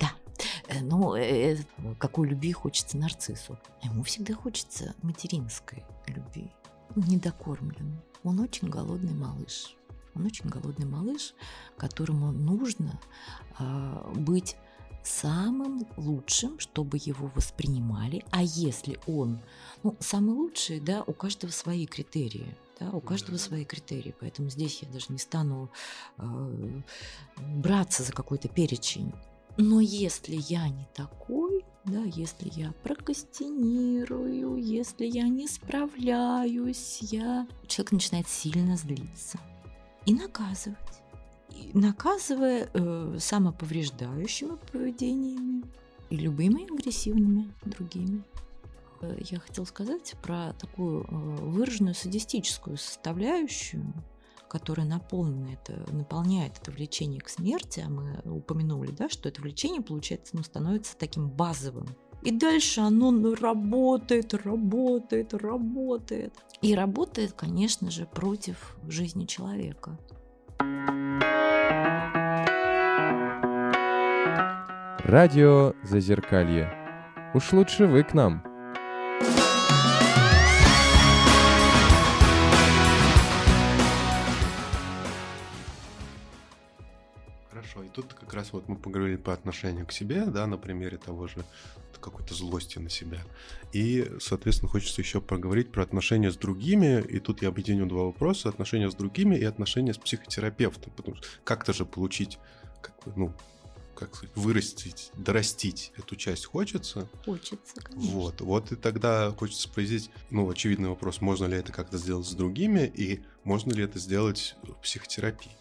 да. 0.00 0.12
Э, 0.68 0.80
ну, 0.80 1.14
э, 1.14 1.56
какой 1.98 2.28
любви 2.28 2.52
хочется 2.52 2.96
нарциссу? 2.96 3.58
Ему 3.82 4.02
всегда 4.02 4.34
хочется 4.34 4.94
материнской 5.02 5.84
любви, 6.06 6.50
недокормленной. 6.96 8.00
Он 8.22 8.40
очень 8.40 8.68
голодный 8.68 9.14
малыш. 9.14 9.76
Он 10.14 10.26
очень 10.26 10.48
голодный 10.48 10.86
малыш, 10.86 11.34
которому 11.76 12.32
нужно 12.32 13.00
э, 13.58 14.12
быть 14.14 14.56
самым 15.04 15.86
лучшим, 15.96 16.58
чтобы 16.58 16.98
его 17.00 17.30
воспринимали. 17.34 18.24
А 18.30 18.42
если 18.42 18.98
он, 19.06 19.40
ну, 19.82 19.96
самый 20.00 20.34
лучший, 20.34 20.80
да, 20.80 21.04
у 21.06 21.12
каждого 21.12 21.50
свои 21.50 21.86
критерии. 21.86 22.56
Да, 22.80 22.90
у 22.90 23.00
каждого 23.00 23.38
да. 23.38 23.44
свои 23.44 23.64
критерии, 23.64 24.14
поэтому 24.18 24.50
здесь 24.50 24.82
я 24.82 24.88
даже 24.88 25.06
не 25.10 25.18
стану 25.18 25.70
э, 26.18 26.80
браться 27.36 28.02
за 28.02 28.12
какой-то 28.12 28.48
перечень. 28.48 29.12
Но 29.56 29.78
если 29.78 30.36
я 30.48 30.68
не 30.68 30.88
такой, 30.92 31.64
да, 31.84 32.02
если 32.02 32.50
я 32.58 32.72
прокастинирую, 32.82 34.56
если 34.56 35.06
я 35.06 35.28
не 35.28 35.46
справляюсь, 35.46 36.98
я... 37.02 37.46
человек 37.68 37.92
начинает 37.92 38.28
сильно 38.28 38.76
злиться 38.76 39.38
и 40.04 40.12
наказывать 40.12 41.03
наказывая 41.74 42.68
э, 42.72 43.16
самоповреждающими 43.18 44.56
поведениями 44.72 45.64
и 46.10 46.16
любыми 46.16 46.72
агрессивными 46.72 47.52
другими. 47.64 48.22
Э, 49.00 49.16
я 49.18 49.40
хотела 49.40 49.64
сказать 49.64 50.14
про 50.22 50.52
такую 50.54 51.02
э, 51.02 51.06
выраженную 51.08 51.94
садистическую 51.94 52.76
составляющую, 52.76 53.92
которая 54.48 54.86
наполнена 54.86 55.50
это, 55.52 55.84
наполняет 55.92 56.58
это 56.58 56.70
влечение 56.70 57.20
к 57.20 57.28
смерти, 57.28 57.82
а 57.84 57.90
мы 57.90 58.20
упомянули, 58.24 58.92
да, 58.92 59.08
что 59.08 59.28
это 59.28 59.42
влечение, 59.42 59.82
получается, 59.82 60.36
ну, 60.36 60.42
становится 60.42 60.96
таким 60.96 61.28
базовым. 61.28 61.88
И 62.22 62.30
дальше 62.30 62.80
оно 62.80 63.34
работает, 63.34 64.32
работает, 64.32 65.34
работает. 65.34 66.32
И 66.62 66.74
работает, 66.74 67.32
конечно 67.34 67.90
же, 67.90 68.06
против 68.06 68.76
жизни 68.88 69.26
человека. 69.26 69.98
Радио 75.04 75.74
Зазеркалье. 75.82 76.72
Уж 77.34 77.52
лучше 77.52 77.84
вы 77.84 78.04
к 78.04 78.14
нам. 78.14 78.42
Хорошо, 87.50 87.82
и 87.82 87.88
тут 87.90 88.14
как 88.14 88.32
раз 88.32 88.54
вот 88.54 88.66
мы 88.66 88.76
поговорили 88.76 89.16
по 89.16 89.34
отношению 89.34 89.86
к 89.86 89.92
себе, 89.92 90.24
да, 90.24 90.46
на 90.46 90.56
примере 90.56 90.96
того 90.96 91.26
же 91.26 91.44
какой-то 92.00 92.32
злости 92.32 92.78
на 92.78 92.88
себя. 92.88 93.20
И, 93.74 94.10
соответственно, 94.20 94.70
хочется 94.70 95.02
еще 95.02 95.20
поговорить 95.20 95.70
про 95.70 95.82
отношения 95.82 96.30
с 96.30 96.36
другими. 96.36 97.02
И 97.02 97.18
тут 97.18 97.42
я 97.42 97.48
объединю 97.48 97.84
два 97.84 98.04
вопроса. 98.04 98.48
Отношения 98.48 98.90
с 98.90 98.94
другими 98.94 99.36
и 99.36 99.44
отношения 99.44 99.92
с 99.92 99.98
психотерапевтом. 99.98 100.94
Потому 100.96 101.16
что 101.16 101.26
как-то 101.44 101.74
же 101.74 101.84
получить 101.84 102.38
как 102.80 102.94
бы, 103.04 103.12
ну, 103.16 103.34
как 103.94 104.14
сказать, 104.14 104.36
вырастить, 104.36 105.10
дорастить 105.16 105.92
эту 105.96 106.16
часть 106.16 106.46
хочется. 106.46 107.08
Хочется, 107.24 107.80
конечно. 107.80 108.12
Вот, 108.12 108.40
вот 108.40 108.72
и 108.72 108.76
тогда 108.76 109.30
хочется 109.32 109.62
спросить, 109.62 110.10
ну, 110.30 110.48
очевидный 110.48 110.88
вопрос, 110.88 111.20
можно 111.20 111.46
ли 111.46 111.56
это 111.56 111.72
как-то 111.72 111.98
сделать 111.98 112.26
с 112.26 112.32
другими, 112.32 112.90
и 112.94 113.22
можно 113.44 113.72
ли 113.72 113.84
это 113.84 113.98
сделать 113.98 114.56
в 114.62 114.74
психотерапии? 114.82 115.52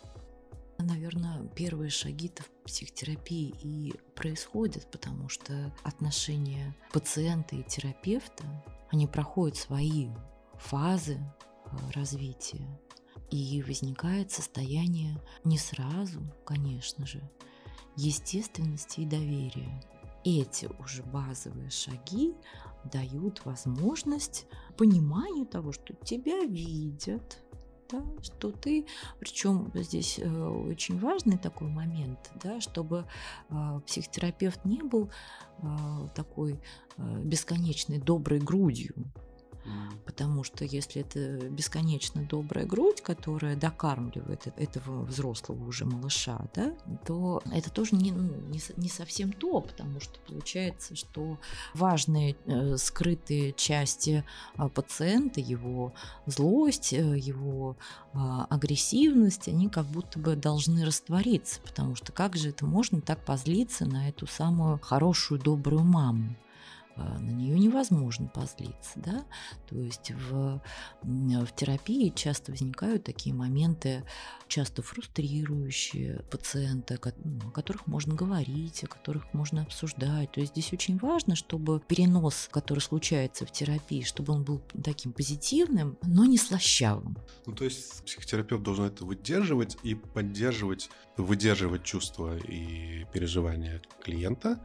Наверное, 0.79 1.47
первые 1.55 1.89
шаги-то 1.89 2.43
в 2.43 2.49
психотерапии 2.65 3.53
и 3.61 3.93
происходят, 4.15 4.89
потому 4.91 5.29
что 5.29 5.73
отношения 5.83 6.75
пациента 6.91 7.55
и 7.55 7.63
терапевта, 7.63 8.43
они 8.91 9.07
проходят 9.07 9.57
свои 9.57 10.09
фазы 10.55 11.17
э, 11.17 11.69
развития. 11.93 12.67
И 13.31 13.63
возникает 13.63 14.31
состояние 14.31 15.19
не 15.43 15.57
сразу, 15.57 16.21
конечно 16.45 17.05
же, 17.05 17.21
естественности 17.95 19.01
и 19.01 19.05
доверия. 19.05 19.81
Эти 20.23 20.69
уже 20.79 21.03
базовые 21.03 21.69
шаги 21.69 22.33
дают 22.85 23.45
возможность 23.45 24.45
понимания 24.77 25.45
того, 25.45 25.71
что 25.71 25.93
тебя 25.93 26.45
видят, 26.45 27.43
да, 27.89 28.03
что 28.21 28.51
ты, 28.51 28.85
причем 29.19 29.71
здесь 29.73 30.19
э, 30.19 30.47
очень 30.47 30.99
важный 30.99 31.37
такой 31.37 31.67
момент, 31.67 32.31
да, 32.41 32.61
чтобы 32.61 33.05
э, 33.49 33.81
психотерапевт 33.85 34.65
не 34.65 34.81
был 34.81 35.09
э, 35.59 35.67
такой 36.15 36.59
бесконечной 36.97 37.97
доброй 37.97 38.39
грудью, 38.39 38.93
Потому 40.05 40.43
что 40.43 40.65
если 40.65 41.01
это 41.01 41.49
бесконечно 41.49 42.23
добрая 42.23 42.65
грудь, 42.65 43.01
которая 43.01 43.55
докармливает 43.55 44.47
этого 44.57 45.03
взрослого 45.03 45.67
уже 45.67 45.85
малыша, 45.85 46.45
да, 46.53 46.73
то 47.05 47.41
это 47.51 47.71
тоже 47.71 47.95
не, 47.95 48.11
ну, 48.11 48.35
не, 48.49 48.59
не 48.77 48.89
совсем 48.89 49.31
то, 49.31 49.61
потому 49.61 49.99
что 49.99 50.19
получается, 50.27 50.95
что 50.95 51.37
важные 51.73 52.35
э, 52.45 52.77
скрытые 52.77 53.53
части 53.53 54.23
э, 54.57 54.69
пациента, 54.69 55.39
его 55.39 55.93
злость, 56.25 56.93
э, 56.93 57.17
его 57.17 57.77
э, 58.13 58.17
агрессивность, 58.49 59.47
они 59.47 59.69
как 59.69 59.85
будто 59.85 60.19
бы 60.19 60.35
должны 60.35 60.85
раствориться, 60.85 61.59
потому 61.61 61.95
что 61.95 62.11
как 62.11 62.35
же 62.35 62.49
это 62.49 62.65
можно 62.65 63.01
так 63.01 63.23
позлиться 63.23 63.85
на 63.85 64.09
эту 64.09 64.27
самую 64.27 64.79
хорошую, 64.79 65.39
добрую 65.39 65.83
маму? 65.83 66.35
А, 66.95 67.17
на 67.17 67.31
нее 67.31 67.57
невозможно 67.57 68.27
позлиться, 68.27 68.91
да, 68.97 69.25
то 69.67 69.75
есть 69.75 70.11
в, 70.11 70.61
в 71.01 71.55
терапии 71.55 72.09
часто 72.09 72.51
возникают 72.51 73.03
такие 73.03 73.33
моменты, 73.33 74.03
часто 74.47 74.83
фрустрирующие 74.83 76.23
пациента, 76.29 76.99
ну, 77.23 77.47
о 77.47 77.51
которых 77.51 77.87
можно 77.87 78.13
говорить, 78.13 78.83
о 78.83 78.87
которых 78.87 79.33
можно 79.33 79.63
обсуждать, 79.63 80.31
то 80.31 80.39
есть 80.39 80.51
здесь 80.53 80.71
очень 80.71 80.99
важно, 80.99 81.35
чтобы 81.35 81.79
перенос, 81.79 82.47
который 82.51 82.79
случается 82.79 83.47
в 83.47 83.51
терапии, 83.51 84.03
чтобы 84.03 84.33
он 84.33 84.43
был 84.43 84.61
таким 84.83 85.13
позитивным, 85.13 85.97
но 86.03 86.25
не 86.25 86.37
слащавым. 86.37 87.17
Ну, 87.47 87.53
то 87.53 87.63
есть 87.63 88.03
психотерапевт 88.03 88.61
должен 88.61 88.85
это 88.85 89.03
выдерживать 89.03 89.77
и 89.81 89.95
поддерживать, 89.95 90.91
выдерживать 91.17 91.83
чувства 91.83 92.37
и 92.37 93.05
переживания 93.11 93.81
клиента, 94.03 94.63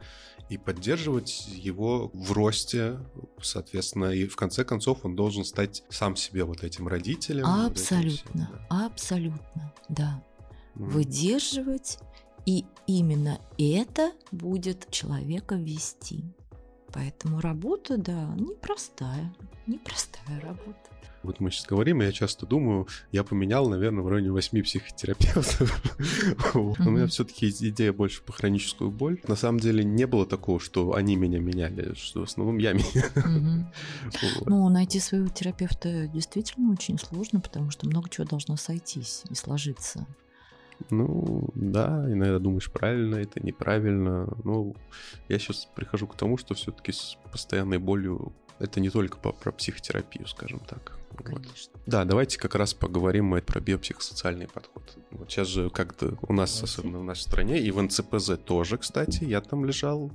и 0.49 0.57
поддерживать 0.57 1.47
его 1.47 2.09
в 2.13 2.31
росте, 2.31 2.99
соответственно, 3.41 4.05
и 4.05 4.25
в 4.25 4.35
конце 4.35 4.65
концов 4.65 5.05
он 5.05 5.15
должен 5.15 5.45
стать 5.45 5.83
сам 5.89 6.15
себе 6.15 6.43
вот 6.43 6.63
этим 6.63 6.87
родителем. 6.87 7.45
Абсолютно, 7.45 8.41
этим, 8.41 8.57
да. 8.69 8.85
абсолютно, 8.85 9.73
да. 9.89 10.23
Mm. 10.75 10.89
Выдерживать, 10.89 11.99
и 12.45 12.65
именно 12.87 13.39
это 13.57 14.11
будет 14.31 14.89
человека 14.89 15.55
вести. 15.55 16.23
Поэтому 16.91 17.39
работа, 17.39 17.97
да, 17.97 18.33
непростая, 18.35 19.33
непростая 19.67 20.41
работа. 20.41 20.89
Вот 21.23 21.39
мы 21.39 21.51
сейчас 21.51 21.65
говорим, 21.65 22.01
и 22.01 22.05
я 22.05 22.11
часто 22.11 22.45
думаю, 22.45 22.87
я 23.11 23.23
поменял, 23.23 23.67
наверное, 23.67 24.03
в 24.03 24.07
районе 24.07 24.31
восьми 24.31 24.61
психотерапевтов. 24.61 25.81
У 26.55 26.89
меня 26.89 27.07
все-таки 27.07 27.49
идея 27.49 27.91
больше 27.91 28.21
по 28.21 28.31
хроническую 28.31 28.89
боль. 28.89 29.19
На 29.27 29.35
самом 29.35 29.59
деле 29.59 29.83
не 29.83 30.07
было 30.07 30.25
такого, 30.25 30.59
что 30.59 30.93
они 30.93 31.15
меня 31.15 31.39
меняли, 31.39 31.93
что 31.95 32.21
в 32.21 32.23
основном 32.23 32.57
я 32.57 32.73
меня. 32.73 33.03
Ну, 34.45 34.67
найти 34.69 34.99
своего 34.99 35.27
терапевта 35.27 36.07
действительно 36.07 36.71
очень 36.71 36.97
сложно, 36.97 37.39
потому 37.39 37.69
что 37.71 37.87
много 37.87 38.09
чего 38.09 38.25
должно 38.25 38.55
сойтись 38.55 39.23
и 39.29 39.35
сложиться. 39.35 40.07
Ну, 40.89 41.49
да, 41.55 42.05
иногда 42.07 42.39
думаешь, 42.39 42.71
правильно 42.71 43.15
это, 43.15 43.45
неправильно. 43.45 44.29
Ну, 44.43 44.75
я 45.27 45.37
сейчас 45.37 45.67
прихожу 45.75 46.07
к 46.07 46.15
тому, 46.15 46.37
что 46.37 46.53
все-таки 46.53 46.91
с 46.91 47.17
постоянной 47.31 47.77
болью 47.77 48.33
это 48.59 48.79
не 48.79 48.89
только 48.89 49.17
по, 49.17 49.31
про 49.31 49.51
психотерапию, 49.51 50.27
скажем 50.27 50.59
так. 50.59 50.97
Вот. 51.11 51.41
Да, 51.85 52.05
давайте 52.05 52.37
как 52.37 52.55
раз 52.55 52.73
поговорим 52.73 53.25
мы 53.25 53.41
про 53.41 53.59
биопсихосоциальный 53.59 54.47
подход. 54.47 54.97
Вот 55.11 55.29
сейчас 55.31 55.47
же 55.47 55.69
как-то 55.69 56.17
у 56.21 56.33
нас, 56.33 56.51
давайте. 56.53 56.63
особенно 56.65 56.99
в 56.99 57.03
нашей 57.03 57.21
стране, 57.21 57.59
и 57.59 57.71
в 57.71 57.81
НЦПЗ 57.81 58.37
тоже, 58.43 58.77
кстати, 58.77 59.23
я 59.23 59.41
там 59.41 59.65
лежал 59.65 60.11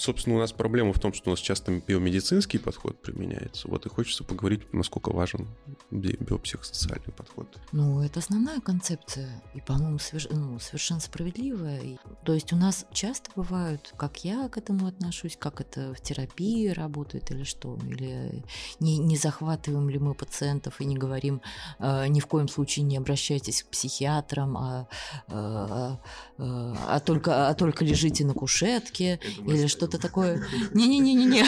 собственно, 0.00 0.36
у 0.36 0.38
нас 0.38 0.52
проблема 0.52 0.92
в 0.92 0.98
том, 0.98 1.12
что 1.12 1.30
у 1.30 1.32
нас 1.32 1.40
часто 1.40 1.80
биомедицинский 1.86 2.58
подход 2.58 3.00
применяется. 3.00 3.68
Вот 3.68 3.86
и 3.86 3.88
хочется 3.88 4.24
поговорить, 4.24 4.72
насколько 4.72 5.10
важен 5.10 5.48
би- 5.90 6.16
биопсихосоциальный 6.18 7.12
подход. 7.12 7.46
Ну, 7.72 8.00
это 8.02 8.20
основная 8.20 8.60
концепция, 8.60 9.42
и, 9.54 9.60
по-моему, 9.60 9.98
соверш... 9.98 10.28
ну, 10.30 10.58
совершенно 10.58 11.00
справедливая. 11.00 11.80
И... 11.80 11.96
То 12.24 12.34
есть 12.34 12.52
у 12.52 12.56
нас 12.56 12.86
часто 12.92 13.30
бывают, 13.36 13.92
как 13.96 14.24
я 14.24 14.48
к 14.48 14.56
этому 14.56 14.86
отношусь, 14.86 15.36
как 15.38 15.60
это 15.60 15.94
в 15.94 16.00
терапии 16.00 16.68
работает 16.68 17.30
или 17.30 17.44
что, 17.44 17.78
или 17.86 18.42
не, 18.80 18.98
не 18.98 19.16
захватываем 19.16 19.88
ли 19.90 19.98
мы 19.98 20.14
пациентов 20.14 20.80
и 20.80 20.84
не 20.84 20.96
говорим 20.96 21.42
э, 21.78 22.06
ни 22.08 22.20
в 22.20 22.26
коем 22.26 22.48
случае 22.48 22.84
не 22.84 22.96
обращайтесь 22.96 23.62
к 23.62 23.66
психиатрам, 23.66 24.56
а, 24.56 24.88
э, 25.28 25.32
а, 25.32 26.00
а, 26.38 27.00
только, 27.00 27.48
а 27.48 27.54
только 27.54 27.84
лежите 27.84 28.24
на 28.24 28.34
кушетке 28.34 29.20
или 29.44 29.66
что 29.66 29.89
что-то 29.90 30.02
такое. 30.02 30.42
Не-не-не-не-не. 30.72 31.44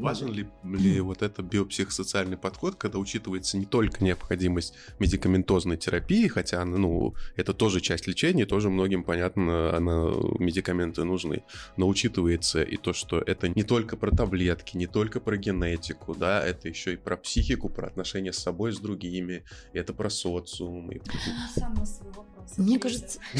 Важен 0.00 0.32
ли, 0.32 0.46
ли 0.64 1.00
вот 1.00 1.22
это 1.22 1.42
биопсихосоциальный 1.42 2.36
подход, 2.36 2.76
когда 2.76 2.98
учитывается 2.98 3.56
не 3.56 3.64
только 3.64 4.04
необходимость 4.04 4.74
медикаментозной 4.98 5.76
терапии, 5.76 6.28
хотя 6.28 6.64
ну, 6.64 7.14
это 7.36 7.54
тоже 7.54 7.80
часть 7.80 8.06
лечения, 8.06 8.46
тоже 8.46 8.70
многим 8.70 9.02
понятно, 9.02 9.74
она, 9.76 10.12
медикаменты 10.38 11.04
нужны, 11.04 11.42
но 11.76 11.88
учитывается 11.88 12.62
и 12.62 12.76
то, 12.76 12.92
что 12.92 13.18
это 13.18 13.48
не 13.48 13.62
только 13.62 13.96
про 13.96 14.14
таблетки, 14.14 14.76
не 14.76 14.86
только 14.86 15.20
про 15.20 15.36
генетику, 15.36 16.14
да, 16.14 16.44
это 16.44 16.68
еще 16.68 16.94
и 16.94 16.96
про 16.96 17.16
психику, 17.16 17.68
про 17.68 17.86
отношения 17.86 18.32
с 18.32 18.38
собой, 18.38 18.72
с 18.72 18.78
другими, 18.78 19.44
это 19.72 19.94
про 19.94 20.10
социум. 20.10 20.90
И... 20.90 21.00
Свой 21.54 22.10
вопрос. 22.10 22.25
Мне 22.56 22.78
кажется... 22.78 23.18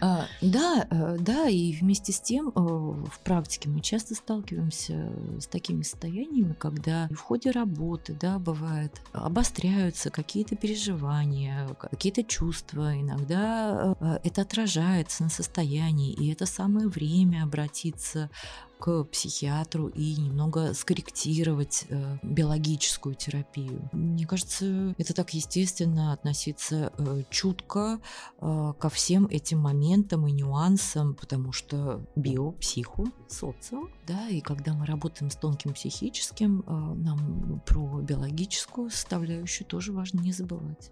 А, 0.00 0.26
да, 0.40 0.86
э, 0.90 1.16
да, 1.18 1.48
и 1.48 1.72
вместе 1.72 2.12
с 2.12 2.20
тем 2.20 2.48
э, 2.48 2.50
в 2.54 3.20
практике 3.24 3.68
мы 3.68 3.80
часто 3.80 4.14
сталкиваемся 4.14 5.10
с 5.40 5.46
такими 5.46 5.82
состояниями, 5.82 6.54
когда 6.58 7.08
в 7.10 7.20
ходе 7.20 7.50
работы, 7.50 8.16
да, 8.18 8.38
бывает, 8.38 9.00
обостряются 9.12 10.10
какие-то 10.10 10.56
переживания, 10.56 11.68
какие-то 11.74 12.22
чувства. 12.22 12.94
Иногда 13.00 13.96
э, 14.00 14.18
это 14.24 14.42
отражается 14.42 15.24
на 15.24 15.30
состоянии, 15.30 16.12
и 16.12 16.32
это 16.32 16.46
самое 16.46 16.86
время 16.86 17.42
обратиться 17.42 18.30
к 18.78 19.04
психиатру 19.04 19.88
и 19.88 20.16
немного 20.16 20.74
скорректировать 20.74 21.84
э, 21.88 22.18
биологическую 22.22 23.14
терапию. 23.14 23.88
Мне 23.92 24.26
кажется, 24.26 24.94
это 24.98 25.14
так 25.14 25.34
естественно 25.34 26.12
относиться 26.12 26.92
э, 26.96 27.22
чутко 27.30 28.00
э, 28.40 28.72
ко 28.78 28.88
всем 28.88 29.26
этим 29.26 29.58
моментам 29.58 30.26
и 30.26 30.32
нюансам, 30.32 31.14
потому 31.14 31.52
что 31.52 32.04
био, 32.16 32.52
психо, 32.52 33.04
социо, 33.28 33.88
да, 34.06 34.28
и 34.28 34.40
когда 34.40 34.74
мы 34.74 34.86
работаем 34.86 35.30
с 35.30 35.36
тонким 35.36 35.74
психическим, 35.74 36.60
э, 36.60 36.70
нам 36.70 37.60
про 37.66 38.00
биологическую 38.00 38.90
составляющую 38.90 39.66
тоже 39.66 39.92
важно 39.92 40.20
не 40.20 40.32
забывать, 40.32 40.90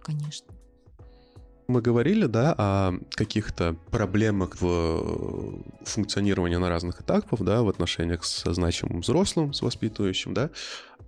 конечно. 0.00 0.54
Мы 1.66 1.80
говорили, 1.80 2.26
да, 2.26 2.54
о 2.58 2.92
каких-то 3.10 3.76
проблемах 3.90 4.60
в 4.60 5.62
функционировании 5.84 6.56
на 6.56 6.68
разных 6.68 7.00
этапах, 7.00 7.40
да, 7.40 7.62
в 7.62 7.68
отношениях 7.68 8.24
с 8.24 8.52
значимым 8.52 9.00
взрослым, 9.00 9.54
с 9.54 9.62
воспитывающим, 9.62 10.34
да. 10.34 10.50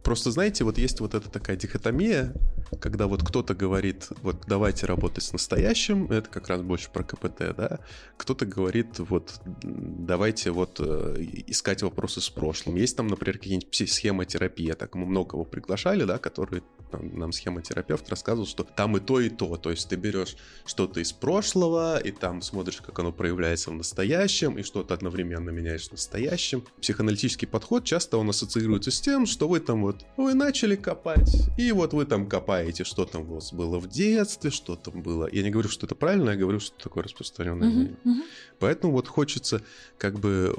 Просто, 0.03 0.31
знаете, 0.31 0.63
вот 0.63 0.79
есть 0.79 1.01
вот 1.01 1.15
эта 1.15 1.29
такая 1.29 1.57
дихотомия, 1.57 2.33
когда 2.81 3.07
вот 3.07 3.23
кто-то 3.23 3.55
говорит, 3.55 4.09
вот 4.23 4.45
давайте 4.47 4.87
работать 4.87 5.25
с 5.25 5.33
настоящим, 5.33 6.11
это 6.13 6.31
как 6.31 6.49
раз 6.49 6.63
больше 6.63 6.91
про 6.91 7.03
КПТ, 7.03 7.57
да, 7.57 7.81
кто-то 8.17 8.47
говорит, 8.47 8.99
вот 8.99 9.41
давайте 9.45 10.53
вот 10.53 10.79
э, 10.79 11.17
искать 11.49 11.83
вопросы 11.83 12.21
с 12.21 12.31
прошлым. 12.31 12.77
Есть 12.77 12.97
там, 12.97 13.09
например, 13.09 13.39
какие-нибудь 13.39 13.91
схемотерапии, 13.91 14.73
так 14.73 14.95
мы 14.95 15.07
много 15.07 15.31
кого 15.31 15.45
приглашали, 15.45 16.05
да, 16.05 16.19
которые 16.19 16.63
там, 16.91 17.18
нам 17.18 17.32
схемотерапевт 17.32 18.09
рассказывал, 18.09 18.47
что 18.47 18.64
там 18.64 18.97
и 18.97 19.01
то, 19.01 19.20
и 19.20 19.28
то, 19.28 19.57
то 19.57 19.70
есть 19.70 19.89
ты 19.89 19.97
берешь 19.97 20.37
что-то 20.64 21.01
из 21.01 21.12
прошлого, 21.12 21.99
и 21.99 22.11
там 22.11 22.43
смотришь, 22.43 22.80
как 22.80 22.99
оно 22.99 23.12
проявляется 23.12 23.70
в 23.70 23.74
настоящем, 23.74 24.59
и 24.59 24.62
что-то 24.62 24.95
одновременно 24.95 25.51
меняешь 25.51 25.89
в 25.89 25.93
настоящем. 25.93 26.64
Психоаналитический 26.80 27.49
подход 27.49 27.84
часто 27.84 28.18
он 28.18 28.30
ассоциируется 28.30 28.91
с 28.91 29.01
тем, 29.01 29.26
что 29.26 29.49
вы 29.49 29.61
там 29.61 29.82
вот, 29.82 30.05
вы 30.16 30.34
начали 30.34 30.76
копать, 30.76 31.49
и 31.59 31.72
вот 31.72 31.93
вы 31.93 32.07
там 32.07 32.28
копаете, 32.28 32.84
что 32.84 33.05
там 33.05 33.30
у 33.30 33.34
вас 33.34 33.53
было 33.53 33.78
в 33.78 33.89
детстве, 33.89 34.51
что 34.51 34.76
там 34.76 35.03
было. 35.03 35.28
Я 35.32 35.43
не 35.43 35.51
говорю, 35.51 35.68
что 35.68 35.87
это 35.87 35.95
правильно, 35.95 36.30
я 36.30 36.37
говорю, 36.37 36.61
что 36.61 36.76
такое 36.82 37.05
распространенное 37.05 37.68
мнение. 37.68 37.97
Uh-huh, 38.05 38.11
uh-huh. 38.11 38.22
Поэтому 38.59 38.93
вот 38.93 39.09
хочется 39.09 39.62
как 39.99 40.18
бы 40.18 40.55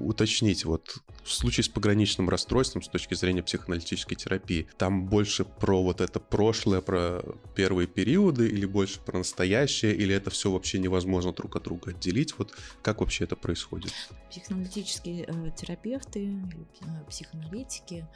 уточнить, 0.00 0.64
вот 0.64 0.98
в 1.24 1.32
случае 1.32 1.64
с 1.64 1.68
пограничным 1.68 2.28
расстройством 2.28 2.82
с 2.82 2.88
точки 2.88 3.14
зрения 3.14 3.42
психоаналитической 3.42 4.16
терапии, 4.16 4.68
там 4.78 5.06
больше 5.06 5.44
про 5.44 5.82
вот 5.82 6.00
это 6.00 6.18
прошлое, 6.18 6.80
про 6.80 7.22
первые 7.54 7.86
периоды, 7.86 8.48
или 8.48 8.66
больше 8.66 9.00
про 9.00 9.18
настоящее, 9.18 9.94
или 9.94 10.14
это 10.14 10.30
все 10.30 10.50
вообще 10.50 10.78
невозможно 10.78 11.32
друг 11.32 11.56
от 11.56 11.64
друга 11.64 11.90
отделить? 11.90 12.36
Вот 12.38 12.56
как 12.82 13.00
вообще 13.00 13.24
это 13.24 13.36
происходит? 13.36 13.92
Психоаналитические 14.30 15.24
э, 15.26 15.50
терапевты 15.56 16.24
или 16.24 16.66
э, 16.80 17.04
психоаналитики, 17.08 18.06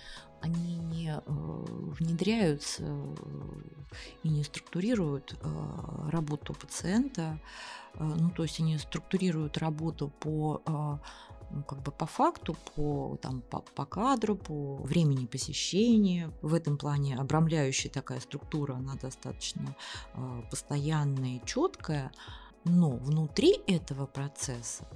они 0.41 0.77
не 0.77 1.11
э, 1.11 1.21
внедряются 1.27 2.83
э, 2.85 3.15
и 4.23 4.29
не 4.29 4.45
структурируют 4.45 5.37
э, 5.41 6.09
работу 6.11 6.55
пациента, 6.55 7.41
э, 7.95 8.05
ну 8.05 8.31
то 8.31 8.43
есть 8.43 8.61
они 8.61 8.77
структурируют 8.79 9.59
работу 9.59 10.09
по 10.09 10.63
э, 10.67 10.99
ну, 11.55 11.63
как 11.63 11.83
бы 11.83 11.93
по 11.93 12.07
факту, 12.07 12.57
по, 12.75 13.17
там, 13.23 13.41
по, 13.43 13.61
по 13.61 13.87
кадру, 13.87 14.37
по 14.37 14.77
времени 14.77 15.27
посещения. 15.27 16.33
В 16.43 16.55
этом 16.55 16.77
плане 16.77 17.17
обрамляющая 17.17 17.91
такая 17.91 18.21
структура, 18.21 18.75
она 18.75 18.95
достаточно 18.95 19.77
э, 20.15 20.43
постоянная 20.51 21.37
и 21.37 21.47
четкая, 21.47 22.11
но 22.65 22.91
внутри 22.91 23.61
этого 23.67 24.07
процесса 24.07 24.89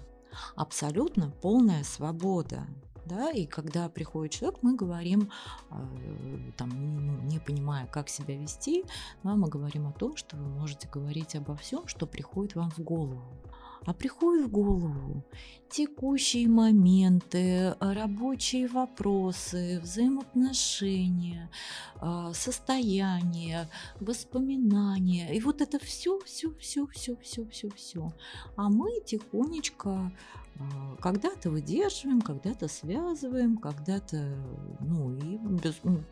абсолютно 0.56 1.30
полная 1.30 1.84
свобода. 1.84 2.66
Да, 3.06 3.30
и 3.30 3.46
когда 3.46 3.88
приходит 3.88 4.32
человек, 4.32 4.58
мы 4.60 4.76
говорим, 4.76 5.30
э, 5.70 6.52
там, 6.58 6.68
ну, 6.70 7.22
не 7.22 7.38
понимая, 7.38 7.86
как 7.86 8.10
себя 8.10 8.36
вести, 8.36 8.84
да, 9.22 9.34
мы 9.34 9.48
говорим 9.48 9.86
о 9.86 9.92
том, 9.92 10.16
что 10.16 10.36
вы 10.36 10.46
можете 10.46 10.88
говорить 10.88 11.34
обо 11.34 11.56
всем, 11.56 11.86
что 11.86 12.06
приходит 12.06 12.54
вам 12.54 12.70
в 12.70 12.80
голову 12.80 13.22
а 13.88 13.94
приходит 13.94 14.46
в 14.46 14.50
голову 14.50 15.24
текущие 15.70 16.48
моменты, 16.48 17.74
рабочие 17.80 18.68
вопросы, 18.68 19.80
взаимоотношения, 19.82 21.50
а, 21.96 22.32
состояние, 22.32 23.68
воспоминания. 24.00 25.34
И 25.34 25.40
вот 25.40 25.60
это 25.60 25.78
все, 25.78 26.18
все, 26.20 26.52
все, 26.58 26.86
все, 26.86 27.16
все, 27.16 27.46
все, 27.46 27.70
все. 27.70 28.12
А 28.56 28.68
мы 28.68 29.00
тихонечко 29.04 30.12
а, 30.60 30.96
когда-то 31.00 31.50
выдерживаем, 31.50 32.20
когда-то 32.20 32.66
связываем, 32.68 33.58
когда-то, 33.58 34.36
ну 34.80 35.14
и 35.16 35.36
без, 35.36 35.76
ну, 35.84 36.02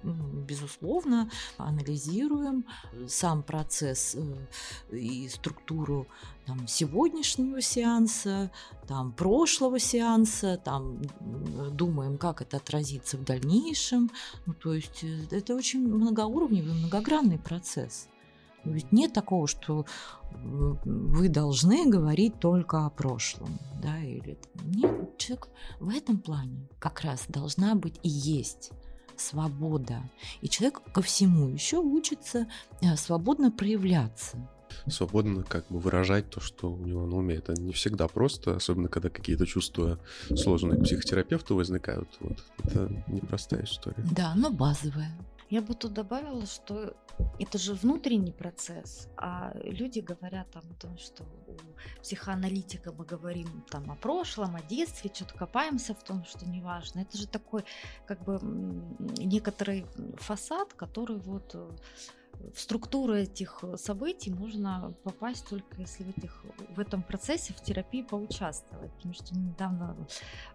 безусловно, 0.46 1.30
анализируем 1.56 2.64
сам 3.08 3.42
процесс 3.42 4.14
э, 4.14 4.96
и 4.96 5.28
структуру 5.28 6.06
там, 6.46 6.68
сегодняшнего 6.68 7.60
сеанса, 7.60 8.52
там, 8.86 9.12
прошлого 9.12 9.45
сеанса, 9.46 10.56
там, 10.56 11.00
думаем, 11.72 12.18
как 12.18 12.42
это 12.42 12.58
отразится 12.58 13.16
в 13.16 13.24
дальнейшем. 13.24 14.10
Ну, 14.46 14.54
то 14.54 14.72
есть 14.74 15.02
э, 15.04 15.26
это 15.30 15.54
очень 15.54 15.80
многоуровневый, 15.80 16.74
многогранный 16.74 17.38
процесс. 17.38 18.08
Ведь 18.64 18.90
нет 18.92 19.12
такого, 19.12 19.46
что 19.46 19.86
вы 20.42 21.28
должны 21.28 21.88
говорить 21.88 22.40
только 22.40 22.84
о 22.84 22.90
прошлом, 22.90 23.58
да, 23.80 23.98
или 23.98 24.38
нет, 24.64 25.16
человек 25.18 25.48
в 25.78 25.88
этом 25.88 26.18
плане 26.18 26.68
как 26.80 27.02
раз 27.02 27.26
должна 27.28 27.74
быть 27.74 27.98
и 28.02 28.08
есть 28.08 28.72
свобода. 29.16 30.02
И 30.40 30.48
человек 30.48 30.82
ко 30.92 31.00
всему 31.00 31.48
еще 31.48 31.78
учится 31.78 32.48
э, 32.82 32.96
свободно 32.96 33.50
проявляться 33.50 34.48
свободно 34.88 35.42
как 35.42 35.66
бы 35.68 35.78
выражать 35.78 36.30
то, 36.30 36.40
что 36.40 36.70
у 36.70 36.84
него 36.84 37.06
на 37.06 37.16
уме. 37.16 37.36
Это 37.36 37.54
не 37.54 37.72
всегда 37.72 38.08
просто, 38.08 38.56
особенно 38.56 38.88
когда 38.88 39.10
какие-то 39.10 39.46
чувства 39.46 39.98
сложные 40.34 40.78
к 40.78 40.84
психотерапевту 40.84 41.56
возникают. 41.56 42.08
Вот. 42.20 42.38
Это 42.64 42.90
непростая 43.08 43.64
история. 43.64 44.04
Да, 44.12 44.34
но 44.34 44.50
базовая. 44.50 45.10
Я 45.48 45.62
бы 45.62 45.74
тут 45.74 45.92
добавила, 45.92 46.44
что 46.46 46.96
это 47.38 47.58
же 47.58 47.74
внутренний 47.74 48.32
процесс, 48.32 49.08
а 49.16 49.52
люди 49.62 50.00
говорят 50.00 50.50
там 50.50 50.64
о 50.70 50.74
том, 50.74 50.98
что 50.98 51.24
у 51.46 52.02
психоаналитика 52.02 52.92
мы 52.92 53.04
говорим 53.04 53.64
там 53.70 53.90
о 53.90 53.94
прошлом, 53.94 54.56
о 54.56 54.62
детстве, 54.62 55.10
что-то 55.14 55.34
копаемся 55.34 55.94
в 55.94 56.02
том, 56.02 56.24
что 56.24 56.46
не 56.46 56.60
важно. 56.60 57.00
Это 57.00 57.16
же 57.16 57.26
такой 57.28 57.64
как 58.06 58.24
бы 58.24 58.40
некоторый 59.18 59.86
фасад, 60.16 60.74
который 60.74 61.18
вот 61.18 61.54
э, 61.54 61.70
в 62.54 62.60
структуру 62.60 63.14
этих 63.14 63.58
э, 63.62 63.76
событий 63.76 64.30
можно 64.30 64.94
попасть 65.02 65.48
только 65.48 65.80
если 65.80 66.04
в, 66.04 66.16
этих, 66.16 66.44
в 66.76 66.80
этом 66.80 67.02
процессе 67.02 67.52
в 67.52 67.62
терапии 67.62 68.02
поучаствовать. 68.02 68.92
Потому 68.92 69.14
что 69.14 69.34
недавно 69.34 69.96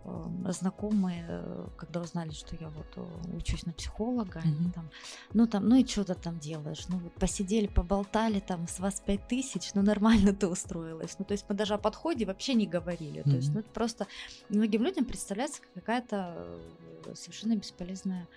э, 0.03 0.51
знакомые, 0.51 1.25
э, 1.27 1.67
когда 1.77 2.01
узнали, 2.01 2.31
что 2.31 2.55
я 2.55 2.69
вот 2.69 2.87
э, 2.95 3.37
учусь 3.37 3.65
на 3.65 3.73
психолога, 3.73 4.39
mm-hmm. 4.39 4.57
они 4.59 4.71
там, 4.71 4.89
ну 5.33 5.47
там, 5.47 5.67
ну 5.67 5.75
и 5.75 5.85
что 5.85 6.03
ты 6.03 6.15
там 6.15 6.39
делаешь? 6.39 6.85
Ну 6.89 6.97
вот 6.97 7.13
посидели, 7.13 7.67
поболтали, 7.67 8.39
там 8.39 8.67
с 8.67 8.79
вас 8.79 9.01
пять 9.01 9.27
тысяч, 9.27 9.73
ну 9.73 9.81
нормально 9.81 10.33
ты 10.33 10.47
устроилась. 10.47 11.15
Ну 11.19 11.25
то 11.25 11.33
есть 11.33 11.45
мы 11.49 11.55
даже 11.55 11.73
о 11.73 11.77
подходе 11.77 12.25
вообще 12.25 12.53
не 12.53 12.67
говорили. 12.67 13.21
Mm-hmm. 13.21 13.29
То 13.29 13.35
есть 13.35 13.53
ну 13.53 13.59
это 13.59 13.69
просто 13.69 14.07
многим 14.49 14.83
людям 14.83 15.05
представляется 15.05 15.61
какая-то 15.73 16.59
совершенно 17.15 17.55
бесполезная 17.55 18.27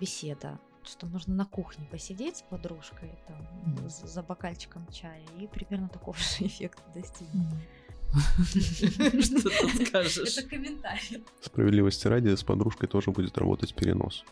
беседа 0.00 0.58
что 0.84 1.06
можно 1.06 1.34
на 1.34 1.44
кухне 1.44 1.86
посидеть 1.90 2.38
с 2.38 2.42
подружкой 2.42 3.10
там, 3.26 3.38
mm. 3.66 3.88
за, 3.88 4.06
за 4.06 4.22
бокальчиком 4.22 4.86
чая 4.92 5.22
и 5.38 5.46
примерно 5.46 5.88
такого 5.88 6.16
же 6.16 6.24
эффекта 6.46 6.82
достигнуть. 6.94 7.46
Что 8.44 9.48
ты 9.48 9.86
скажешь? 9.86 10.38
Это 10.38 10.48
комментарий. 10.48 11.24
Справедливости 11.40 12.06
ради, 12.06 12.34
с 12.34 12.42
подружкой 12.42 12.88
тоже 12.88 13.10
будет 13.10 13.38
работать 13.38 13.74
перенос. 13.74 14.24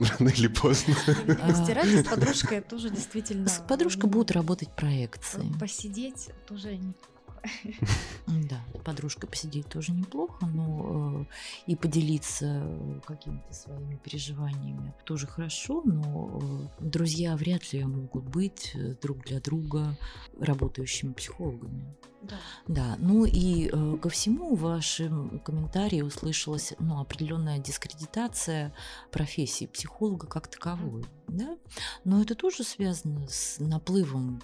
Рано 0.00 0.28
или 0.28 0.48
поздно. 0.48 0.94
Стирать 0.94 1.88
с 1.88 2.08
подружкой 2.08 2.60
тоже 2.60 2.90
действительно... 2.90 3.48
С 3.48 3.60
подружкой 3.66 4.08
будут 4.08 4.30
работать 4.30 4.70
проекции. 4.74 5.44
Посидеть 5.58 6.30
тоже 6.46 6.78
да, 8.26 8.60
подружкой 8.84 9.28
посидеть 9.28 9.68
тоже 9.68 9.92
неплохо, 9.92 10.46
но 10.46 11.26
э, 11.66 11.70
и 11.70 11.76
поделиться 11.76 12.62
какими-то 13.06 13.52
своими 13.52 13.96
переживаниями 13.96 14.94
тоже 15.04 15.26
хорошо, 15.26 15.82
но 15.84 16.40
э, 16.80 16.84
друзья 16.84 17.36
вряд 17.36 17.72
ли 17.72 17.84
могут 17.84 18.24
быть 18.24 18.72
э, 18.74 18.94
друг 19.00 19.24
для 19.24 19.40
друга 19.40 19.96
работающими 20.38 21.12
психологами. 21.12 21.96
Да. 22.20 22.36
да, 22.66 22.96
ну 22.98 23.24
и 23.24 23.70
э, 23.72 23.96
ко 24.02 24.08
всему 24.08 24.56
в 24.56 24.60
вашем 24.60 25.38
комментарии 25.40 26.02
услышалась 26.02 26.74
ну, 26.80 27.00
определенная 27.00 27.58
дискредитация 27.58 28.74
профессии 29.12 29.66
психолога 29.66 30.26
как 30.26 30.48
таковой, 30.48 31.04
да, 31.28 31.56
но 32.04 32.20
это 32.20 32.34
тоже 32.34 32.64
связано 32.64 33.28
с 33.28 33.60
наплывом 33.60 34.42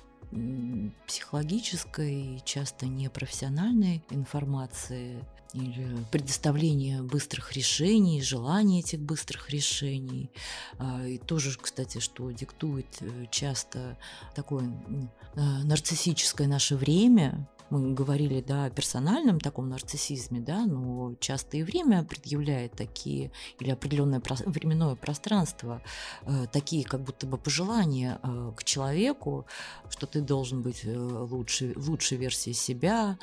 психологической, 1.06 2.42
часто 2.44 2.86
непрофессиональной 2.86 4.02
информации 4.10 5.24
или 5.54 5.96
предоставление 6.10 7.00
быстрых 7.02 7.52
решений, 7.52 8.20
желание 8.22 8.80
этих 8.80 9.00
быстрых 9.00 9.50
решений. 9.50 10.30
А, 10.78 11.06
и 11.06 11.18
тоже, 11.18 11.56
кстати, 11.56 12.00
что 12.00 12.30
диктует 12.32 12.86
э, 13.00 13.26
часто 13.30 13.96
такое 14.34 14.68
а, 15.36 15.62
нарциссическое 15.62 16.48
наше 16.48 16.74
время, 16.74 17.48
мы 17.74 17.92
говорили, 17.92 18.40
да, 18.40 18.66
о 18.66 18.70
персональном 18.70 19.40
таком 19.40 19.68
нарциссизме, 19.68 20.40
да, 20.40 20.64
но 20.64 21.14
часто 21.18 21.56
и 21.56 21.62
время 21.62 22.04
предъявляет 22.04 22.72
такие, 22.72 23.32
или 23.58 23.70
определенное 23.70 24.22
временное 24.46 24.94
пространство, 24.94 25.82
э, 26.22 26.46
такие 26.52 26.84
как 26.84 27.02
будто 27.02 27.26
бы 27.26 27.36
пожелания 27.36 28.20
э, 28.22 28.52
к 28.56 28.64
человеку, 28.64 29.46
что 29.90 30.06
ты 30.06 30.20
должен 30.20 30.62
быть 30.62 30.84
э, 30.84 30.96
лучше, 30.96 31.72
лучшей 31.76 32.18
версией 32.18 32.54
себя, 32.54 33.18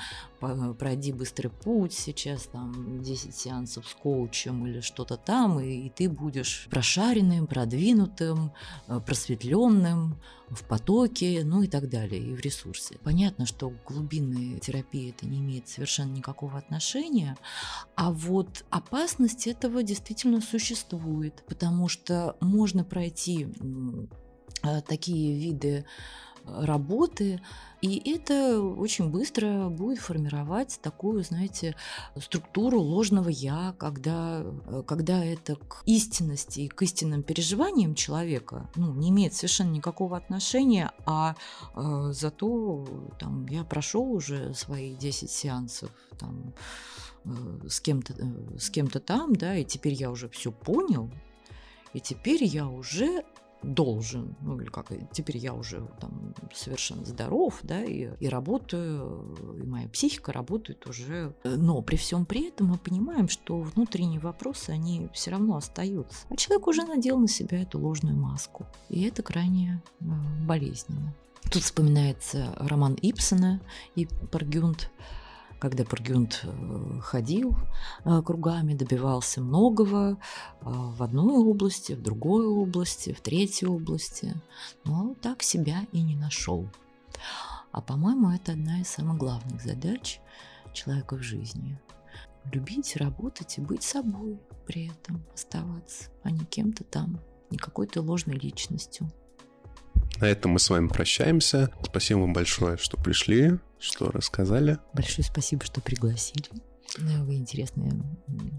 пройди 0.78 1.14
быстрый 1.14 1.50
путь 1.50 1.94
сейчас, 1.94 2.44
там, 2.44 3.02
10 3.02 3.36
сеансов 3.36 3.88
с 3.88 3.94
коучем 3.94 4.66
или 4.68 4.82
что-то 4.82 5.18
там, 5.18 5.60
и, 5.60 5.88
и 5.88 5.90
ты 5.90 6.10
будешь 6.10 6.68
прошаренным, 6.70 7.48
продвинутым, 7.48 8.52
просветленным, 9.06 10.18
в 10.52 10.66
потоке, 10.66 11.44
ну 11.46 11.64
и 11.64 11.68
так 11.68 11.90
далее, 11.90 12.22
и 12.22 12.36
в 12.36 12.42
ресурсе. 12.42 12.98
Понятно, 13.04 13.46
что 13.46 13.72
глубинной 13.88 14.60
терапии 14.60 15.10
это 15.10 15.26
не 15.26 15.40
имеет 15.40 15.70
совершенно 15.70 16.12
никакого 16.12 16.58
отношения, 16.58 17.38
а 17.96 18.12
вот 18.12 18.66
опасность 18.70 19.48
этого 19.48 19.82
действительно 19.82 20.42
существует, 20.42 21.44
потому 21.48 21.88
что 21.88 22.36
можно 22.42 22.84
пройти 22.84 23.48
э, 24.64 24.82
такие 24.82 25.40
виды 25.40 25.86
работы, 26.46 27.42
и 27.82 28.14
это 28.14 28.62
очень 28.62 29.10
быстро 29.10 29.70
будет 29.70 30.00
формировать 30.00 30.80
такую, 30.84 31.24
знаете, 31.24 31.76
структуру 32.20 32.80
ложного 32.80 33.30
«я», 33.30 33.74
когда, 33.80 34.44
э, 34.44 34.84
когда 34.86 35.24
это 35.26 35.56
к 35.56 35.82
истинности 35.86 36.62
и 36.62 36.68
к 36.68 36.82
истинным 36.84 37.24
переживаниям 37.24 37.96
человека 37.96 38.70
ну, 38.76 38.94
не 38.94 39.10
имеет 39.10 39.34
совершенно 39.34 39.72
никакого 39.72 40.16
отношения, 40.16 40.92
а 41.06 41.36
э, 41.76 42.12
зато 42.14 42.88
там, 43.20 43.48
я 43.48 43.64
прошел 43.64 44.12
уже 44.12 44.54
свои 44.54 44.96
10 44.96 45.32
сеансов 45.32 45.90
там, 46.20 46.54
э, 47.26 47.68
с 47.68 47.82
кем-то 47.82 48.14
э, 48.14 48.58
с 48.60 48.70
кем-то 48.70 49.00
там, 49.00 49.36
да, 49.36 49.56
и 49.56 49.66
теперь 49.66 49.94
я 49.94 50.12
уже 50.12 50.30
все 50.30 50.52
понял, 50.52 51.10
и 51.94 52.00
теперь 52.00 52.44
я 52.44 52.68
уже 52.68 53.24
должен, 53.64 54.36
ну 54.42 54.60
или 54.60 54.70
как, 54.70 54.92
теперь 55.12 55.38
я 55.38 55.54
уже 55.54 55.88
там 56.00 56.34
совершенно 56.54 57.06
здоров, 57.06 57.60
да, 57.64 57.84
и, 57.84 58.10
и 58.20 58.28
работаю, 58.28 59.36
и 59.62 59.66
моя 59.66 59.88
психика 59.90 60.32
работает 60.32 60.88
уже. 60.88 61.36
Но 61.44 61.82
при 61.82 61.96
всем 61.96 62.26
при 62.26 62.50
этом 62.50 62.68
мы 62.68 62.78
понимаем, 62.78 63.28
что 63.28 63.60
внутренние 63.62 64.20
вопросы, 64.20 64.72
они 64.72 65.10
все 65.14 65.32
равно 65.32 65.58
остаются. 65.58 66.26
А 66.30 66.36
человек 66.36 66.68
уже 66.68 66.84
надел 66.84 67.18
на 67.20 67.28
себя 67.28 67.62
эту 67.62 67.80
ложную 67.80 68.16
маску. 68.16 68.66
И 68.90 69.04
это 69.04 69.24
крайне 69.24 69.82
э, 70.00 70.06
болезненно. 70.46 71.14
Тут 71.52 71.64
вспоминается 71.64 72.56
роман 72.58 72.98
Ипсона 73.02 73.62
и 73.96 74.08
Паргюнд 74.32 74.90
когда 75.62 75.84
Бургюнд 75.84 76.42
э, 76.44 77.00
ходил 77.02 77.56
э, 78.04 78.22
кругами, 78.24 78.74
добивался 78.74 79.42
многого 79.42 80.14
э, 80.14 80.16
в 80.62 81.04
одной 81.04 81.38
области, 81.38 81.94
в 81.94 82.02
другой 82.02 82.48
области, 82.48 83.14
в 83.14 83.22
третьей 83.22 83.68
области, 83.68 84.34
но 84.86 85.14
так 85.22 85.44
себя 85.44 85.86
и 85.92 86.02
не 86.02 86.16
нашел. 86.16 86.68
А 87.72 87.80
по-моему, 87.80 88.32
это 88.32 88.54
одна 88.54 88.82
из 88.82 88.88
самых 88.88 89.18
главных 89.18 89.62
задач 89.62 90.20
человека 90.74 91.16
в 91.16 91.22
жизни. 91.22 91.80
Любить, 92.52 92.96
работать 92.96 93.60
и 93.60 93.62
быть 93.62 93.84
собой 93.84 94.40
при 94.66 94.88
этом 94.88 95.24
оставаться, 95.32 96.10
а 96.24 96.32
не 96.32 96.44
кем-то 96.44 96.84
там, 96.84 97.20
не 97.52 97.60
какой-то 97.60 98.02
ложной 98.02 98.36
личностью. 98.36 99.12
На 100.22 100.28
этом 100.28 100.52
мы 100.52 100.60
с 100.60 100.70
вами 100.70 100.88
прощаемся. 100.88 101.72
Спасибо 101.82 102.20
вам 102.20 102.34
большое, 102.34 102.78
что 102.78 102.96
пришли, 102.96 103.58
что 103.80 104.12
рассказали. 104.12 104.78
Большое 104.94 105.26
спасибо, 105.28 105.66
что 105.66 105.82
пригласили. 105.82 106.46
Вы 107.00 107.36
интересные 107.36 107.92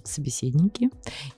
собеседники, 0.02 0.90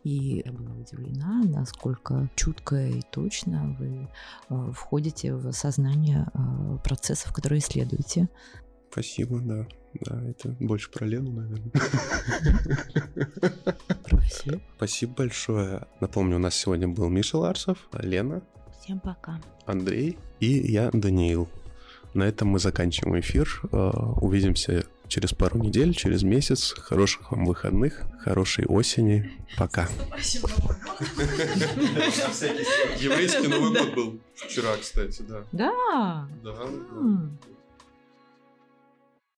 и 0.02 0.42
я 0.46 0.52
была 0.52 0.72
удивлена, 0.76 1.42
насколько 1.44 2.30
чутко 2.36 2.86
и 2.86 3.02
точно 3.10 3.76
вы 3.78 4.08
э, 4.48 4.72
входите 4.72 5.34
в 5.34 5.52
сознание 5.52 6.28
э, 6.32 6.78
процессов, 6.82 7.34
которые 7.34 7.58
исследуете. 7.58 8.28
Спасибо, 8.90 9.40
да. 9.40 9.66
Да, 10.00 10.22
это 10.26 10.56
больше 10.58 10.90
про 10.90 11.04
Лену, 11.04 11.32
наверное. 11.32 11.70
Про 14.04 14.20
всех. 14.20 14.60
Спасибо 14.76 15.14
большое. 15.14 15.86
Напомню, 16.00 16.36
у 16.36 16.40
нас 16.40 16.54
сегодня 16.54 16.88
был 16.88 17.08
Миша 17.10 17.36
Ларсов, 17.36 17.88
Лена. 17.92 18.42
Всем 18.85 19.01
пока. 19.01 19.41
Андрей 19.64 20.18
и 20.41 20.70
я, 20.70 20.91
Даниил. 20.93 21.49
На 22.12 22.24
этом 22.24 22.49
мы 22.49 22.59
заканчиваем 22.59 23.18
эфир. 23.18 23.62
Э, 23.72 23.93
увидимся 24.20 24.85
через 25.09 25.32
пару 25.32 25.59
недель, 25.59 25.95
через 25.95 26.22
месяц. 26.22 26.74
Хороших 26.78 27.32
вам 27.32 27.47
выходных, 27.47 28.03
хорошей 28.20 28.66
осени. 28.66 29.32
Пока. 29.57 29.89
Еврейский 33.01 33.49
Новый 33.49 33.72
год 33.78 33.95
был 33.95 34.20
вчера, 34.35 34.76
кстати, 34.76 35.22
да. 35.22 35.45
Да. 35.53 36.28
Да. 36.43 36.53